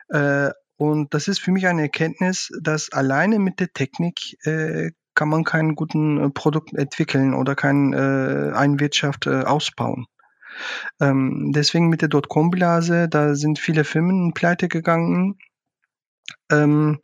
Äh, 0.09 0.51
Und 0.77 1.13
das 1.13 1.27
ist 1.27 1.39
für 1.39 1.51
mich 1.51 1.67
eine 1.67 1.83
Erkenntnis, 1.83 2.51
dass 2.61 2.91
alleine 2.91 3.39
mit 3.39 3.59
der 3.59 3.71
Technik 3.71 4.37
äh, 4.45 4.91
kann 5.13 5.29
man 5.29 5.45
keinen 5.45 5.75
guten 5.75 6.19
äh, 6.21 6.29
Produkt 6.29 6.73
entwickeln 6.73 7.33
oder 7.33 7.55
kein 7.55 7.93
äh, 7.93 8.79
Wirtschaft 8.79 9.27
ausbauen. 9.27 10.05
Ähm, 10.99 11.51
deswegen 11.55 11.89
mit 11.89 12.01
der 12.01 12.09
Dotcom-Blase, 12.09 13.07
da 13.09 13.35
sind 13.35 13.57
viele 13.57 13.83
Firmen 13.83 14.33
pleite 14.33 14.67
gegangen. 14.67 15.37
Ähm, 16.51 16.99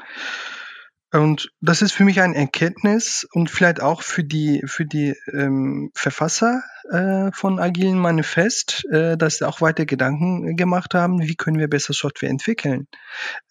und 1.13 1.51
das 1.59 1.81
ist 1.81 1.91
für 1.91 2.05
mich 2.05 2.21
eine 2.21 2.35
Erkenntnis 2.35 3.27
und 3.33 3.49
vielleicht 3.49 3.81
auch 3.81 4.01
für 4.01 4.23
die, 4.23 4.63
für 4.65 4.85
die 4.85 5.13
ähm, 5.33 5.91
Verfasser 5.93 6.63
äh, 6.89 7.31
von 7.33 7.59
Agilen 7.59 7.99
Manifest, 7.99 8.85
äh, 8.91 9.17
dass 9.17 9.37
sie 9.37 9.47
auch 9.47 9.59
weiter 9.59 9.85
Gedanken 9.85 10.55
gemacht 10.55 10.93
haben, 10.93 11.21
wie 11.21 11.35
können 11.35 11.59
wir 11.59 11.69
besser 11.69 11.93
Software 11.93 12.29
entwickeln. 12.29 12.87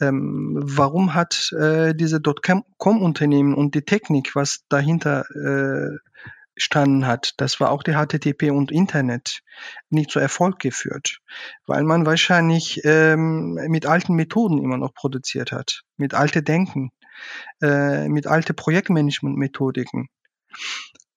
Ähm, 0.00 0.58
warum 0.62 1.14
hat 1.14 1.52
äh, 1.52 1.94
diese 1.94 2.20
Dotcom-Unternehmen 2.20 3.54
und 3.54 3.74
die 3.74 3.82
Technik, 3.82 4.34
was 4.34 4.64
dahinter 4.70 5.26
äh, 5.30 5.98
standen 6.56 7.06
hat, 7.06 7.34
das 7.36 7.60
war 7.60 7.70
auch 7.72 7.82
die 7.82 7.92
HTTP 7.92 8.50
und 8.50 8.72
Internet, 8.72 9.40
nicht 9.90 10.10
zu 10.10 10.18
Erfolg 10.18 10.58
geführt, 10.60 11.18
weil 11.66 11.84
man 11.84 12.06
wahrscheinlich 12.06 12.80
ähm, 12.84 13.54
mit 13.68 13.84
alten 13.84 14.14
Methoden 14.14 14.62
immer 14.62 14.78
noch 14.78 14.94
produziert 14.94 15.52
hat, 15.52 15.82
mit 15.96 16.14
alte 16.14 16.42
Denken 16.42 16.90
äh, 17.60 18.08
mit 18.08 18.26
alte 18.26 18.54
Projektmanagement-Methodiken. 18.54 20.08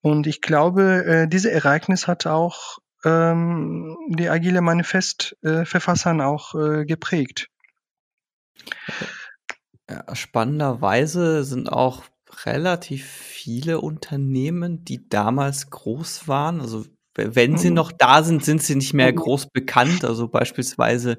Und 0.02 0.28
ich 0.28 0.42
glaube, 0.42 1.06
äh, 1.06 1.28
dieses 1.28 1.52
Ereignis 1.52 2.08
hat 2.08 2.28
auch 2.28 2.80
ähm, 3.06 3.98
die 4.10 4.30
agile 4.30 4.62
Manifest-Verfassern 4.62 6.20
äh, 6.20 6.24
auch 6.24 6.56
äh, 6.56 6.86
geprägt. 6.86 7.48
Ja, 9.90 10.16
spannenderweise 10.16 11.44
sind 11.44 11.72
auch 11.72 12.04
relativ 12.46 13.06
viele 13.06 13.82
Unternehmen, 13.82 14.84
die 14.86 15.08
damals 15.08 15.70
groß 15.70 16.28
waren, 16.28 16.62
also 16.62 16.86
wenn 17.16 17.58
sie 17.58 17.70
mhm. 17.70 17.76
noch 17.76 17.92
da 17.92 18.24
sind, 18.24 18.44
sind 18.44 18.64
sie 18.64 18.76
nicht 18.76 18.94
mehr 18.94 19.12
mhm. 19.12 19.18
groß 19.18 19.48
bekannt. 19.52 20.04
Also 20.04 20.28
beispielsweise, 20.28 21.18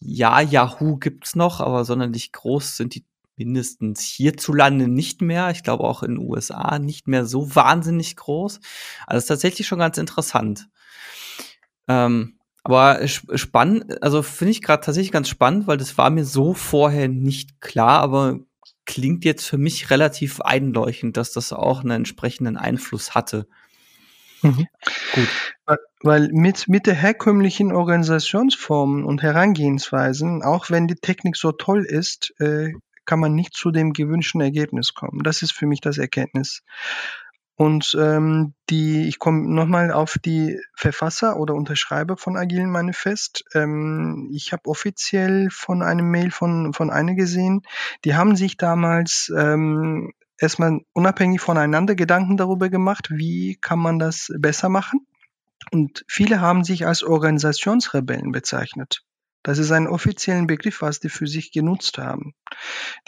ja, 0.00 0.40
Yahoo 0.40 0.96
gibt's 0.96 1.36
noch, 1.36 1.60
aber 1.60 1.84
sonderlich 1.84 2.32
groß 2.32 2.76
sind 2.76 2.94
die 2.94 3.04
mindestens 3.40 4.02
hierzulande 4.02 4.86
nicht 4.86 5.22
mehr. 5.22 5.50
Ich 5.50 5.62
glaube 5.62 5.84
auch 5.84 6.02
in 6.02 6.16
den 6.16 6.28
USA 6.28 6.78
nicht 6.78 7.08
mehr 7.08 7.24
so 7.24 7.54
wahnsinnig 7.54 8.16
groß. 8.16 8.60
Also 9.06 9.18
ist 9.18 9.26
tatsächlich 9.26 9.66
schon 9.66 9.78
ganz 9.78 9.96
interessant. 9.96 10.68
Ähm, 11.88 12.38
aber 12.62 13.00
spannend, 13.08 14.02
also 14.02 14.22
finde 14.22 14.50
ich 14.50 14.62
gerade 14.62 14.84
tatsächlich 14.84 15.12
ganz 15.12 15.30
spannend, 15.30 15.66
weil 15.66 15.78
das 15.78 15.96
war 15.96 16.10
mir 16.10 16.26
so 16.26 16.52
vorher 16.52 17.08
nicht 17.08 17.62
klar, 17.62 18.00
aber 18.00 18.40
klingt 18.84 19.24
jetzt 19.24 19.46
für 19.46 19.56
mich 19.56 19.88
relativ 19.88 20.42
einleuchtend, 20.42 21.16
dass 21.16 21.32
das 21.32 21.54
auch 21.54 21.80
einen 21.80 21.92
entsprechenden 21.92 22.58
Einfluss 22.58 23.14
hatte. 23.14 23.46
Mhm. 24.42 24.66
Gut. 25.14 25.28
Weil 26.02 26.28
mit, 26.32 26.68
mit 26.68 26.86
der 26.86 26.94
herkömmlichen 26.94 27.72
Organisationsformen 27.72 29.04
und 29.04 29.22
Herangehensweisen, 29.22 30.42
auch 30.42 30.70
wenn 30.70 30.86
die 30.86 30.94
Technik 30.94 31.36
so 31.36 31.52
toll 31.52 31.84
ist, 31.84 32.34
äh, 32.40 32.72
kann 33.10 33.18
man 33.18 33.34
nicht 33.34 33.54
zu 33.54 33.72
dem 33.72 33.92
gewünschten 33.92 34.40
Ergebnis 34.40 34.94
kommen. 34.94 35.24
Das 35.24 35.42
ist 35.42 35.50
für 35.50 35.66
mich 35.66 35.80
das 35.80 35.98
Erkenntnis. 35.98 36.62
Und 37.56 37.96
ähm, 38.00 38.54
die, 38.70 39.08
ich 39.08 39.18
komme 39.18 39.52
nochmal 39.52 39.90
auf 39.90 40.16
die 40.24 40.60
Verfasser 40.76 41.36
oder 41.36 41.56
Unterschreiber 41.56 42.16
von 42.16 42.36
Agilen 42.36 42.70
Manifest. 42.70 43.42
Ähm, 43.52 44.30
ich 44.32 44.52
habe 44.52 44.66
offiziell 44.66 45.48
von 45.50 45.82
einem 45.82 46.08
Mail 46.12 46.30
von, 46.30 46.72
von 46.72 46.88
einer 46.88 47.14
gesehen, 47.16 47.62
die 48.04 48.14
haben 48.14 48.36
sich 48.36 48.56
damals 48.56 49.32
ähm, 49.36 50.12
erstmal 50.38 50.78
unabhängig 50.92 51.40
voneinander 51.40 51.96
Gedanken 51.96 52.36
darüber 52.36 52.68
gemacht, 52.68 53.08
wie 53.10 53.58
kann 53.60 53.80
man 53.80 53.98
das 53.98 54.32
besser 54.38 54.68
machen. 54.68 55.04
Und 55.72 56.04
viele 56.06 56.40
haben 56.40 56.62
sich 56.62 56.86
als 56.86 57.02
Organisationsrebellen 57.02 58.30
bezeichnet. 58.30 59.02
Das 59.42 59.58
ist 59.58 59.72
ein 59.72 59.86
offizieller 59.86 60.44
Begriff, 60.46 60.82
was 60.82 61.00
die 61.00 61.08
für 61.08 61.26
sich 61.26 61.52
genutzt 61.52 61.98
haben. 61.98 62.34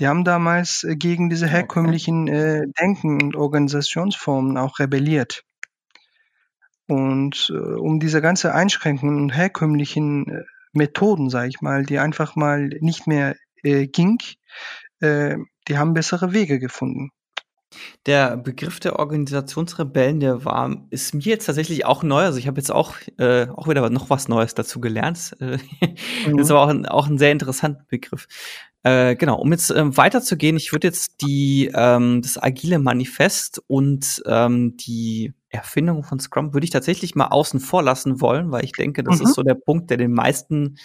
Die 0.00 0.06
haben 0.06 0.24
damals 0.24 0.84
äh, 0.84 0.96
gegen 0.96 1.28
diese 1.28 1.46
herkömmlichen 1.46 2.28
äh, 2.28 2.62
Denken 2.80 3.22
und 3.22 3.36
Organisationsformen 3.36 4.56
auch 4.56 4.78
rebelliert. 4.78 5.44
Und 6.88 7.50
äh, 7.54 7.56
um 7.56 8.00
diese 8.00 8.20
ganze 8.20 8.54
Einschränkungen 8.54 9.16
und 9.18 9.30
herkömmlichen 9.30 10.28
äh, 10.28 10.42
Methoden, 10.72 11.28
sage 11.30 11.48
ich 11.48 11.60
mal, 11.60 11.84
die 11.84 11.98
einfach 11.98 12.34
mal 12.34 12.68
nicht 12.80 13.06
mehr 13.06 13.36
äh, 13.62 13.86
ging, 13.86 14.18
äh, 15.00 15.36
die 15.68 15.78
haben 15.78 15.94
bessere 15.94 16.32
Wege 16.32 16.58
gefunden. 16.58 17.10
Der 18.06 18.36
Begriff 18.36 18.80
der 18.80 18.98
Organisationsrebellen, 18.98 20.20
der 20.20 20.44
war 20.44 20.76
ist 20.90 21.14
mir 21.14 21.22
jetzt 21.22 21.46
tatsächlich 21.46 21.84
auch 21.84 22.02
neu. 22.02 22.22
Also, 22.22 22.38
ich 22.38 22.46
habe 22.46 22.58
jetzt 22.60 22.70
auch 22.70 22.94
äh, 23.18 23.46
auch 23.48 23.68
wieder 23.68 23.88
noch 23.90 24.10
was 24.10 24.28
Neues 24.28 24.54
dazu 24.54 24.80
gelernt. 24.80 25.36
Äh, 25.40 25.58
mhm. 26.28 26.38
ist 26.38 26.50
aber 26.50 26.62
auch 26.62 26.68
ein 26.68 26.86
auch 26.86 27.08
'n 27.08 27.18
sehr 27.18 27.32
interessanter 27.32 27.84
Begriff. 27.88 28.26
Äh, 28.84 29.14
genau, 29.14 29.38
um 29.38 29.52
jetzt, 29.52 29.70
ähm, 29.70 29.96
weiterzugehen, 29.96 30.56
ich 30.56 30.72
würde 30.72 30.88
jetzt 30.88 31.22
die 31.22 31.70
ähm, 31.72 32.20
das 32.20 32.42
agile 32.42 32.80
Manifest 32.80 33.62
und, 33.68 34.22
ähm, 34.26 34.76
die 34.76 35.32
Erfindung 35.50 36.02
von 36.02 36.18
Scrum 36.18 36.52
würde 36.52 36.64
ich 36.64 36.70
tatsächlich 36.70 37.14
mal 37.14 37.28
außen 37.28 37.60
vor 37.60 37.82
lassen 37.82 38.20
wollen, 38.20 38.50
weil 38.50 38.64
ich 38.64 38.72
denke, 38.72 39.04
das 39.04 39.20
mhm. 39.20 39.26
ist 39.26 39.34
so 39.34 39.42
der 39.42 39.54
Punkt, 39.54 39.90
der 39.90 39.98
den 39.98 40.12
meisten 40.12 40.78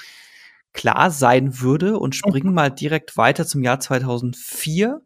klar 0.74 1.10
sein 1.10 1.60
würde 1.60 1.98
und 1.98 2.10
mhm. 2.10 2.30
springen 2.30 2.54
mal 2.54 2.70
direkt 2.70 3.18
weiter 3.18 3.48
zum 3.48 3.64
Jahr 3.64 3.80
2004. 3.80 5.02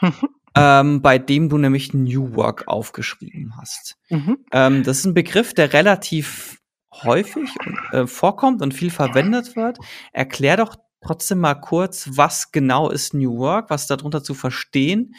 Mhm 0.00 0.12
ähm, 0.56 1.02
bei 1.02 1.18
dem 1.18 1.48
du 1.48 1.58
nämlich 1.58 1.94
New 1.94 2.34
Work 2.34 2.68
aufgeschrieben 2.68 3.54
hast. 3.56 3.96
Mhm. 4.10 4.38
Ähm, 4.52 4.82
das 4.82 4.98
ist 4.98 5.06
ein 5.06 5.14
Begriff, 5.14 5.54
der 5.54 5.72
relativ 5.72 6.60
häufig 6.92 7.50
äh, 7.92 8.06
vorkommt 8.06 8.62
und 8.62 8.74
viel 8.74 8.90
verwendet 8.90 9.56
wird. 9.56 9.78
Erklär 10.12 10.56
doch 10.56 10.76
trotzdem 11.00 11.38
mal 11.38 11.54
kurz, 11.54 12.10
was 12.12 12.52
genau 12.52 12.90
ist 12.90 13.14
New 13.14 13.38
Work, 13.38 13.70
was 13.70 13.86
darunter 13.86 14.22
zu 14.22 14.34
verstehen 14.34 15.14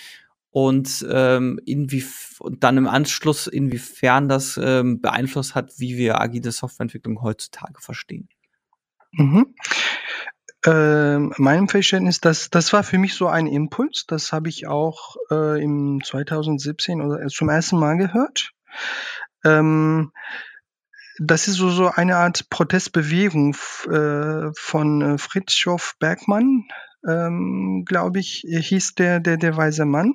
und 0.52 1.06
ähm, 1.10 1.60
und 2.40 2.64
dann 2.64 2.78
im 2.78 2.88
Anschluss, 2.88 3.48
inwiefern 3.48 4.30
das 4.30 4.60
ähm, 4.62 5.02
beeinflusst 5.02 5.56
hat, 5.56 5.80
wie 5.80 5.98
wir 5.98 6.22
agile 6.22 6.52
Softwareentwicklung 6.52 7.22
heutzutage 7.22 7.82
verstehen. 7.82 8.30
Mhm. 9.14 9.56
Äh, 10.66 11.18
meinem 11.18 11.68
Verständnis, 11.68 12.22
das 12.22 12.49
das 12.49 12.72
war 12.72 12.84
für 12.84 12.97
mich 12.97 13.16
so 13.16 13.28
ein 13.28 13.47
Impuls. 13.47 14.05
Das 14.07 14.32
habe 14.32 14.47
ich 14.49 14.68
auch, 14.68 15.18
äh, 15.30 15.61
im 15.61 16.01
2017 16.03 17.01
oder 17.01 17.22
äh, 17.22 17.28
zum 17.28 17.49
ersten 17.49 17.78
Mal 17.80 17.97
gehört. 17.97 18.51
Ähm, 19.43 20.11
das 21.20 21.47
ist 21.47 21.55
so 21.55 21.70
so 21.70 21.89
eine 21.89 22.16
Art 22.18 22.49
Protestbewegung 22.49 23.55
äh, 23.89 24.51
von, 24.57 25.01
äh, 25.01 25.18
Fritjof 25.18 25.95
Bergmann, 25.99 26.66
ähm, 27.07 27.84
glaube 27.86 28.20
ich, 28.20 28.45
hieß 28.47 28.95
der 28.95 29.20
der 29.20 29.38
der 29.38 29.57
weise 29.57 29.86
Mann. 29.86 30.14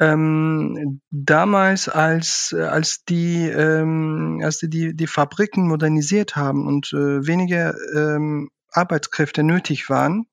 Ähm, 0.00 1.00
damals, 1.10 1.88
als 1.88 2.54
als 2.54 3.04
die 3.08 3.48
ähm, 3.48 4.40
als 4.44 4.58
die 4.58 4.68
die 4.68 4.94
die 4.94 5.06
Fabriken 5.08 5.66
modernisiert 5.68 6.36
haben 6.36 6.66
und, 6.66 6.92
äh, 6.92 7.26
weniger, 7.26 7.74
ähm 7.96 8.50
Arbeitskräfte 8.74 9.42
nötig 9.42 9.88
waren. 9.88 10.26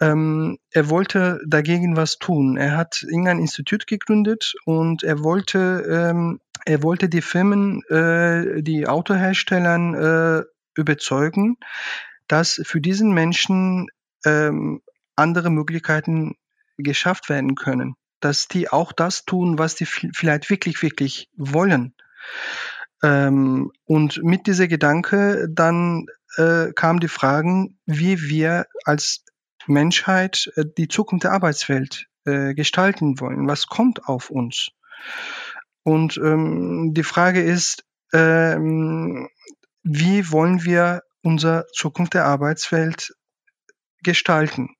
Ähm, 0.00 0.58
er 0.70 0.88
wollte 0.88 1.40
dagegen 1.46 1.96
was 1.96 2.18
tun. 2.18 2.56
Er 2.56 2.76
hat 2.76 3.02
irgendein 3.02 3.38
Institut 3.38 3.86
gegründet 3.86 4.54
und 4.64 5.02
er 5.02 5.22
wollte, 5.22 5.84
ähm, 5.88 6.40
er 6.64 6.82
wollte 6.82 7.08
die 7.08 7.22
Firmen, 7.22 7.82
äh, 7.84 8.62
die 8.62 8.86
Autoherstellern 8.86 9.94
äh, 9.94 10.42
überzeugen, 10.74 11.56
dass 12.28 12.60
für 12.64 12.80
diesen 12.80 13.12
Menschen 13.12 13.88
ähm, 14.24 14.82
andere 15.16 15.50
Möglichkeiten 15.50 16.36
geschafft 16.76 17.28
werden 17.28 17.54
können, 17.54 17.96
dass 18.20 18.48
die 18.48 18.68
auch 18.68 18.92
das 18.92 19.24
tun, 19.24 19.58
was 19.58 19.74
die 19.74 19.86
vielleicht 19.86 20.50
wirklich, 20.50 20.82
wirklich 20.82 21.28
wollen. 21.36 21.94
Ähm, 23.02 23.72
und 23.84 24.22
mit 24.22 24.46
dieser 24.46 24.68
Gedanke 24.68 25.48
dann 25.50 26.06
äh, 26.36 26.72
kamen 26.72 27.00
die 27.00 27.08
Fragen, 27.08 27.78
wie 27.86 28.20
wir 28.22 28.66
als 28.84 29.24
Menschheit 29.66 30.50
äh, 30.56 30.64
die 30.76 30.88
Zukunft 30.88 31.24
der 31.24 31.32
Arbeitswelt 31.32 32.06
äh, 32.24 32.54
gestalten 32.54 33.20
wollen. 33.20 33.48
Was 33.48 33.66
kommt 33.66 34.06
auf 34.08 34.30
uns? 34.30 34.70
Und 35.82 36.16
ähm, 36.16 36.92
die 36.94 37.04
Frage 37.04 37.42
ist, 37.42 37.84
ähm, 38.12 39.28
wie 39.82 40.30
wollen 40.32 40.64
wir 40.64 41.02
unsere 41.22 41.66
Zukunft 41.72 42.14
der 42.14 42.24
Arbeitswelt 42.24 43.14
gestalten? 44.02 44.70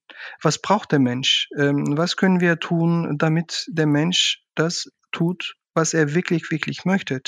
Was 0.42 0.60
braucht 0.60 0.92
der 0.92 0.98
Mensch? 0.98 1.48
Ähm, 1.56 1.96
was 1.96 2.16
können 2.16 2.40
wir 2.40 2.58
tun, 2.58 3.18
damit 3.18 3.66
der 3.68 3.86
Mensch 3.86 4.42
das 4.54 4.90
tut, 5.12 5.56
was 5.74 5.94
er 5.94 6.14
wirklich, 6.14 6.50
wirklich 6.50 6.84
möchte? 6.84 7.20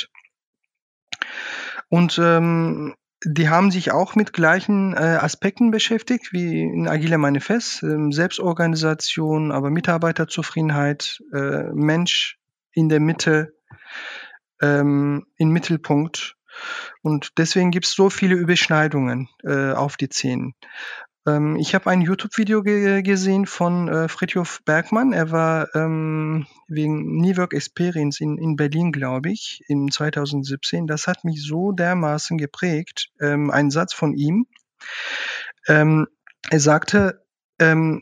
Und 1.88 2.18
ähm, 2.22 2.94
die 3.24 3.48
haben 3.48 3.70
sich 3.70 3.90
auch 3.90 4.14
mit 4.14 4.32
gleichen 4.32 4.94
äh, 4.94 5.18
Aspekten 5.20 5.70
beschäftigt 5.70 6.32
wie 6.32 6.62
in 6.62 6.86
Agile 6.86 7.18
Manifest, 7.18 7.82
ähm, 7.82 8.12
Selbstorganisation, 8.12 9.50
aber 9.50 9.70
Mitarbeiterzufriedenheit, 9.70 11.22
äh, 11.32 11.64
Mensch 11.72 12.38
in 12.72 12.88
der 12.88 13.00
Mitte, 13.00 13.54
ähm, 14.60 15.26
im 15.36 15.50
Mittelpunkt. 15.50 16.36
Und 17.02 17.38
deswegen 17.38 17.70
gibt 17.70 17.86
es 17.86 17.92
so 17.92 18.10
viele 18.10 18.34
Überschneidungen 18.34 19.28
äh, 19.42 19.72
auf 19.72 19.96
die 19.96 20.06
Szenen. 20.06 20.54
Ähm, 21.28 21.56
ich 21.56 21.74
habe 21.74 21.90
ein 21.90 22.00
YouTube-Video 22.00 22.62
ge 22.62 23.02
gesehen 23.02 23.46
von 23.46 23.88
äh, 23.88 24.08
Fritjof 24.08 24.62
Bergmann. 24.64 25.12
Er 25.12 25.30
war 25.30 25.74
ähm, 25.74 26.46
wegen 26.68 27.16
New 27.20 27.36
Work 27.36 27.54
Experience 27.54 28.20
in, 28.20 28.38
in 28.38 28.56
Berlin, 28.56 28.92
glaube 28.92 29.30
ich, 29.30 29.62
in 29.68 29.90
2017. 29.90 30.86
Das 30.86 31.06
hat 31.06 31.24
mich 31.24 31.42
so 31.42 31.72
dermaßen 31.72 32.38
geprägt. 32.38 33.10
Ähm, 33.20 33.50
ein 33.50 33.70
Satz 33.70 33.92
von 33.92 34.14
ihm. 34.14 34.46
Ähm, 35.66 36.06
er 36.50 36.60
sagte, 36.60 37.24
ähm, 37.58 38.00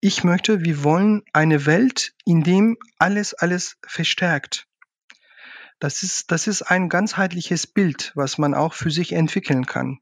ich 0.00 0.24
möchte, 0.24 0.64
wir 0.64 0.84
wollen 0.84 1.22
eine 1.32 1.66
Welt, 1.66 2.14
in 2.24 2.42
dem 2.42 2.76
alles, 2.98 3.34
alles 3.34 3.76
verstärkt. 3.86 4.66
Das 5.78 6.02
ist, 6.02 6.30
das 6.30 6.46
ist 6.46 6.62
ein 6.62 6.88
ganzheitliches 6.88 7.66
Bild, 7.66 8.12
was 8.14 8.38
man 8.38 8.54
auch 8.54 8.74
für 8.74 8.90
sich 8.90 9.12
entwickeln 9.12 9.66
kann. 9.66 9.98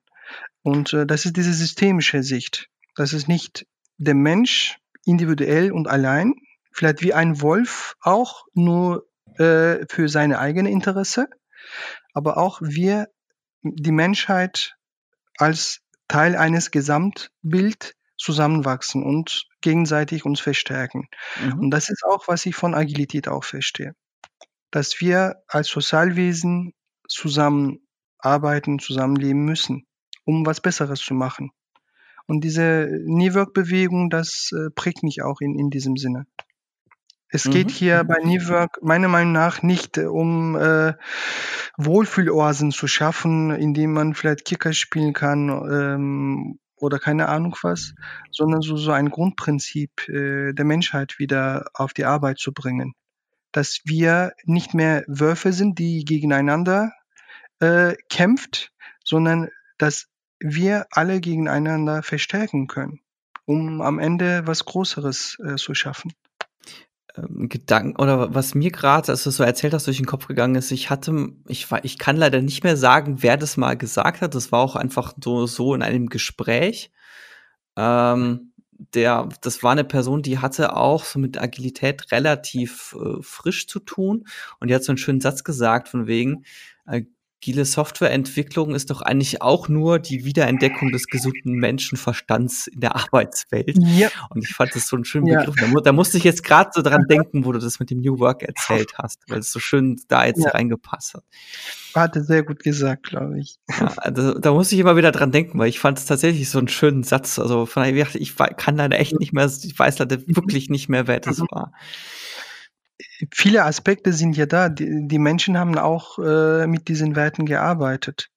Und 0.62 0.92
äh, 0.92 1.06
das 1.06 1.24
ist 1.24 1.36
diese 1.36 1.52
systemische 1.52 2.22
Sicht. 2.22 2.68
Das 2.94 3.12
ist 3.12 3.28
nicht 3.28 3.66
der 3.98 4.14
Mensch 4.14 4.78
individuell 5.04 5.72
und 5.72 5.88
allein, 5.88 6.34
vielleicht 6.72 7.02
wie 7.02 7.14
ein 7.14 7.40
Wolf 7.40 7.94
auch 8.00 8.46
nur 8.54 9.06
äh, 9.38 9.86
für 9.88 10.08
seine 10.08 10.38
eigene 10.38 10.70
Interesse, 10.70 11.28
aber 12.14 12.36
auch 12.36 12.60
wir, 12.62 13.08
die 13.62 13.92
Menschheit 13.92 14.76
als 15.38 15.80
Teil 16.08 16.36
eines 16.36 16.70
Gesamtbild 16.70 17.94
zusammenwachsen 18.18 19.02
und 19.02 19.46
gegenseitig 19.60 20.24
uns 20.24 20.40
verstärken. 20.40 21.08
Mhm. 21.42 21.58
Und 21.58 21.70
das 21.70 21.88
ist 21.88 22.04
auch, 22.04 22.28
was 22.28 22.46
ich 22.46 22.54
von 22.54 22.74
Agilität 22.74 23.28
auch 23.28 23.44
verstehe. 23.44 23.94
Dass 24.70 25.00
wir 25.00 25.42
als 25.48 25.68
Sozialwesen 25.68 26.74
zusammenarbeiten, 27.08 28.78
zusammenleben 28.78 29.44
müssen 29.44 29.86
um 30.24 30.46
was 30.46 30.60
Besseres 30.60 31.00
zu 31.00 31.14
machen. 31.14 31.50
Und 32.26 32.44
diese 32.44 32.88
New 33.04 33.34
Work-Bewegung, 33.34 34.10
das 34.10 34.50
äh, 34.52 34.70
prägt 34.70 35.02
mich 35.02 35.22
auch 35.22 35.40
in, 35.40 35.58
in 35.58 35.70
diesem 35.70 35.96
Sinne. 35.96 36.26
Es 37.32 37.46
mhm. 37.46 37.50
geht 37.50 37.70
hier 37.70 38.04
bei 38.04 38.18
New 38.22 38.48
Work 38.48 38.82
meiner 38.82 39.08
Meinung 39.08 39.32
nach 39.32 39.62
nicht 39.62 39.98
äh, 39.98 40.04
um 40.04 40.54
äh, 40.54 40.92
Wohlfühloasen 41.78 42.70
zu 42.70 42.86
schaffen, 42.86 43.50
indem 43.50 43.94
man 43.94 44.14
vielleicht 44.14 44.44
Kicker 44.44 44.72
spielen 44.72 45.14
kann 45.14 45.48
ähm, 45.48 46.58
oder 46.76 46.98
keine 46.98 47.28
Ahnung 47.28 47.56
was, 47.62 47.94
sondern 48.30 48.60
so, 48.60 48.76
so 48.76 48.92
ein 48.92 49.08
Grundprinzip 49.08 50.08
äh, 50.08 50.52
der 50.52 50.64
Menschheit 50.64 51.18
wieder 51.18 51.70
auf 51.74 51.94
die 51.94 52.04
Arbeit 52.04 52.38
zu 52.38 52.52
bringen. 52.52 52.92
Dass 53.50 53.80
wir 53.84 54.32
nicht 54.44 54.74
mehr 54.74 55.04
Wölfe 55.08 55.52
sind, 55.52 55.78
die 55.78 56.04
gegeneinander 56.04 56.92
äh, 57.60 57.94
kämpft, 58.10 58.72
sondern 59.04 59.48
dass 59.78 60.11
wir 60.42 60.86
alle 60.90 61.20
gegeneinander 61.20 62.02
verstärken 62.02 62.66
können, 62.66 63.00
um 63.44 63.80
am 63.80 63.98
Ende 63.98 64.46
was 64.46 64.64
Größeres 64.64 65.38
äh, 65.44 65.56
zu 65.56 65.74
schaffen. 65.74 66.12
Ähm, 67.16 67.48
Gedanken 67.48 67.96
oder 68.00 68.34
was 68.34 68.54
mir 68.54 68.70
gerade, 68.70 69.12
als 69.12 69.24
du 69.24 69.30
so 69.30 69.42
erzählt 69.42 69.74
hast, 69.74 69.86
durch 69.86 69.98
den 69.98 70.06
Kopf 70.06 70.26
gegangen 70.26 70.54
ist, 70.54 70.70
ich 70.70 70.90
hatte, 70.90 71.28
ich 71.46 71.70
war, 71.70 71.84
ich 71.84 71.98
kann 71.98 72.16
leider 72.16 72.40
nicht 72.40 72.64
mehr 72.64 72.76
sagen, 72.76 73.22
wer 73.22 73.36
das 73.36 73.56
mal 73.56 73.76
gesagt 73.76 74.20
hat. 74.20 74.34
Das 74.34 74.52
war 74.52 74.60
auch 74.60 74.76
einfach 74.76 75.14
so, 75.22 75.46
so 75.46 75.74
in 75.74 75.82
einem 75.82 76.08
Gespräch. 76.08 76.90
Ähm, 77.76 78.52
der, 78.94 79.28
das 79.42 79.62
war 79.62 79.72
eine 79.72 79.84
Person, 79.84 80.22
die 80.22 80.38
hatte 80.38 80.74
auch 80.76 81.04
so 81.04 81.18
mit 81.18 81.40
Agilität 81.40 82.10
relativ 82.10 82.96
äh, 82.98 83.22
frisch 83.22 83.68
zu 83.68 83.78
tun 83.78 84.26
und 84.58 84.68
die 84.68 84.74
hat 84.74 84.82
so 84.82 84.92
einen 84.92 84.98
schönen 84.98 85.20
Satz 85.20 85.44
gesagt 85.44 85.88
von 85.88 86.06
wegen, 86.06 86.44
äh, 86.86 87.02
agile 87.42 87.64
Softwareentwicklung 87.64 88.74
ist 88.74 88.90
doch 88.90 89.02
eigentlich 89.02 89.42
auch 89.42 89.68
nur 89.68 89.98
die 89.98 90.24
Wiederentdeckung 90.24 90.92
des 90.92 91.06
gesunden 91.06 91.54
Menschenverstands 91.54 92.68
in 92.68 92.80
der 92.80 92.94
Arbeitswelt. 92.94 93.76
Ja. 93.78 94.10
Und 94.30 94.44
ich 94.44 94.54
fand 94.54 94.74
das 94.76 94.86
so 94.86 94.94
einen 94.94 95.04
schönen 95.04 95.26
ja. 95.26 95.40
Begriff. 95.40 95.56
Da, 95.74 95.80
da, 95.80 95.92
musste 95.92 96.18
ich 96.18 96.24
jetzt 96.24 96.44
gerade 96.44 96.70
so 96.72 96.82
dran 96.82 97.06
denken, 97.08 97.44
wo 97.44 97.50
du 97.50 97.58
das 97.58 97.80
mit 97.80 97.90
dem 97.90 98.00
New 98.00 98.20
Work 98.20 98.44
erzählt 98.44 98.94
hast, 98.96 99.20
weil 99.28 99.40
es 99.40 99.50
so 99.50 99.58
schön 99.58 100.00
da 100.06 100.24
jetzt 100.24 100.44
ja. 100.44 100.50
reingepasst 100.50 101.14
hat. 101.14 101.24
Hatte 101.94 102.22
sehr 102.22 102.44
gut 102.44 102.62
gesagt, 102.62 103.02
glaube 103.02 103.40
ich. 103.40 103.56
Ja, 103.68 103.92
also, 103.96 104.38
da 104.38 104.52
musste 104.52 104.76
ich 104.76 104.80
immer 104.80 104.96
wieder 104.96 105.10
dran 105.10 105.32
denken, 105.32 105.58
weil 105.58 105.68
ich 105.68 105.80
fand 105.80 105.98
es 105.98 106.06
tatsächlich 106.06 106.48
so 106.48 106.58
einen 106.58 106.68
schönen 106.68 107.02
Satz. 107.02 107.38
Also 107.40 107.66
von 107.66 107.82
daher, 107.82 108.06
ich 108.14 108.36
kann 108.36 108.76
leider 108.76 108.98
echt 108.98 109.18
nicht 109.18 109.32
mehr, 109.32 109.46
ich 109.46 109.78
weiß 109.78 109.98
leider 109.98 110.20
wirklich 110.26 110.70
nicht 110.70 110.88
mehr, 110.88 111.08
wer 111.08 111.18
das 111.18 111.38
mhm. 111.38 111.46
war 111.50 111.72
viele 113.30 113.64
Aspekte 113.64 114.12
sind 114.12 114.36
ja 114.36 114.46
da. 114.46 114.68
Die, 114.68 115.06
die 115.06 115.18
Menschen 115.18 115.58
haben 115.58 115.76
auch 115.78 116.18
äh, 116.18 116.66
mit 116.66 116.88
diesen 116.88 117.16
Werten 117.16 117.46
gearbeitet. 117.46 118.30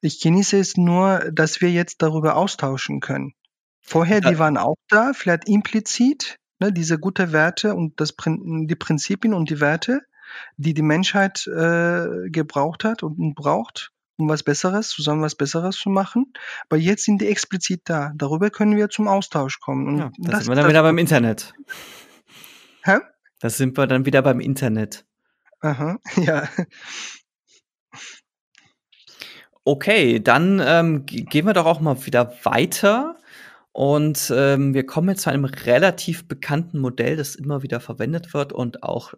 Ich 0.00 0.20
genieße 0.20 0.58
es 0.58 0.76
nur, 0.76 1.30
dass 1.32 1.60
wir 1.60 1.70
jetzt 1.70 2.02
darüber 2.02 2.36
austauschen 2.36 3.00
können. 3.00 3.34
Vorher, 3.80 4.20
die 4.20 4.38
waren 4.38 4.56
auch 4.56 4.76
da, 4.88 5.12
vielleicht 5.12 5.48
implizit, 5.48 6.38
ne, 6.58 6.72
diese 6.72 6.98
gute 6.98 7.32
Werte 7.32 7.74
und 7.74 8.00
das, 8.00 8.14
die 8.16 8.74
Prinzipien 8.74 9.32
und 9.32 9.48
die 9.48 9.60
Werte, 9.60 10.00
die 10.56 10.74
die 10.74 10.82
Menschheit 10.82 11.46
äh, 11.46 12.28
gebraucht 12.28 12.82
hat 12.82 13.04
und 13.04 13.34
braucht, 13.36 13.92
um 14.16 14.28
was 14.28 14.42
Besseres, 14.42 14.88
zusammen 14.88 15.22
was 15.22 15.36
Besseres 15.36 15.76
zu 15.76 15.88
machen. 15.88 16.32
Aber 16.68 16.78
jetzt 16.78 17.04
sind 17.04 17.20
die 17.20 17.28
explizit 17.28 17.82
da. 17.84 18.12
Darüber 18.16 18.50
können 18.50 18.76
wir 18.76 18.88
zum 18.88 19.06
Austausch 19.06 19.60
kommen. 19.60 19.86
Und 19.86 19.98
ja, 19.98 20.10
das, 20.18 20.30
das 20.30 20.44
sind 20.44 20.52
wir 20.52 20.56
dann 20.56 20.68
wieder 20.68 20.82
beim 20.82 20.98
Internet. 20.98 21.54
Hä? 22.82 22.98
Da 23.46 23.50
sind 23.50 23.78
wir 23.78 23.86
dann 23.86 24.06
wieder 24.06 24.22
beim 24.22 24.40
Internet. 24.40 25.06
Aha, 25.60 26.00
ja. 26.16 26.48
Okay, 29.62 30.18
dann 30.18 30.60
ähm, 30.66 31.06
gehen 31.06 31.46
wir 31.46 31.52
doch 31.52 31.64
auch 31.64 31.78
mal 31.78 32.04
wieder 32.04 32.34
weiter. 32.42 33.16
Und 33.70 34.32
ähm, 34.34 34.74
wir 34.74 34.84
kommen 34.84 35.10
jetzt 35.10 35.22
zu 35.22 35.30
einem 35.30 35.44
relativ 35.44 36.26
bekannten 36.26 36.80
Modell, 36.80 37.14
das 37.14 37.36
immer 37.36 37.62
wieder 37.62 37.78
verwendet 37.78 38.34
wird 38.34 38.52
und 38.52 38.82
auch 38.82 39.14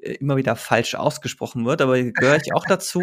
äh, 0.00 0.12
immer 0.12 0.36
wieder 0.36 0.54
falsch 0.54 0.94
ausgesprochen 0.94 1.66
wird, 1.66 1.82
aber 1.82 2.00
gehöre 2.04 2.36
ich 2.36 2.54
auch 2.54 2.66
dazu. 2.66 3.02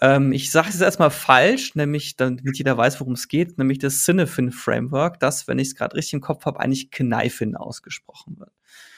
Ähm, 0.00 0.32
ich 0.32 0.50
sage 0.50 0.70
es 0.70 0.80
erstmal 0.80 1.10
falsch, 1.10 1.74
nämlich 1.74 2.16
damit 2.16 2.56
jeder 2.56 2.78
weiß, 2.78 2.98
worum 2.98 3.12
es 3.12 3.28
geht, 3.28 3.58
nämlich 3.58 3.78
das 3.78 4.06
Cinefin 4.06 4.52
Framework, 4.52 5.20
das, 5.20 5.48
wenn 5.48 5.58
ich 5.58 5.68
es 5.68 5.74
gerade 5.74 5.96
richtig 5.96 6.14
im 6.14 6.22
Kopf 6.22 6.46
habe, 6.46 6.60
eigentlich 6.60 6.90
Kneifin 6.90 7.56
ausgesprochen 7.56 8.38
wird. 8.38 8.52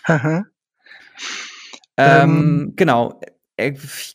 Aha. 0.04 0.44
Ähm, 1.96 2.30
ähm, 2.30 2.72
genau. 2.76 3.20
Äh, 3.56 3.72
ich 3.72 4.14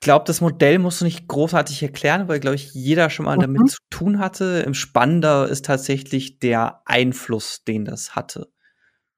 glaube, 0.00 0.24
das 0.26 0.40
Modell 0.40 0.78
musst 0.78 1.00
du 1.00 1.04
nicht 1.04 1.28
großartig 1.28 1.82
erklären, 1.82 2.26
weil, 2.26 2.40
glaube 2.40 2.56
ich, 2.56 2.74
jeder 2.74 3.10
schon 3.10 3.26
mal 3.26 3.36
mhm. 3.36 3.42
damit 3.42 3.70
zu 3.70 3.78
tun 3.90 4.18
hatte. 4.18 4.62
Im 4.66 4.74
Spannender 4.74 5.48
ist 5.48 5.64
tatsächlich 5.64 6.38
der 6.38 6.82
Einfluss, 6.86 7.64
den 7.64 7.84
das 7.84 8.16
hatte. 8.16 8.48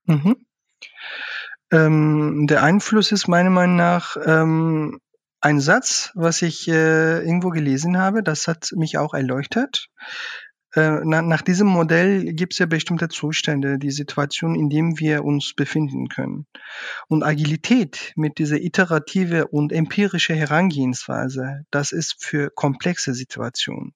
Mhm. 0.05 0.37
Ähm, 1.73 2.47
der 2.49 2.63
Einfluss 2.63 3.13
ist 3.13 3.29
meiner 3.29 3.51
Meinung 3.51 3.77
nach 3.77 4.17
ähm, 4.25 5.01
ein 5.41 5.61
Satz, 5.61 6.11
was 6.15 6.43
ich 6.43 6.69
äh, 6.69 7.19
irgendwo 7.21 7.51
gelesen 7.51 7.99
habe. 7.99 8.23
Das 8.23 8.49
hat 8.49 8.71
mich 8.77 8.99
auch 8.99 9.15
erleuchtet. 9.15 9.89
Äh, 10.75 11.01
na, 11.05 11.23
nach 11.23 11.43
diesem 11.43 11.69
Modell 11.69 12.33
gibt 12.33 12.55
es 12.55 12.59
ja 12.59 12.67
bestimmte 12.67 13.09
Zustände, 13.09 13.79
die 13.79 13.93
Situation, 13.93 14.55
in 14.57 14.69
dem 14.69 14.99
wir 14.99 15.25
uns 15.25 15.55
befinden 15.55 16.09
können. 16.09 16.47
Und 17.09 17.23
Agilität 17.23 18.13
mit 18.17 18.39
dieser 18.39 18.61
iterative 18.61 19.47
und 19.47 19.73
empirische 19.73 20.35
Herangehensweise, 20.35 21.65
das 21.71 21.93
ist 21.93 22.17
für 22.19 22.51
komplexe 22.51 23.15
Situationen. 23.15 23.95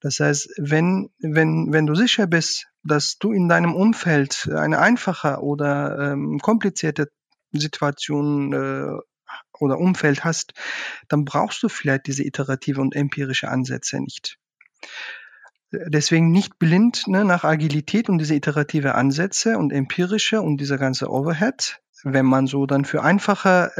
Das 0.00 0.20
heißt, 0.20 0.50
wenn, 0.58 1.10
wenn, 1.20 1.72
wenn 1.72 1.86
du 1.86 1.94
sicher 1.94 2.26
bist, 2.26 2.68
dass 2.82 3.18
du 3.18 3.32
in 3.32 3.48
deinem 3.48 3.74
Umfeld 3.74 4.48
eine 4.52 4.78
einfache 4.78 5.38
oder 5.40 6.12
ähm, 6.12 6.38
komplizierte 6.40 7.10
Situation 7.52 8.52
äh, 8.52 8.98
oder 9.58 9.78
Umfeld 9.78 10.24
hast, 10.24 10.54
dann 11.08 11.24
brauchst 11.24 11.62
du 11.62 11.68
vielleicht 11.68 12.08
diese 12.08 12.24
iterative 12.24 12.80
und 12.80 12.96
empirische 12.96 13.48
Ansätze 13.48 14.00
nicht 14.00 14.38
deswegen 15.72 16.30
nicht 16.30 16.58
blind 16.58 17.06
ne, 17.06 17.24
nach 17.24 17.44
Agilität 17.44 18.08
und 18.08 18.18
diese 18.18 18.34
iterative 18.34 18.94
Ansätze 18.94 19.58
und 19.58 19.72
empirische 19.72 20.40
und 20.42 20.58
dieser 20.58 20.78
ganze 20.78 21.10
Overhead, 21.10 21.80
wenn 22.02 22.26
man 22.26 22.46
so 22.46 22.66
dann 22.66 22.84
für 22.84 23.02
einfache 23.02 23.72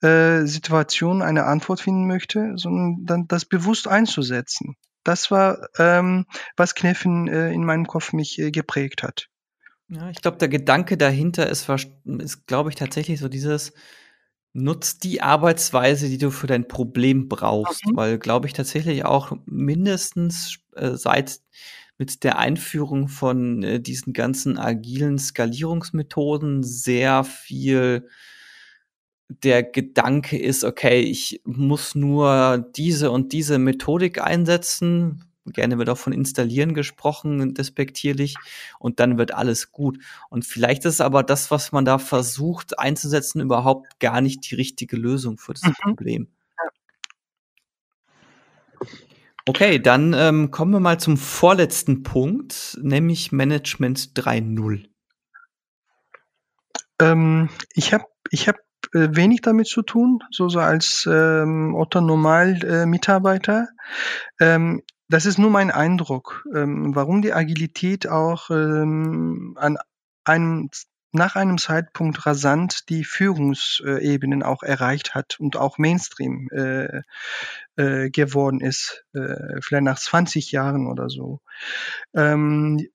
äh, 0.00 0.40
äh, 0.40 0.46
Situationen 0.46 1.22
eine 1.22 1.44
Antwort 1.44 1.80
finden 1.80 2.06
möchte, 2.06 2.52
sondern 2.56 3.04
dann 3.04 3.28
das 3.28 3.44
bewusst 3.44 3.88
einzusetzen. 3.88 4.76
Das 5.04 5.30
war, 5.30 5.68
ähm, 5.78 6.26
was 6.56 6.74
Kneffen 6.74 7.28
äh, 7.28 7.52
in 7.52 7.64
meinem 7.64 7.86
Kopf 7.86 8.12
mich 8.12 8.38
äh, 8.38 8.50
geprägt 8.50 9.02
hat. 9.02 9.28
Ja, 9.88 10.08
ich 10.10 10.22
glaube, 10.22 10.38
der 10.38 10.48
Gedanke 10.48 10.96
dahinter 10.96 11.48
ist, 11.48 11.68
ist 11.68 12.46
glaube 12.46 12.70
ich, 12.70 12.76
tatsächlich 12.76 13.20
so 13.20 13.28
dieses, 13.28 13.72
Nutzt 14.56 15.04
die 15.04 15.22
Arbeitsweise, 15.22 16.08
die 16.10 16.18
du 16.18 16.30
für 16.30 16.46
dein 16.46 16.68
Problem 16.68 17.26
brauchst, 17.28 17.86
Mhm. 17.86 17.96
weil, 17.96 18.18
glaube 18.18 18.46
ich, 18.46 18.52
tatsächlich 18.52 19.04
auch 19.06 19.32
mindestens, 19.46 20.58
äh, 20.76 20.90
seit 20.94 21.40
mit 21.96 22.22
der 22.22 22.38
Einführung 22.38 23.08
von, 23.08 23.62
äh, 23.62 23.80
diesen 23.80 24.12
ganzen 24.12 24.58
agilen 24.58 25.18
Skalierungsmethoden 25.18 26.62
sehr 26.64 27.24
viel 27.24 28.08
der 29.42 29.62
Gedanke 29.62 30.38
ist: 30.38 30.64
„Okay, 30.64 31.00
ich 31.00 31.40
muss 31.44 31.94
nur 31.94 32.70
diese 32.76 33.10
und 33.10 33.32
diese 33.32 33.58
Methodik 33.58 34.20
einsetzen.“ 34.20 35.24
Gerne 35.46 35.78
wird 35.78 35.88
auch 35.90 35.98
von 35.98 36.12
installieren 36.12 36.72
gesprochen, 36.74 37.54
despektierlich, 37.54 38.36
und 38.78 39.00
dann 39.00 39.18
wird 39.18 39.34
alles 39.34 39.72
gut. 39.72 39.98
Und 40.30 40.44
vielleicht 40.44 40.84
ist 40.84 41.00
aber 41.00 41.22
das, 41.22 41.50
was 41.50 41.72
man 41.72 41.84
da 41.84 41.98
versucht 41.98 42.78
einzusetzen, 42.78 43.40
überhaupt 43.40 43.98
gar 44.00 44.20
nicht 44.20 44.50
die 44.50 44.54
richtige 44.54 44.96
Lösung 44.96 45.38
für 45.38 45.54
das 45.54 45.62
Mhm. 45.64 45.72
Problem. 45.82 46.28
Okay, 49.48 49.80
dann, 49.80 50.14
ähm, 50.16 50.52
kommen 50.52 50.70
wir 50.72 50.78
mal 50.80 51.00
zum 51.00 51.16
vorletzten 51.16 52.04
Punkt, 52.04 52.78
nämlich 52.80 53.32
Management 53.32 54.16
3.0. 54.16 54.84
Ähm, 57.00 57.48
ich 57.74 57.92
habe 57.92 58.04
ich 58.30 58.46
habe, 58.48 58.58
äh, 58.94 59.08
wenig 59.12 59.40
damit 59.42 59.66
zu 59.66 59.82
tun, 59.82 60.22
so 60.30 60.48
so 60.48 60.60
als, 60.60 61.08
ähm, 61.10 61.74
Otto 61.74 62.00
Normal 62.00 62.62
äh, 62.64 62.86
Mitarbeiter. 62.86 63.68
Ähm, 64.40 64.82
das 65.12 65.26
ist 65.26 65.38
nur 65.38 65.50
mein 65.50 65.70
Eindruck, 65.70 66.46
ähm, 66.54 66.94
warum 66.94 67.20
die 67.20 67.34
Agilität 67.34 68.08
auch, 68.08 68.50
ähm, 68.50 69.54
an 69.58 69.76
einem 70.24 70.70
nach 71.14 71.36
einem 71.36 71.58
Zeitpunkt 71.58 72.24
rasant 72.24 72.88
die 72.88 73.04
Führungs 73.04 73.82
äh, 73.84 74.02
Ebenen 74.02 74.42
auch 74.42 74.62
erreicht 74.62 75.14
hat 75.14 75.38
und 75.38 75.56
auch 75.56 75.76
Mainstream, 75.76 76.48
äh, 76.50 77.02
äh, 77.76 78.08
geworden 78.08 78.60
ist, 78.62 79.04
äh, 79.12 79.60
vielleicht 79.60 79.84
nach 79.84 79.98
20 79.98 80.52
Jahren 80.52 80.86
oder 80.86 81.10
so. 81.10 81.40
Ähm, 82.14 82.88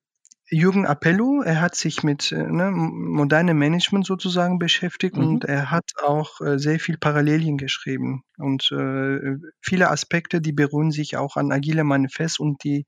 Jürgen 0.50 0.86
Appello, 0.86 1.42
er 1.42 1.60
hat 1.60 1.76
sich 1.76 2.04
mit, 2.04 2.32
äh, 2.32 2.38
ne, 2.50 2.72
modernem 2.72 3.58
Management 3.58 4.06
sozusagen 4.06 4.60
beschäftigt 4.60 5.18
und 5.18 5.44
Mhm. 5.44 5.50
er 5.50 5.72
hat 5.72 5.92
auch, 6.02 6.40
äh, 6.40 6.58
sehr 6.58 6.80
viel 6.80 6.98
Parallelien 6.98 7.58
geschrieben 7.58 8.24
und, 8.38 8.72
äh, 8.72 9.36
viele 9.62 9.90
Aspekte, 9.92 10.40
die 10.40 10.54
beruhen 10.54 10.92
sich 10.92 11.18
auch 11.18 11.36
an 11.36 11.52
Agilem 11.52 11.88
Manifest 11.88 12.40
und 12.40 12.64
die 12.64 12.86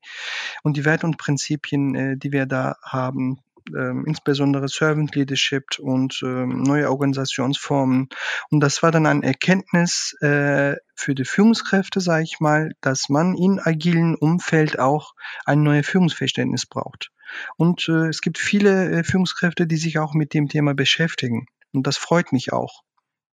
und 0.62 0.76
die 0.78 0.84
Werte 0.86 1.06
und 1.06 1.18
Prinzipien, 1.18 1.94
äh, 1.94 2.16
die 2.16 2.32
wir 2.32 2.46
da 2.46 2.76
haben, 2.82 3.40
ähm, 3.76 4.04
insbesondere 4.06 4.68
Servant 4.68 5.14
Leadership 5.14 5.78
und, 5.78 6.20
ähm, 6.22 6.62
neue 6.62 6.90
Organisationsformen. 6.90 8.08
Und 8.50 8.60
das 8.60 8.82
war 8.82 8.90
dann 8.90 9.06
eine 9.06 9.24
Erkenntnis, 9.24 10.16
äh, 10.20 10.76
für 10.94 11.14
die 11.14 11.24
Führungskräfte, 11.24 12.00
sage 12.00 12.24
ich 12.24 12.40
mal, 12.40 12.72
dass 12.80 13.08
man 13.08 13.34
in 13.34 13.58
agilen 13.58 14.14
Umfeld 14.14 14.78
auch 14.78 15.14
ein 15.46 15.62
neues 15.62 15.86
Führungsverständnis 15.86 16.66
braucht. 16.66 17.10
Und, 17.56 17.88
äh, 17.88 18.08
es 18.08 18.20
gibt 18.20 18.38
viele, 18.38 18.90
äh, 18.90 19.04
Führungskräfte, 19.04 19.66
die 19.66 19.76
sich 19.76 19.98
auch 19.98 20.14
mit 20.14 20.34
dem 20.34 20.48
Thema 20.48 20.74
beschäftigen. 20.74 21.46
Und 21.72 21.86
das 21.86 21.96
freut 21.96 22.32
mich 22.32 22.52
auch. 22.52 22.82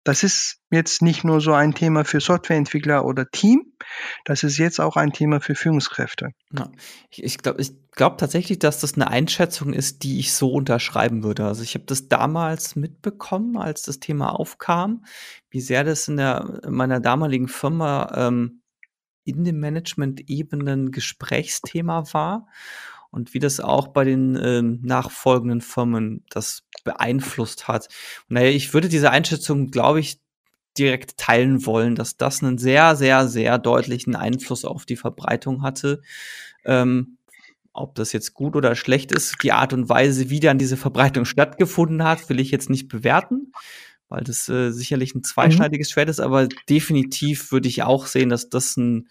Das 0.06 0.24
ist 0.24 0.58
jetzt 0.70 1.02
nicht 1.02 1.24
nur 1.24 1.40
so 1.40 1.54
ein 1.54 1.74
Thema 1.74 2.04
für 2.04 2.20
Softwareentwickler 2.20 3.06
oder 3.06 3.30
Team, 3.32 3.74
das 4.26 4.44
ist 4.44 4.58
jetzt 4.58 4.82
auch 4.82 4.98
ein 4.98 5.14
Thema 5.14 5.40
für 5.40 5.56
Führungskräfte. 5.56 6.32
Ja, 6.52 6.70
ich 7.10 7.24
ich 7.24 7.38
glaube 7.38 7.62
ich 7.62 7.72
glaube 7.92 8.18
tatsächlich, 8.18 8.60
dass 8.60 8.80
das 8.82 8.98
'ne 8.98 9.08
Einschätzung 9.08 9.72
ist, 9.72 10.04
die 10.04 10.20
ich 10.20 10.34
so 10.34 10.52
unterschreiben 10.52 11.24
würde. 11.24 11.46
Also, 11.46 11.64
ich 11.64 11.76
habe 11.76 11.86
das 11.86 12.10
damals 12.10 12.76
mitbekommen, 12.76 13.58
als 13.58 13.84
das 13.84 14.00
Thema 14.00 14.32
aufkam, 14.38 15.06
wie 15.50 15.62
sehr 15.62 15.84
das 15.86 16.08
in 16.10 16.18
der 16.18 16.60
in 16.66 16.74
meiner 16.74 17.00
damaligen 17.00 17.48
Firma, 17.48 18.12
ähm, 18.16 18.62
in 19.26 19.44
den 19.46 19.60
Management-Ebenen 19.60 20.92
Gesprächsthema 20.92 22.04
war 22.14 22.48
und 23.14 23.34
wie 23.36 23.40
das 23.40 23.62
auch 23.62 23.90
bei 23.90 24.06
den, 24.06 24.38
ähm, 24.44 24.82
nachfolgenden 24.84 25.62
Firmen 25.62 26.26
das 26.32 26.64
beeinflusst 26.86 27.70
hat. 27.70 27.90
Na 28.30 28.44
ja, 28.44 28.50
ich 28.52 28.74
würde 28.76 28.90
diese 28.90 29.12
Einschätzung, 29.12 29.72
glaube 29.72 30.02
ich, 30.02 30.20
direkt 30.80 31.18
teilen 31.18 31.66
wollen, 31.68 31.96
dass 31.96 32.18
das 32.18 32.42
'nen 32.44 32.58
sehr, 32.60 32.96
sehr, 32.98 33.28
sehr 33.30 33.60
deutlichen 33.60 34.16
Einfluss 34.18 34.66
auf 34.66 34.86
die 34.88 34.98
Verbreitung 34.98 35.64
hatte. 35.64 36.02
Ähm, 36.66 37.18
ob 37.74 37.96
das 37.96 38.14
jetzt 38.14 38.34
gut 38.36 38.56
oder 38.56 38.76
schlecht 38.76 39.12
ist, 39.14 39.38
die 39.44 39.52
Art 39.54 39.74
und 39.74 39.90
Weise, 39.90 40.30
wie 40.32 40.40
dann 40.42 40.60
diese 40.60 40.78
Verbreitung 40.78 41.26
stattgefunden 41.26 42.04
hat, 42.04 42.30
will 42.30 42.40
ich 42.40 42.52
jetzt 42.52 42.70
nicht 42.72 42.88
bewerten, 42.90 43.54
weil 44.10 44.24
das, 44.24 44.50
äh, 44.50 44.72
sicherlich 44.72 45.16
'n 45.16 45.24
Mhm. 45.24 45.24
zweischneidiges 45.24 45.92
Schwert 45.92 46.10
ist, 46.10 46.20
aber 46.22 46.50
definitiv 46.70 47.52
würde 47.52 47.70
ich 47.70 47.84
auch 47.84 48.08
sehen, 48.08 48.30
dass 48.30 48.50
das 48.50 48.78
'n 48.78 49.10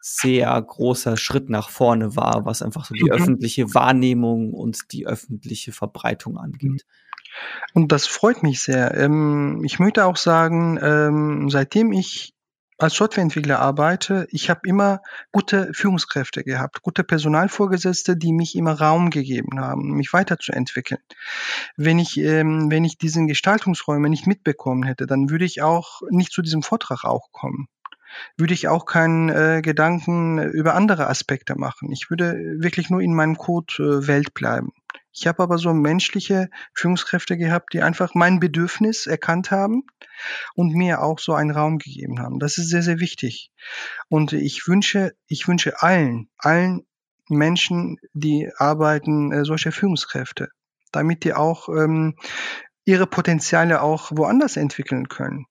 sehr 0.00 0.60
großer 0.60 1.16
Schritt 1.16 1.50
nach 1.50 1.70
vorne 1.70 2.16
war, 2.16 2.44
was 2.44 2.62
einfach 2.62 2.84
so 2.84 2.94
die 2.94 3.10
Mhm. 3.10 3.12
öffentliche 3.12 3.74
Wahrnehmung 3.74 4.52
und 4.54 4.92
die 4.92 5.06
öffentliche 5.06 5.72
Verbreitung 5.72 6.34
Mhm. 6.34 6.38
angeht. 6.38 6.86
Und 7.74 7.92
das 7.92 8.06
freut 8.06 8.42
mich 8.42 8.60
sehr. 8.62 8.94
Ähm, 8.96 9.62
ich 9.64 9.78
möchte 9.78 10.04
auch 10.06 10.16
sagen, 10.16 10.78
ähm, 10.82 11.50
seitdem 11.50 11.92
ich 11.92 12.34
als 12.80 12.94
Softwareentwickler 12.94 13.58
arbeite, 13.58 14.28
ich 14.30 14.50
habe 14.50 14.60
immer 14.64 15.00
gute 15.32 15.72
Führungskräfte 15.74 16.44
gehabt, 16.44 16.80
gute 16.82 17.02
Personalvorgesetzte, 17.02 18.16
die 18.16 18.32
mich 18.32 18.54
immer 18.54 18.72
Raum 18.80 19.10
gegeben 19.10 19.58
haben, 19.60 19.94
mich 19.96 20.12
weiterzuentwickeln. 20.12 21.00
Wenn 21.76 21.98
ich 21.98 22.16
ähm, 22.18 22.70
wenn 22.70 22.84
ich 22.84 22.96
diesen 22.96 23.26
Gestaltungsräume 23.26 24.08
nicht 24.08 24.28
mitbekommen 24.28 24.84
hätte, 24.84 25.06
dann 25.06 25.28
würde 25.28 25.44
ich 25.44 25.60
auch 25.60 26.02
nicht 26.10 26.32
zu 26.32 26.40
diesem 26.40 26.62
Vortrag 26.62 27.04
auch 27.04 27.32
kommen. 27.32 27.66
Würde 28.36 28.54
ich 28.54 28.68
auch 28.68 28.86
keinen, 28.86 29.28
äh, 29.28 29.60
Gedanken 29.62 30.38
über 30.38 30.74
andere 30.74 31.08
Aspekte 31.08 31.56
machen. 31.56 31.90
Ich 31.92 32.10
würde 32.10 32.34
wirklich 32.58 32.90
nur 32.90 33.00
in 33.00 33.14
meinem 33.14 33.36
Code, 33.36 33.74
äh, 33.78 34.06
Welt 34.06 34.34
bleiben. 34.34 34.72
Ich 35.12 35.26
habe 35.26 35.42
aber 35.42 35.58
so 35.58 35.74
menschliche 35.74 36.48
Führungskräfte 36.74 37.36
gehabt, 37.36 37.72
die 37.72 37.82
einfach 37.82 38.14
mein 38.14 38.38
Bedürfnis 38.38 39.06
erkannt 39.06 39.50
haben 39.50 39.82
und 40.54 40.74
mir 40.74 41.02
auch 41.02 41.18
so 41.18 41.34
einen 41.34 41.50
Raum 41.50 41.78
gegeben 41.78 42.20
haben. 42.20 42.38
Das 42.38 42.56
ist 42.56 42.68
sehr, 42.68 42.82
sehr 42.82 43.00
wichtig. 43.00 43.50
Und 44.08 44.32
ich 44.32 44.68
wünsche 44.68 45.12
ich 45.26 45.48
wünsche 45.48 45.82
allen 45.82 46.28
allen 46.38 46.86
Menschen, 47.28 47.98
die 48.14 48.50
arbeiten, 48.56 49.32
äh, 49.32 49.44
solche 49.44 49.72
Führungskräfte, 49.72 50.48
damit 50.92 51.24
die 51.24 51.34
auch, 51.34 51.68
ähm, 51.68 52.16
ihre 52.84 53.06
Potenziale 53.06 53.82
auch 53.82 54.10
woanders 54.14 54.56
entwickeln 54.56 55.08
können. 55.08 55.46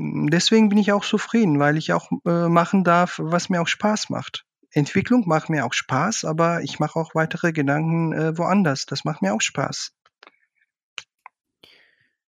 Deswegen 0.00 0.68
bin 0.68 0.78
ich 0.78 0.92
auch 0.92 1.04
zufrieden, 1.04 1.58
weil 1.58 1.76
ich 1.76 1.92
auch, 1.92 2.08
äh, 2.24 2.48
machen 2.48 2.84
darf, 2.84 3.18
was 3.20 3.48
mir 3.48 3.60
auch 3.60 3.66
Spaß 3.66 4.10
macht. 4.10 4.44
Entwicklung 4.70 5.26
macht 5.26 5.50
mir 5.50 5.66
auch 5.66 5.72
Spaß, 5.72 6.24
aber 6.24 6.62
ich 6.62 6.78
mache 6.78 7.00
auch 7.00 7.16
weitere 7.16 7.52
Gedanken, 7.52 8.12
äh, 8.12 8.38
woanders. 8.38 8.86
Das 8.86 9.04
macht 9.04 9.22
mir 9.22 9.34
auch 9.34 9.40
Spaß. 9.40 9.90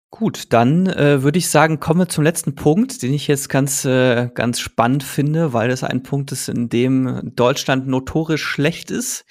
Gut, 0.08 0.54
dann, 0.54 0.86
äh, 0.86 1.22
würde 1.22 1.38
ich 1.38 1.50
sagen, 1.50 1.80
kommen 1.80 2.00
wir 2.00 2.08
zum 2.08 2.24
letzten 2.24 2.54
Punkt, 2.54 3.02
den 3.02 3.12
ich 3.12 3.28
jetzt 3.28 3.50
ganz 3.50 3.84
äh, 3.84 4.30
ganz 4.34 4.58
spannend 4.58 5.04
finde, 5.04 5.52
weil 5.52 5.68
das 5.68 5.84
ein 5.84 6.02
Punkt 6.02 6.32
ist, 6.32 6.48
in 6.48 6.70
dem 6.70 7.34
Deutschland 7.36 7.86
notorisch 7.86 8.42
schlecht 8.42 8.90
ist. 8.90 9.26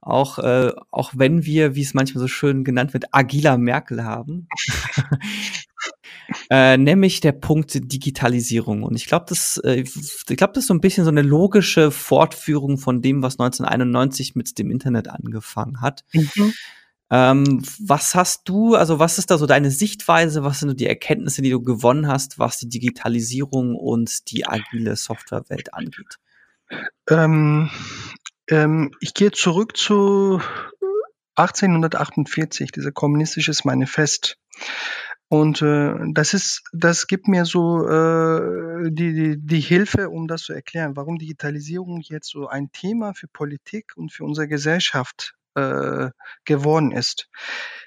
Auch 0.00 0.38
äh, 0.38 0.70
auch 0.92 1.12
wenn 1.16 1.44
wir, 1.44 1.74
wie 1.74 1.82
es 1.82 1.94
manchmal 1.94 2.20
so 2.20 2.28
schön 2.28 2.62
genannt 2.62 2.92
wird, 2.92 3.06
agiler 3.12 3.58
Merkel 3.58 4.04
haben. 4.04 4.46
Äh, 6.50 6.76
nämlich 6.76 7.20
der 7.20 7.32
Punkt 7.32 7.74
Digitalisierung. 7.92 8.82
Und 8.82 8.94
ich 8.96 9.06
glaube, 9.06 9.26
das 9.28 9.58
äh, 9.64 9.82
ich 9.84 10.36
glaube, 10.36 10.52
das 10.54 10.64
ist 10.64 10.68
so 10.68 10.74
'n 10.74 10.80
bisschen 10.80 11.04
so 11.04 11.10
'ne 11.10 11.22
logische 11.22 11.90
Fortführung 11.90 12.78
von 12.78 13.02
dem, 13.02 13.22
was 13.22 13.38
1991 13.38 14.34
mit 14.34 14.58
dem 14.58 14.70
Internet 14.70 15.08
angefangen 15.08 15.80
hat. 15.80 16.04
Mhm. 16.12 16.52
Ähm, 17.10 17.62
was 17.78 18.14
hast 18.14 18.48
du 18.48 18.74
also, 18.74 18.98
was 18.98 19.18
ist 19.18 19.30
da 19.30 19.38
so 19.38 19.46
deine 19.46 19.70
Sichtweise? 19.70 20.44
Was 20.44 20.60
sind 20.60 20.70
so 20.70 20.74
die 20.74 20.86
Erkenntnisse, 20.86 21.42
die 21.42 21.50
du 21.50 21.60
gewonnen 21.62 22.08
hast, 22.08 22.38
was 22.38 22.58
die 22.58 22.68
Digitalisierung 22.68 23.76
und 23.76 24.30
die 24.30 24.46
agile 24.46 24.96
Softwarewelt 24.96 25.74
angeht? 25.74 26.16
Ähm, 27.10 27.70
ähm, 28.48 28.92
ich 29.00 29.14
gehe 29.14 29.30
zurück 29.32 29.76
zu 29.76 30.40
1848, 31.36 32.72
diese 32.72 32.92
Kommunistisches 32.92 33.64
Manifest. 33.64 34.38
Und, 35.32 35.62
äh, 35.62 35.94
das 36.12 36.34
ist 36.34 36.62
das 36.74 37.06
gibt 37.06 37.26
mir 37.26 37.46
so, 37.46 37.88
äh, 37.88 38.90
die 38.90 39.14
die 39.14 39.36
die 39.38 39.60
Hilfe, 39.60 40.10
um 40.10 40.28
das 40.28 40.42
zu 40.42 40.52
erklären, 40.52 40.94
warum 40.94 41.16
Digitalisierung 41.16 42.02
jetzt 42.02 42.28
so 42.28 42.48
ein 42.48 42.70
Thema 42.70 43.14
für 43.14 43.28
Politik 43.28 43.92
und 43.96 44.12
für 44.12 44.24
unsere 44.24 44.46
Gesellschaft, 44.46 45.34
äh, 45.54 46.10
geworden 46.44 46.92
ist. 46.92 47.30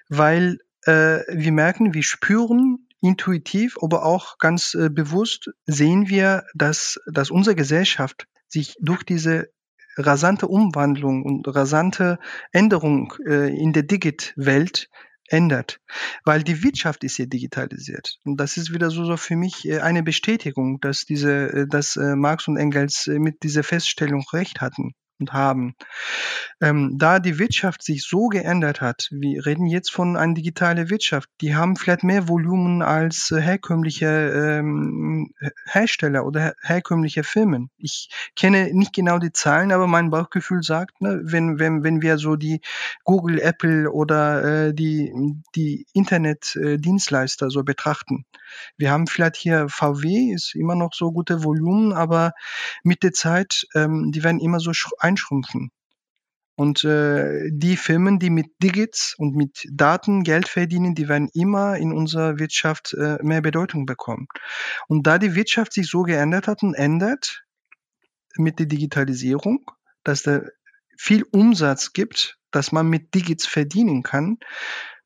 Weil, 0.10 0.58
äh, 0.88 1.20
wir 1.30 1.52
merken, 1.52 1.93
wir 1.93 2.02
spüren 2.02 2.88
intuitiv, 3.00 3.78
aber 3.80 4.06
auch 4.06 4.39
ganz, 4.39 4.74
äh, 4.74 4.89
bewusst 4.89 5.52
sehen 5.68 6.10
wir, 6.10 6.46
dass 6.56 7.00
dass 7.06 7.30
unsere 7.30 7.56
Gesellschaft 7.56 8.26
sich 8.48 8.76
durch 8.82 9.04
diese 9.04 9.50
rasante 9.98 10.48
Umwandlung 10.48 11.24
und 11.24 11.48
rasante 11.48 12.18
Änderung, 12.52 13.14
äh, 13.28 13.56
in 13.56 13.72
der 13.72 13.84
Digit-Welt 13.84 14.89
ändert, 15.28 15.80
weil 16.23 16.43
die 16.43 16.63
Wirtschaft 16.63 17.03
ist 17.03 17.17
ja 17.17 17.26
digitalisiert. 17.26 18.19
Und 18.23 18.38
das 18.38 18.57
ist 18.57 18.73
wieder 18.73 18.89
so, 18.89 19.05
so 19.05 19.17
für 19.17 19.36
mich 19.36 19.67
äh, 19.67 19.80
eine 19.80 20.03
Bestätigung, 20.03 20.80
dass 20.82 21.05
diese, 21.05 21.51
äh, 21.51 21.67
dass 21.67 21.95
äh, 21.95 22.15
Marx 22.15 22.47
und 22.47 22.57
Engels 22.57 23.07
mit 23.07 23.43
dieser 23.43 23.63
Feststellung 23.63 24.23
recht 24.32 24.61
hatten 24.61 24.93
und 25.20 25.34
haben. 25.34 25.76
Ähm, 26.61 26.95
da 26.97 27.20
die 27.20 27.39
Wirtschaft 27.39 27.84
sich 27.84 28.03
so 28.03 28.28
geändert 28.28 28.82
hat, 28.82 29.07
wir 29.11 29.45
reden 29.45 29.66
jetzt 29.66 29.91
von 29.91 30.18
einer 30.18 30.34
digitalen 30.34 30.89
Wirtschaft, 30.89 31.30
die 31.41 31.55
haben 31.55 31.76
vielleicht 31.76 32.03
mehr 32.03 32.28
Volumen 32.28 32.82
als 32.82 33.32
äh, 33.32 33.41
herkömmliche 33.41 34.05
ähm, 34.05 35.34
Hersteller 35.66 36.26
oder 36.26 36.41
her 36.41 36.55
herkömmliche 36.61 37.24
Firmen. 37.24 37.70
Ich 37.78 38.09
kenne 38.36 38.70
nicht 38.74 38.93
genau 38.93 39.20
die 39.20 39.32
Zahlen, 39.32 39.72
aber 39.72 39.88
mein 39.88 40.09
Bauchgefühl 40.09 40.63
sagt, 40.63 41.01
ne, 41.01 41.22
wenn, 41.24 41.59
wenn, 41.59 41.84
wenn 41.84 42.01
wir 42.01 42.18
so 42.18 42.36
die 42.36 42.61
Google, 43.03 43.39
Apple 43.39 43.91
oder 43.91 44.68
äh, 44.68 44.74
die, 44.74 45.13
die 45.55 45.86
Internetdienstleister 45.93 47.47
äh, 47.47 47.49
so 47.49 47.63
betrachten. 47.63 48.26
Wir 48.78 48.91
haben 48.91 49.07
vielleicht 49.07 49.36
hier 49.36 49.68
VW, 49.70 50.34
ist 50.34 50.55
immer 50.55 50.76
noch 50.76 50.93
so 50.93 51.11
gute 51.11 51.43
Volumen, 51.43 51.93
aber 51.93 52.34
mit 52.84 53.03
der 53.03 53.11
Zeit, 53.11 53.66
ähm, 53.76 54.11
die 54.11 54.24
werden 54.24 54.39
immer 54.39 54.59
so 54.59 54.72
einschrumpfen. 55.06 55.72
Und 56.58 56.86
äh, 56.86 57.49
die 57.51 57.76
Firmen, 57.76 58.18
die 58.18 58.30
mit 58.30 58.47
Digits 58.64 59.14
und 59.18 59.36
mit 59.36 59.66
Daten 59.72 60.24
Geld 60.24 60.47
verdienen, 60.47 60.95
die 60.95 61.10
werden 61.10 61.30
immer 61.34 61.76
in 61.76 61.91
unserer 61.91 62.39
Wirtschaft 62.39 62.93
äh, 62.93 63.18
mehr 63.22 63.41
Bedeutung 63.41 63.86
bekommen. 63.86 64.28
Und 64.88 65.06
da 65.06 65.18
die 65.18 65.36
Wirtschaft 65.36 65.74
sich 65.74 65.88
so 65.88 66.03
geändert 66.03 66.47
hat 66.47 66.64
und 66.64 66.74
ändert 66.74 67.43
mit 68.38 68.60
der 68.60 68.68
Digitalisierung, 68.68 69.66
dass 70.03 70.24
da 70.24 70.41
viel 70.97 71.24
Umsatz 71.32 71.91
gibt, 71.91 72.38
dass 72.51 72.72
man 72.72 72.88
mit 72.88 73.14
Digits 73.14 73.45
verdienen 73.45 74.01
kann, 74.01 74.38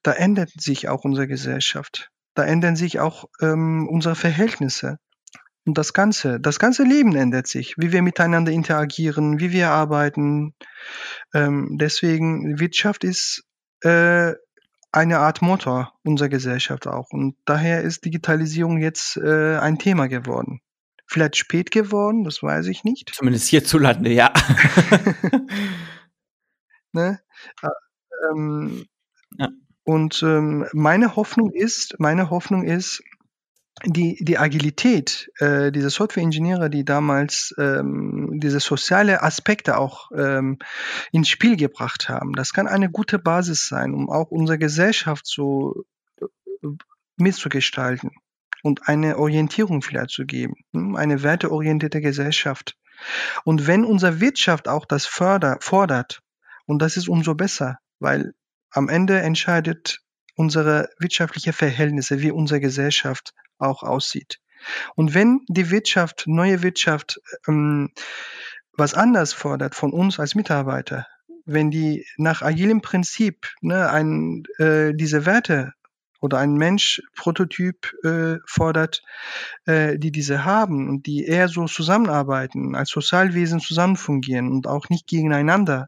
da 0.03 0.13
ändert 0.13 0.51
sich 0.51 0.87
auch 0.87 1.03
unsere 1.03 1.27
Gesellschaft. 1.27 2.11
Da 2.35 2.43
ändern 2.45 2.75
sich 2.75 2.99
auch 2.99 3.25
ähm, 3.41 3.87
unsere 3.89 4.15
Verhältnisse. 4.15 4.97
Und 5.69 5.77
das 5.77 5.93
Ganze, 5.93 6.39
das 6.39 6.57
ganze 6.57 6.81
Leben 6.81 7.15
ändert 7.15 7.45
sich, 7.45 7.75
wie 7.77 7.91
wir 7.91 8.01
miteinander 8.01 8.51
interagieren, 8.51 9.39
wie 9.39 9.51
wir 9.51 9.69
arbeiten. 9.69 10.55
Ähm, 11.31 11.77
deswegen, 11.79 12.59
Wirtschaft 12.59 13.03
ist 13.03 13.43
äh, 13.81 14.33
eine 14.91 15.19
Art 15.19 15.43
Motor 15.43 15.93
unserer 16.03 16.29
Gesellschaft 16.29 16.87
auch. 16.87 17.11
Und 17.11 17.35
daher 17.45 17.83
ist 17.83 18.03
Digitalisierung 18.03 18.79
jetzt 18.79 19.17
äh, 19.17 19.57
ein 19.57 19.77
Thema 19.77 20.07
geworden. 20.07 20.61
Vielleicht 21.05 21.37
spät 21.37 21.69
geworden, 21.69 22.23
das 22.23 22.41
weiß 22.41 22.65
ich 22.65 22.83
nicht. 22.83 23.11
Zumindest 23.13 23.47
hierzulande, 23.49 24.09
ja. 24.09 24.33
ne? 26.93 27.19
Äh, 27.61 27.67
ähm, 28.31 28.85
ja. 29.37 29.49
Und 29.83 30.23
ähm, 30.23 30.65
meine 30.73 31.15
Hoffnung 31.15 31.51
ist, 31.51 31.99
meine 31.99 32.31
Hoffnung 32.31 32.63
ist, 32.63 33.03
die, 33.85 34.23
die 34.23 34.37
Agilität 34.37 35.31
äh, 35.39 35.71
dieser 35.71 35.89
Software-Ingenieure, 35.89 36.69
die 36.69 36.85
damals 36.85 37.53
ähm, 37.57 38.39
diese 38.39 38.59
soziale 38.59 39.23
Aspekte 39.23 39.77
auch 39.77 40.11
ähm, 40.15 40.57
ins 41.11 41.29
Spiel 41.29 41.55
gebracht 41.55 42.09
haben, 42.09 42.33
das 42.33 42.53
kann 42.53 42.67
eine 42.67 42.89
gute 42.89 43.19
Basis 43.19 43.67
sein, 43.67 43.93
um 43.93 44.09
auch 44.09 44.31
unsere 44.31 44.57
Gesellschaft 44.57 45.25
so 45.27 45.83
äh, 46.21 46.67
mitzugestalten 47.17 48.11
und 48.63 48.87
eine 48.87 49.17
Orientierung 49.17 49.81
vielleicht 49.81 50.11
zu 50.11 50.25
geben, 50.25 50.55
hm, 50.73 50.95
eine 50.95 51.23
werteorientierte 51.23 52.01
Gesellschaft. 52.01 52.75
Und 53.45 53.67
wenn 53.67 53.85
unsere 53.85 54.19
Wirtschaft 54.19 54.67
auch 54.67 54.85
das 54.85 55.05
förder, 55.05 55.57
fordert, 55.61 56.21
und 56.65 56.81
das 56.81 56.97
ist 56.97 57.07
umso 57.07 57.33
besser, 57.33 57.79
weil 57.99 58.33
am 58.71 58.89
Ende 58.89 59.19
entscheidet 59.21 60.01
unsere 60.35 60.89
wirtschaftliche 60.99 61.53
Verhältnisse, 61.53 62.21
wie 62.21 62.31
unsere 62.31 62.59
Gesellschaft 62.59 63.33
auch 63.59 63.83
aussieht. 63.83 64.39
Und 64.95 65.13
wenn 65.13 65.41
die 65.47 65.71
Wirtschaft, 65.71 66.25
neue 66.27 66.63
Wirtschaft, 66.63 67.21
ähm, 67.47 67.91
was 68.73 68.93
anders 68.93 69.33
fordert 69.33 69.75
von 69.75 69.91
uns 69.91 70.19
als 70.19 70.35
Mitarbeiter, 70.35 71.07
wenn 71.45 71.71
die 71.71 72.05
nach 72.17 72.41
agilem 72.41 72.81
Prinzip 72.81 73.47
ne, 73.61 73.89
ein, 73.89 74.43
äh, 74.57 74.93
diese 74.93 75.25
Werte 75.25 75.73
oder 76.21 76.37
ein 76.37 76.53
Mensch 76.55 77.01
Prototyp 77.15 77.93
äh, 78.03 78.37
fordert, 78.45 79.01
äh, 79.65 79.97
die 79.97 80.11
diese 80.11 80.45
haben 80.45 80.89
und 80.89 81.05
die 81.05 81.25
eher 81.25 81.47
so 81.47 81.65
zusammenarbeiten, 81.65 82.75
als 82.75 82.89
Sozialwesen 82.89 83.59
zusammen 83.59 83.95
fungieren 83.95 84.51
und 84.51 84.67
auch 84.67 84.89
nicht 84.89 85.07
gegeneinander 85.07 85.87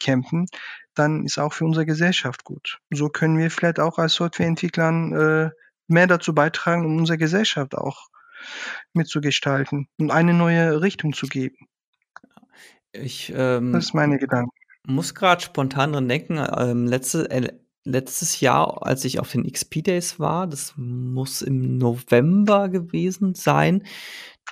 kämpfen, 0.00 0.46
dann 0.94 1.24
ist 1.24 1.38
auch 1.38 1.52
für 1.52 1.64
unsere 1.64 1.86
Gesellschaft 1.86 2.44
gut. 2.44 2.78
So 2.90 3.08
können 3.08 3.36
wir 3.36 3.50
vielleicht 3.50 3.80
auch 3.80 3.98
als 3.98 4.14
Softwareentwicklern 4.14 5.12
äh, 5.12 5.50
mehr 5.86 6.06
dazu 6.06 6.34
beitragen, 6.34 6.86
um 6.86 6.98
unsere 6.98 7.18
Gesellschaft 7.18 7.74
auch 7.76 8.08
mitzugestalten 8.92 9.88
und 9.98 10.10
eine 10.10 10.34
neue 10.34 10.80
Richtung 10.80 11.12
zu 11.12 11.26
geben. 11.26 11.68
Ich 12.92 13.32
ähm, 13.34 13.72
das 13.72 13.86
ist 13.86 13.94
meine 13.94 14.18
Gedanke. 14.18 14.50
Muss 14.86 15.14
gerade 15.14 15.42
spontan 15.42 15.92
dran 15.92 16.08
denken. 16.08 16.38
Ähm, 16.56 16.86
letzte, 16.86 17.30
äh, 17.30 17.52
letztes 17.84 18.40
Jahr, 18.40 18.86
als 18.86 19.04
ich 19.04 19.18
auf 19.18 19.32
den 19.32 19.50
XP 19.50 19.82
Days 19.82 20.20
war, 20.20 20.46
das 20.46 20.74
muss 20.76 21.42
im 21.42 21.78
November 21.78 22.68
gewesen 22.68 23.34
sein, 23.34 23.84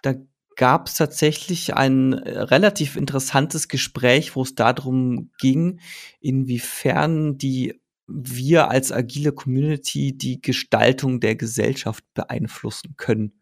da 0.02 0.14
gab 0.56 0.88
es 0.88 0.94
tatsächlich 0.94 1.74
ein 1.74 2.12
äh, 2.12 2.38
relativ 2.38 2.96
interessantes 2.96 3.68
Gespräch, 3.68 4.36
wo 4.36 4.42
es 4.42 4.54
darum 4.54 5.30
ging, 5.38 5.80
inwiefern 6.20 7.38
die 7.38 7.80
wir 8.06 8.70
als 8.70 8.92
agile 8.92 9.32
Community 9.32 10.16
die 10.16 10.40
Gestaltung 10.40 11.20
der 11.20 11.36
Gesellschaft 11.36 12.04
beeinflussen 12.14 12.94
können. 12.96 13.32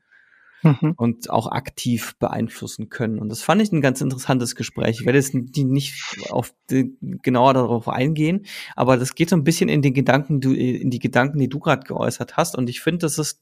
Mhm. 0.62 0.92
Und 0.98 1.30
auch 1.30 1.50
aktiv 1.50 2.16
beeinflussen 2.18 2.90
können. 2.90 3.18
Und 3.18 3.30
das 3.30 3.42
fand 3.42 3.62
ich 3.62 3.72
ein 3.72 3.80
ganz 3.80 4.02
interessantes 4.02 4.54
Gespräch. 4.54 5.00
Ich 5.00 5.06
werde 5.06 5.18
jetzt 5.18 5.32
nicht 5.32 5.94
auf 6.28 6.52
die, 6.68 6.94
genauer 7.00 7.54
darauf 7.54 7.88
eingehen, 7.88 8.44
aber 8.76 8.98
das 8.98 9.14
geht 9.14 9.30
so 9.30 9.36
ein 9.36 9.44
bisschen 9.44 9.70
in 9.70 9.80
den 9.80 9.94
Gedanken, 9.94 10.42
in 10.42 10.90
die 10.90 10.98
Gedanken, 10.98 11.38
die 11.38 11.48
du 11.48 11.60
gerade 11.60 11.86
geäußert 11.86 12.36
hast. 12.36 12.56
Und 12.56 12.68
ich 12.68 12.82
finde, 12.82 12.98
das 12.98 13.16
ist 13.16 13.40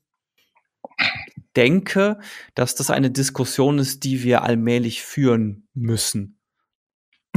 denke, 1.57 2.19
dass 2.55 2.75
das 2.75 2.91
eine 2.91 3.11
Diskussion 3.11 3.79
ist, 3.79 4.05
die 4.05 4.23
wir 4.23 4.43
allmählich 4.43 5.03
führen 5.03 5.67
müssen. 5.75 6.38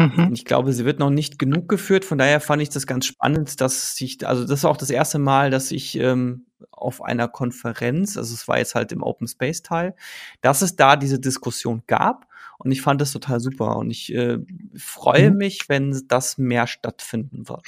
Mhm. 0.01 0.33
Ich 0.33 0.45
glaube, 0.45 0.73
sie 0.73 0.85
wird 0.85 0.99
noch 0.99 1.09
nicht 1.09 1.39
genug 1.39 1.67
geführt. 1.69 2.05
Von 2.05 2.17
daher 2.17 2.39
fand 2.39 2.61
ich 2.61 2.69
das 2.69 2.87
ganz 2.87 3.05
spannend, 3.05 3.61
dass 3.61 3.95
sich, 3.95 4.25
also 4.27 4.45
das 4.45 4.63
war 4.63 4.71
auch 4.71 4.77
das 4.77 4.89
erste 4.89 5.19
Mal, 5.19 5.51
dass 5.51 5.71
ich 5.71 5.97
ähm, 5.97 6.45
auf 6.71 7.01
einer 7.01 7.27
Konferenz, 7.27 8.17
also 8.17 8.33
es 8.33 8.47
war 8.47 8.57
jetzt 8.57 8.75
halt 8.75 8.91
im 8.91 9.03
Open 9.03 9.27
Space 9.27 9.61
Teil, 9.61 9.95
dass 10.41 10.61
es 10.61 10.75
da 10.75 10.95
diese 10.95 11.19
Diskussion 11.19 11.83
gab. 11.87 12.27
Und 12.57 12.71
ich 12.71 12.81
fand 12.81 13.01
das 13.01 13.11
total 13.11 13.39
super. 13.39 13.77
Und 13.77 13.89
ich 13.89 14.13
äh, 14.13 14.37
freue 14.75 15.31
mhm. 15.31 15.37
mich, 15.37 15.67
wenn 15.67 15.99
das 16.07 16.37
mehr 16.37 16.67
stattfinden 16.67 17.49
wird. 17.49 17.67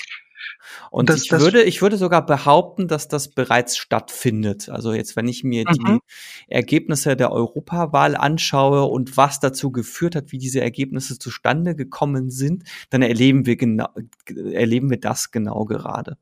Und 0.92 1.10
das, 1.10 1.24
ich 1.24 1.32
würde, 1.32 1.64
ich 1.64 1.82
würde 1.82 1.98
sogar 1.98 2.26
behaupten, 2.26 2.88
dass 2.88 3.08
das 3.08 3.30
bereits 3.30 3.78
stattfindet. 3.78 4.70
Also 4.70 4.94
jetzt, 4.94 5.16
wenn 5.16 5.28
ich 5.28 5.44
mir 5.44 5.66
mhm. 5.68 5.74
die 5.74 6.00
Ergebnisse 6.48 7.16
der 7.16 7.32
Europawahl 7.32 8.16
anschaue 8.16 8.84
und 8.84 9.18
was 9.18 9.40
dazu 9.40 9.72
geführt 9.72 10.16
hat, 10.16 10.32
wie 10.32 10.38
diese 10.38 10.62
Ergebnisse 10.62 11.18
zustande 11.20 11.76
gekommen 11.76 12.30
sind, 12.30 12.64
dann 12.90 13.02
erleben 13.02 13.46
wir 13.46 13.56
genau, 13.56 13.90
erleben 14.28 14.90
wir 14.90 15.00
das 15.00 15.32
genau 15.32 15.66
gerade. 15.66 16.18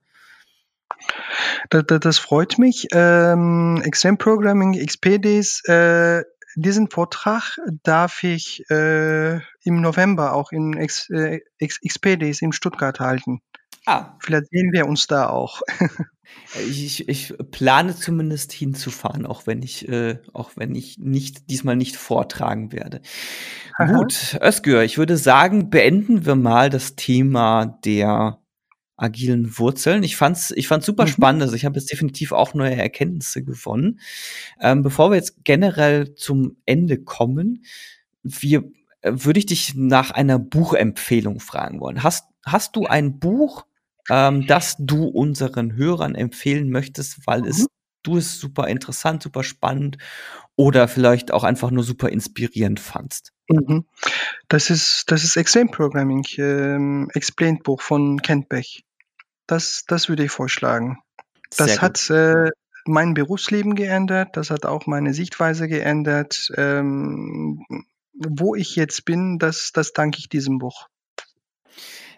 Das, 1.70 1.84
das 1.88 2.18
freut 2.20 2.58
mich. 2.58 2.88
Ähm, 2.92 3.82
Extreme 3.84 4.18
Programming 4.18 4.74
XPDs, 4.74 5.64
äh, 5.66 6.24
diesen 6.56 6.90
Vortrag 6.90 7.58
darf 7.84 8.24
ich 8.24 8.70
äh, 8.70 9.36
im 9.64 9.82
November 9.82 10.34
auch 10.34 10.52
in 10.52 10.74
X, 10.74 11.10
äh, 11.10 11.40
XPDs 11.64 12.42
in 12.42 12.52
Stuttgart 12.52 13.00
halten. 13.00 13.42
Ah. 13.86 14.16
Vielleicht 14.20 14.50
sehen 14.52 14.72
wir 14.72 14.88
uns 14.88 15.08
da 15.08 15.30
auch. 15.30 15.62
ich, 16.70 17.08
ich 17.10 17.34
plane 17.52 17.96
zumindest 17.96 18.52
hinzufahren, 18.52 19.26
auch 19.26 19.48
wenn 19.48 19.62
ich, 19.64 19.88
äh, 19.90 20.20
auch 20.34 20.52
wenn 20.56 20.76
ich 20.76 20.98
nicht 20.98 21.50
diesmal 21.50 21.76
nicht 21.76 21.96
vortragen 21.96 22.72
werde. 22.72 23.02
Aha. 23.78 23.94
Gut, 23.94 24.38
Özgür, 24.42 24.84
ich 24.84 24.98
würde 24.98 25.18
sagen, 25.18 25.70
beenden 25.70 26.26
wir 26.26 26.36
mal 26.36 26.70
das 26.70 26.96
Thema 26.96 27.66
der 27.84 28.42
agilen 29.02 29.58
Wurzeln. 29.58 30.04
Ich 30.04 30.16
fand's, 30.16 30.52
ich 30.52 30.68
fand's 30.68 30.86
super 30.86 31.06
mhm. 31.06 31.10
spannend. 31.10 31.42
Also 31.42 31.56
ich 31.56 31.66
habe 31.66 31.80
jetzt 31.80 31.92
definitiv 31.92 32.32
auch 32.32 32.54
neue 32.54 32.76
Erkenntnisse 32.76 33.44
gewonnen. 33.44 34.00
Ähm, 34.60 34.84
bevor 34.84 35.10
wir 35.10 35.16
jetzt 35.16 35.44
generell 35.44 36.14
zum 36.14 36.58
Ende 36.66 37.02
kommen, 37.02 37.66
wir, 38.22 38.64
äh, 39.02 39.12
würde 39.14 39.40
ich 39.40 39.48
dich 39.48 39.74
nach 39.76 40.12
einer 40.12 40.38
Buchempfehlung 40.38 41.40
fragen 41.40 41.80
wollen. 41.80 42.04
Hast, 42.04 42.26
hast 42.46 42.76
du 42.76 42.86
ein 42.86 43.20
Buch, 43.20 43.66
ähm, 44.12 44.46
das 44.46 44.76
du 44.78 45.06
unseren 45.06 45.76
Hörern 45.76 46.16
empfehlen 46.16 46.70
möchtest, 46.70 47.26
weil 47.26 47.46
es 47.48 47.60
mhm. 47.60 47.68
du 48.04 48.18
es 48.18 48.40
super 48.40 48.68
interessant, 48.68 49.24
super 49.24 49.44
spannend 49.44 49.98
oder 50.58 50.90
vielleicht 50.90 51.32
auch 51.32 51.46
einfach 51.46 51.72
nur 51.72 51.84
super 51.84 52.10
inspirierend 52.10 52.82
fandst? 52.82 53.32
Mhm. 53.48 53.86
Das 54.50 54.70
ist 54.70 55.10
das 55.10 55.24
ist 55.24 55.38
Extreme 55.38 55.72
Programming, 55.72 56.26
ähm, 56.38 57.10
Explained 57.14 57.64
Buch 57.64 57.82
von 57.82 58.22
Kent 58.22 58.50
Beck. 58.50 58.84
das, 59.48 59.86
das 59.88 60.10
würde 60.10 60.26
ich 60.26 60.32
vorschlagen. 60.32 60.98
Das 61.58 61.82
hat 61.82 62.10
äh, 62.10 62.50
mein 62.86 63.14
Berufsleben 63.14 63.76
geändert, 63.76 64.36
das 64.36 64.50
hat 64.50 64.66
auch 64.66 64.88
meine 64.88 65.14
Sichtweise 65.14 65.68
geändert. 65.68 66.52
Ähm, 66.58 67.66
wo 68.14 68.56
ich 68.56 68.76
jetzt 68.76 69.06
bin, 69.06 69.40
das, 69.40 69.72
das 69.74 69.94
danke 69.94 70.20
ich 70.20 70.30
diesem 70.30 70.60
Buch. 70.60 70.88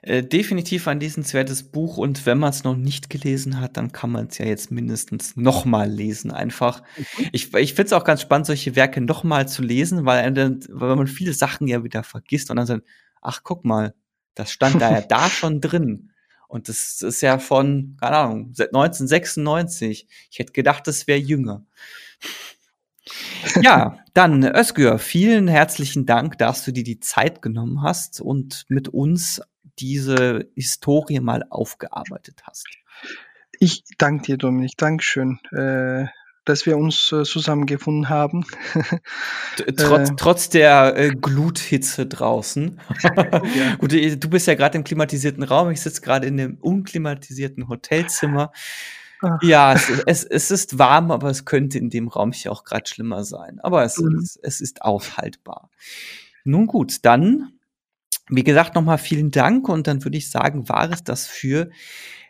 Äh, 0.06 0.22
definitiv 0.22 0.90
ein 0.90 1.00
lesenswertes 1.00 1.64
Buch 1.64 1.96
und 1.96 2.26
wenn 2.26 2.38
man 2.38 2.50
es 2.50 2.66
noch 2.66 2.76
nicht 2.76 3.10
gelesen 3.10 3.62
hat, 3.62 3.78
dann 3.78 3.94
kann 3.94 4.12
man 4.12 4.28
es 4.28 4.38
ja 4.38 4.46
jetzt 4.46 4.70
mindestens 4.70 5.38
noch 5.38 5.64
mal 5.64 5.90
lesen 5.90 6.30
einfach. 6.32 6.84
Mhm. 6.98 7.30
Ich 7.32 7.54
ich 7.54 7.74
finde 7.74 7.86
es 7.88 7.94
auch 7.94 8.04
ganz 8.04 8.22
spannend, 8.22 8.48
solche 8.48 8.76
Werke 8.76 9.00
noch 9.00 9.24
mal 9.24 9.48
zu 9.48 9.62
lesen, 9.62 10.06
weil 10.06 10.36
weil 10.36 10.96
man 10.98 11.08
viele 11.08 11.32
Sachen 11.32 11.70
ja 11.70 11.86
wieder 11.86 12.04
vergisst 12.04 12.50
und 12.50 12.58
dann 12.58 12.66
sagt: 12.66 12.86
„Ach, 13.22 13.42
guck 13.46 13.64
mal, 13.64 13.94
das 14.36 14.52
stand 14.52 14.82
da 14.82 14.92
ja 14.92 15.02
da 15.08 15.30
schon 15.30 15.62
drin.“ 15.62 16.12
Und 16.50 16.68
das 16.68 17.02
ist 17.02 17.22
ja 17.22 17.40
von, 17.40 17.96
keine 18.00 18.18
Ahnung, 18.18 18.48
1996. 18.58 20.06
Ich 20.30 20.38
hätte 20.38 20.52
gedacht, 20.52 20.86
das 20.86 21.08
wäre 21.08 21.18
jünger. 21.18 21.66
Ja, 23.62 24.00
dann 24.14 24.44
Özgür, 24.44 25.00
vielen 25.00 25.48
herzlichen 25.48 26.06
Dank, 26.06 26.38
dass 26.38 26.66
du 26.66 26.72
dir 26.74 26.84
die 26.84 27.00
Zeit 27.00 27.42
genommen 27.42 27.82
hast 27.82 28.22
und 28.22 28.66
mit 28.68 28.90
uns 28.90 29.42
diese 29.80 30.48
Historie 30.56 31.20
mal 31.20 31.44
aufgearbeitet 31.50 32.42
hast. 32.44 32.68
Ich 33.60 33.84
danke 33.98 34.26
dir, 34.26 34.38
Dominik. 34.38 34.78
Dankeschön, 34.78 35.40
äh, 35.52 36.08
dass 36.46 36.66
wir 36.66 36.78
uns 36.78 37.12
äh, 37.12 37.24
zusammengefunden 37.24 38.10
haben. 38.10 38.46
trotz, 39.78 40.10
äh, 40.10 40.14
trotz 40.18 40.50
der 40.50 40.98
äh, 40.98 41.10
Gluthitze 41.12 42.06
draußen. 42.06 42.80
ja. 43.04 43.76
Gut, 43.80 43.94
du 43.94 44.30
bist 44.30 44.48
ja 44.48 44.56
gerade 44.56 44.78
im 44.78 44.84
klimatisierten 44.84 45.44
Raum. 45.44 45.72
Ich 45.72 45.82
sitze 45.82 46.02
gerade 46.02 46.28
in 46.28 46.38
dem 46.38 46.58
unklimatisierten 46.60 47.70
Hotelzimmer. 47.70 48.52
Ach. 49.22 49.42
Ja, 49.42 49.74
es, 49.74 49.90
es, 50.06 50.24
es, 50.26 50.52
ist 50.52 50.78
warm, 50.78 51.10
aber 51.10 51.30
es 51.30 51.46
könnte 51.46 51.78
in 51.78 51.90
dem 51.90 52.10
Raum 52.10 52.34
hier 52.34 52.52
auch 52.52 52.66
gerade 52.66 52.90
schlimmer 52.90 53.24
sein. 53.24 53.62
Aber 53.62 53.86
es, 53.86 53.98
mhm. 53.98 54.20
es, 54.20 54.38
es 54.42 54.60
ist 54.60 54.82
aushaltbar. 54.82 55.70
Nun 56.44 56.68
gut, 56.68 57.06
dann 57.06 57.54
wie 58.30 58.44
gesagt, 58.44 58.76
nochmal 58.76 58.98
vielen 58.98 59.32
Dank 59.32 59.70
und 59.70 59.88
dann 59.88 60.04
würde 60.04 60.18
ich 60.18 60.30
sagen, 60.30 60.70
war 60.70 60.92
es 60.92 61.04
das 61.04 61.28
für 61.28 61.70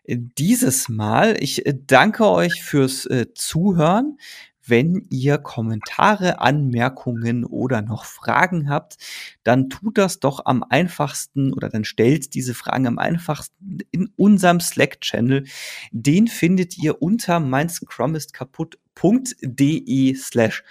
äh, 0.04 0.18
dieses 0.38 0.90
Mal. 0.90 1.38
Ich 1.40 1.66
äh, 1.66 1.74
danke 1.76 2.28
euch 2.28 2.64
fürs 2.64 3.06
äh, 3.06 3.28
Zuhören. 3.34 4.18
Wenn 4.66 5.06
ihr 5.10 5.40
Kommentare, 5.40 6.40
Anmerkungen 6.40 7.44
oder 7.44 7.82
noch 7.82 8.06
Fragen 8.06 8.70
habt, 8.70 8.96
dann 9.44 9.70
tut 9.70 9.98
das 9.98 10.22
doch 10.22 10.46
am 10.46 10.64
einfachsten 10.64 11.52
oder 11.52 11.68
dann 11.68 11.84
stellt 11.84 12.34
diese 12.34 12.54
Fragen 12.54 12.88
am 12.88 12.98
einfachsten 12.98 13.80
in 13.92 14.14
unserem 14.16 14.62
Slack-Channel. 14.62 15.44
Den 15.92 16.30
findet 16.30 16.78
ihr 16.78 17.02
unter 17.02 17.42
meinscrummistkaputt.de 17.42 20.16
slash 20.16 20.64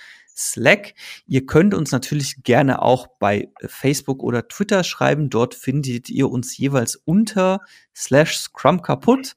Slack. 0.50 0.94
Ihr 1.26 1.46
könnt 1.46 1.74
uns 1.74 1.92
natürlich 1.92 2.42
gerne 2.42 2.82
auch 2.82 3.06
bei 3.18 3.50
Facebook 3.66 4.22
oder 4.22 4.48
Twitter 4.48 4.84
schreiben. 4.84 5.30
Dort 5.30 5.54
findet 5.54 6.10
ihr 6.10 6.30
uns 6.30 6.56
jeweils 6.56 6.96
unter 6.96 7.60
slash 7.94 8.38
Scrum 8.38 8.82
kaputt. 8.82 9.36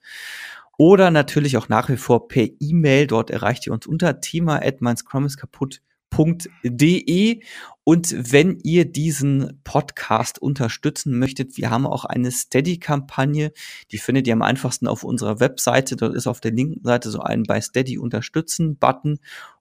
Oder 0.77 1.09
natürlich 1.09 1.57
auch 1.57 1.69
nach 1.69 1.89
wie 1.89 1.97
vor 1.97 2.27
per 2.27 2.47
E-Mail. 2.59 3.07
Dort 3.07 3.29
erreicht 3.29 3.65
ihr 3.65 3.73
uns 3.73 3.87
unter 3.87 4.19
thema 4.19 4.61
at 4.61 4.81
meinscrumiskaputt.de. 4.81 7.41
Und 7.85 8.33
wenn 8.33 8.59
ihr 8.63 8.91
diesen 8.91 9.61
Podcast 9.63 10.39
unterstützen 10.39 11.17
möchtet, 11.17 11.55
wir 11.55 11.69
haben 11.69 11.85
auch 11.85 12.03
eine 12.03 12.31
Steady-Kampagne. 12.31 13.53
Die 13.91 13.99
findet 13.99 14.27
ihr 14.27 14.33
am 14.33 14.41
einfachsten 14.41 14.87
auf 14.87 15.03
unserer 15.03 15.39
Webseite. 15.39 15.95
Dort 15.95 16.15
ist 16.15 16.27
auf 16.27 16.41
der 16.41 16.51
linken 16.51 16.83
Seite 16.83 17.09
so 17.09 17.21
ein 17.21 17.43
bei 17.43 17.61
Steady 17.61 17.97
unterstützen 17.97 18.77
Button 18.77 19.19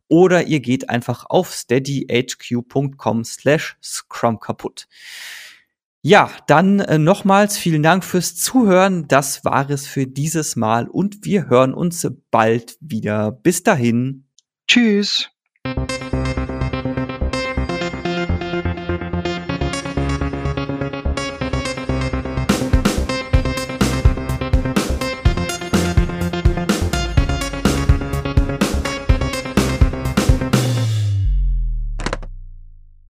oder 0.08 0.46
ihr 0.46 0.60
geht 0.60 0.90
einfach 0.90 1.26
auf 1.28 1.52
steadyhq.com 1.52 3.24
slash 3.24 3.76
scrum 3.82 4.40
kaputt. 4.40 4.86
Ja, 6.06 6.30
dann 6.46 6.80
äh, 6.80 6.98
nochmals 6.98 7.56
vielen 7.56 7.82
Dank 7.82 8.04
fürs 8.04 8.36
Zuhören. 8.36 9.08
Das 9.08 9.44
war 9.46 9.70
es 9.70 9.86
für 9.86 10.06
dieses 10.06 10.54
Mal 10.54 10.86
und 10.86 11.24
wir 11.24 11.48
hören 11.48 11.72
uns 11.72 12.06
bald 12.30 12.76
wieder. 12.80 13.32
Bis 13.32 13.62
dahin. 13.62 14.26
Tschüss. 14.68 15.30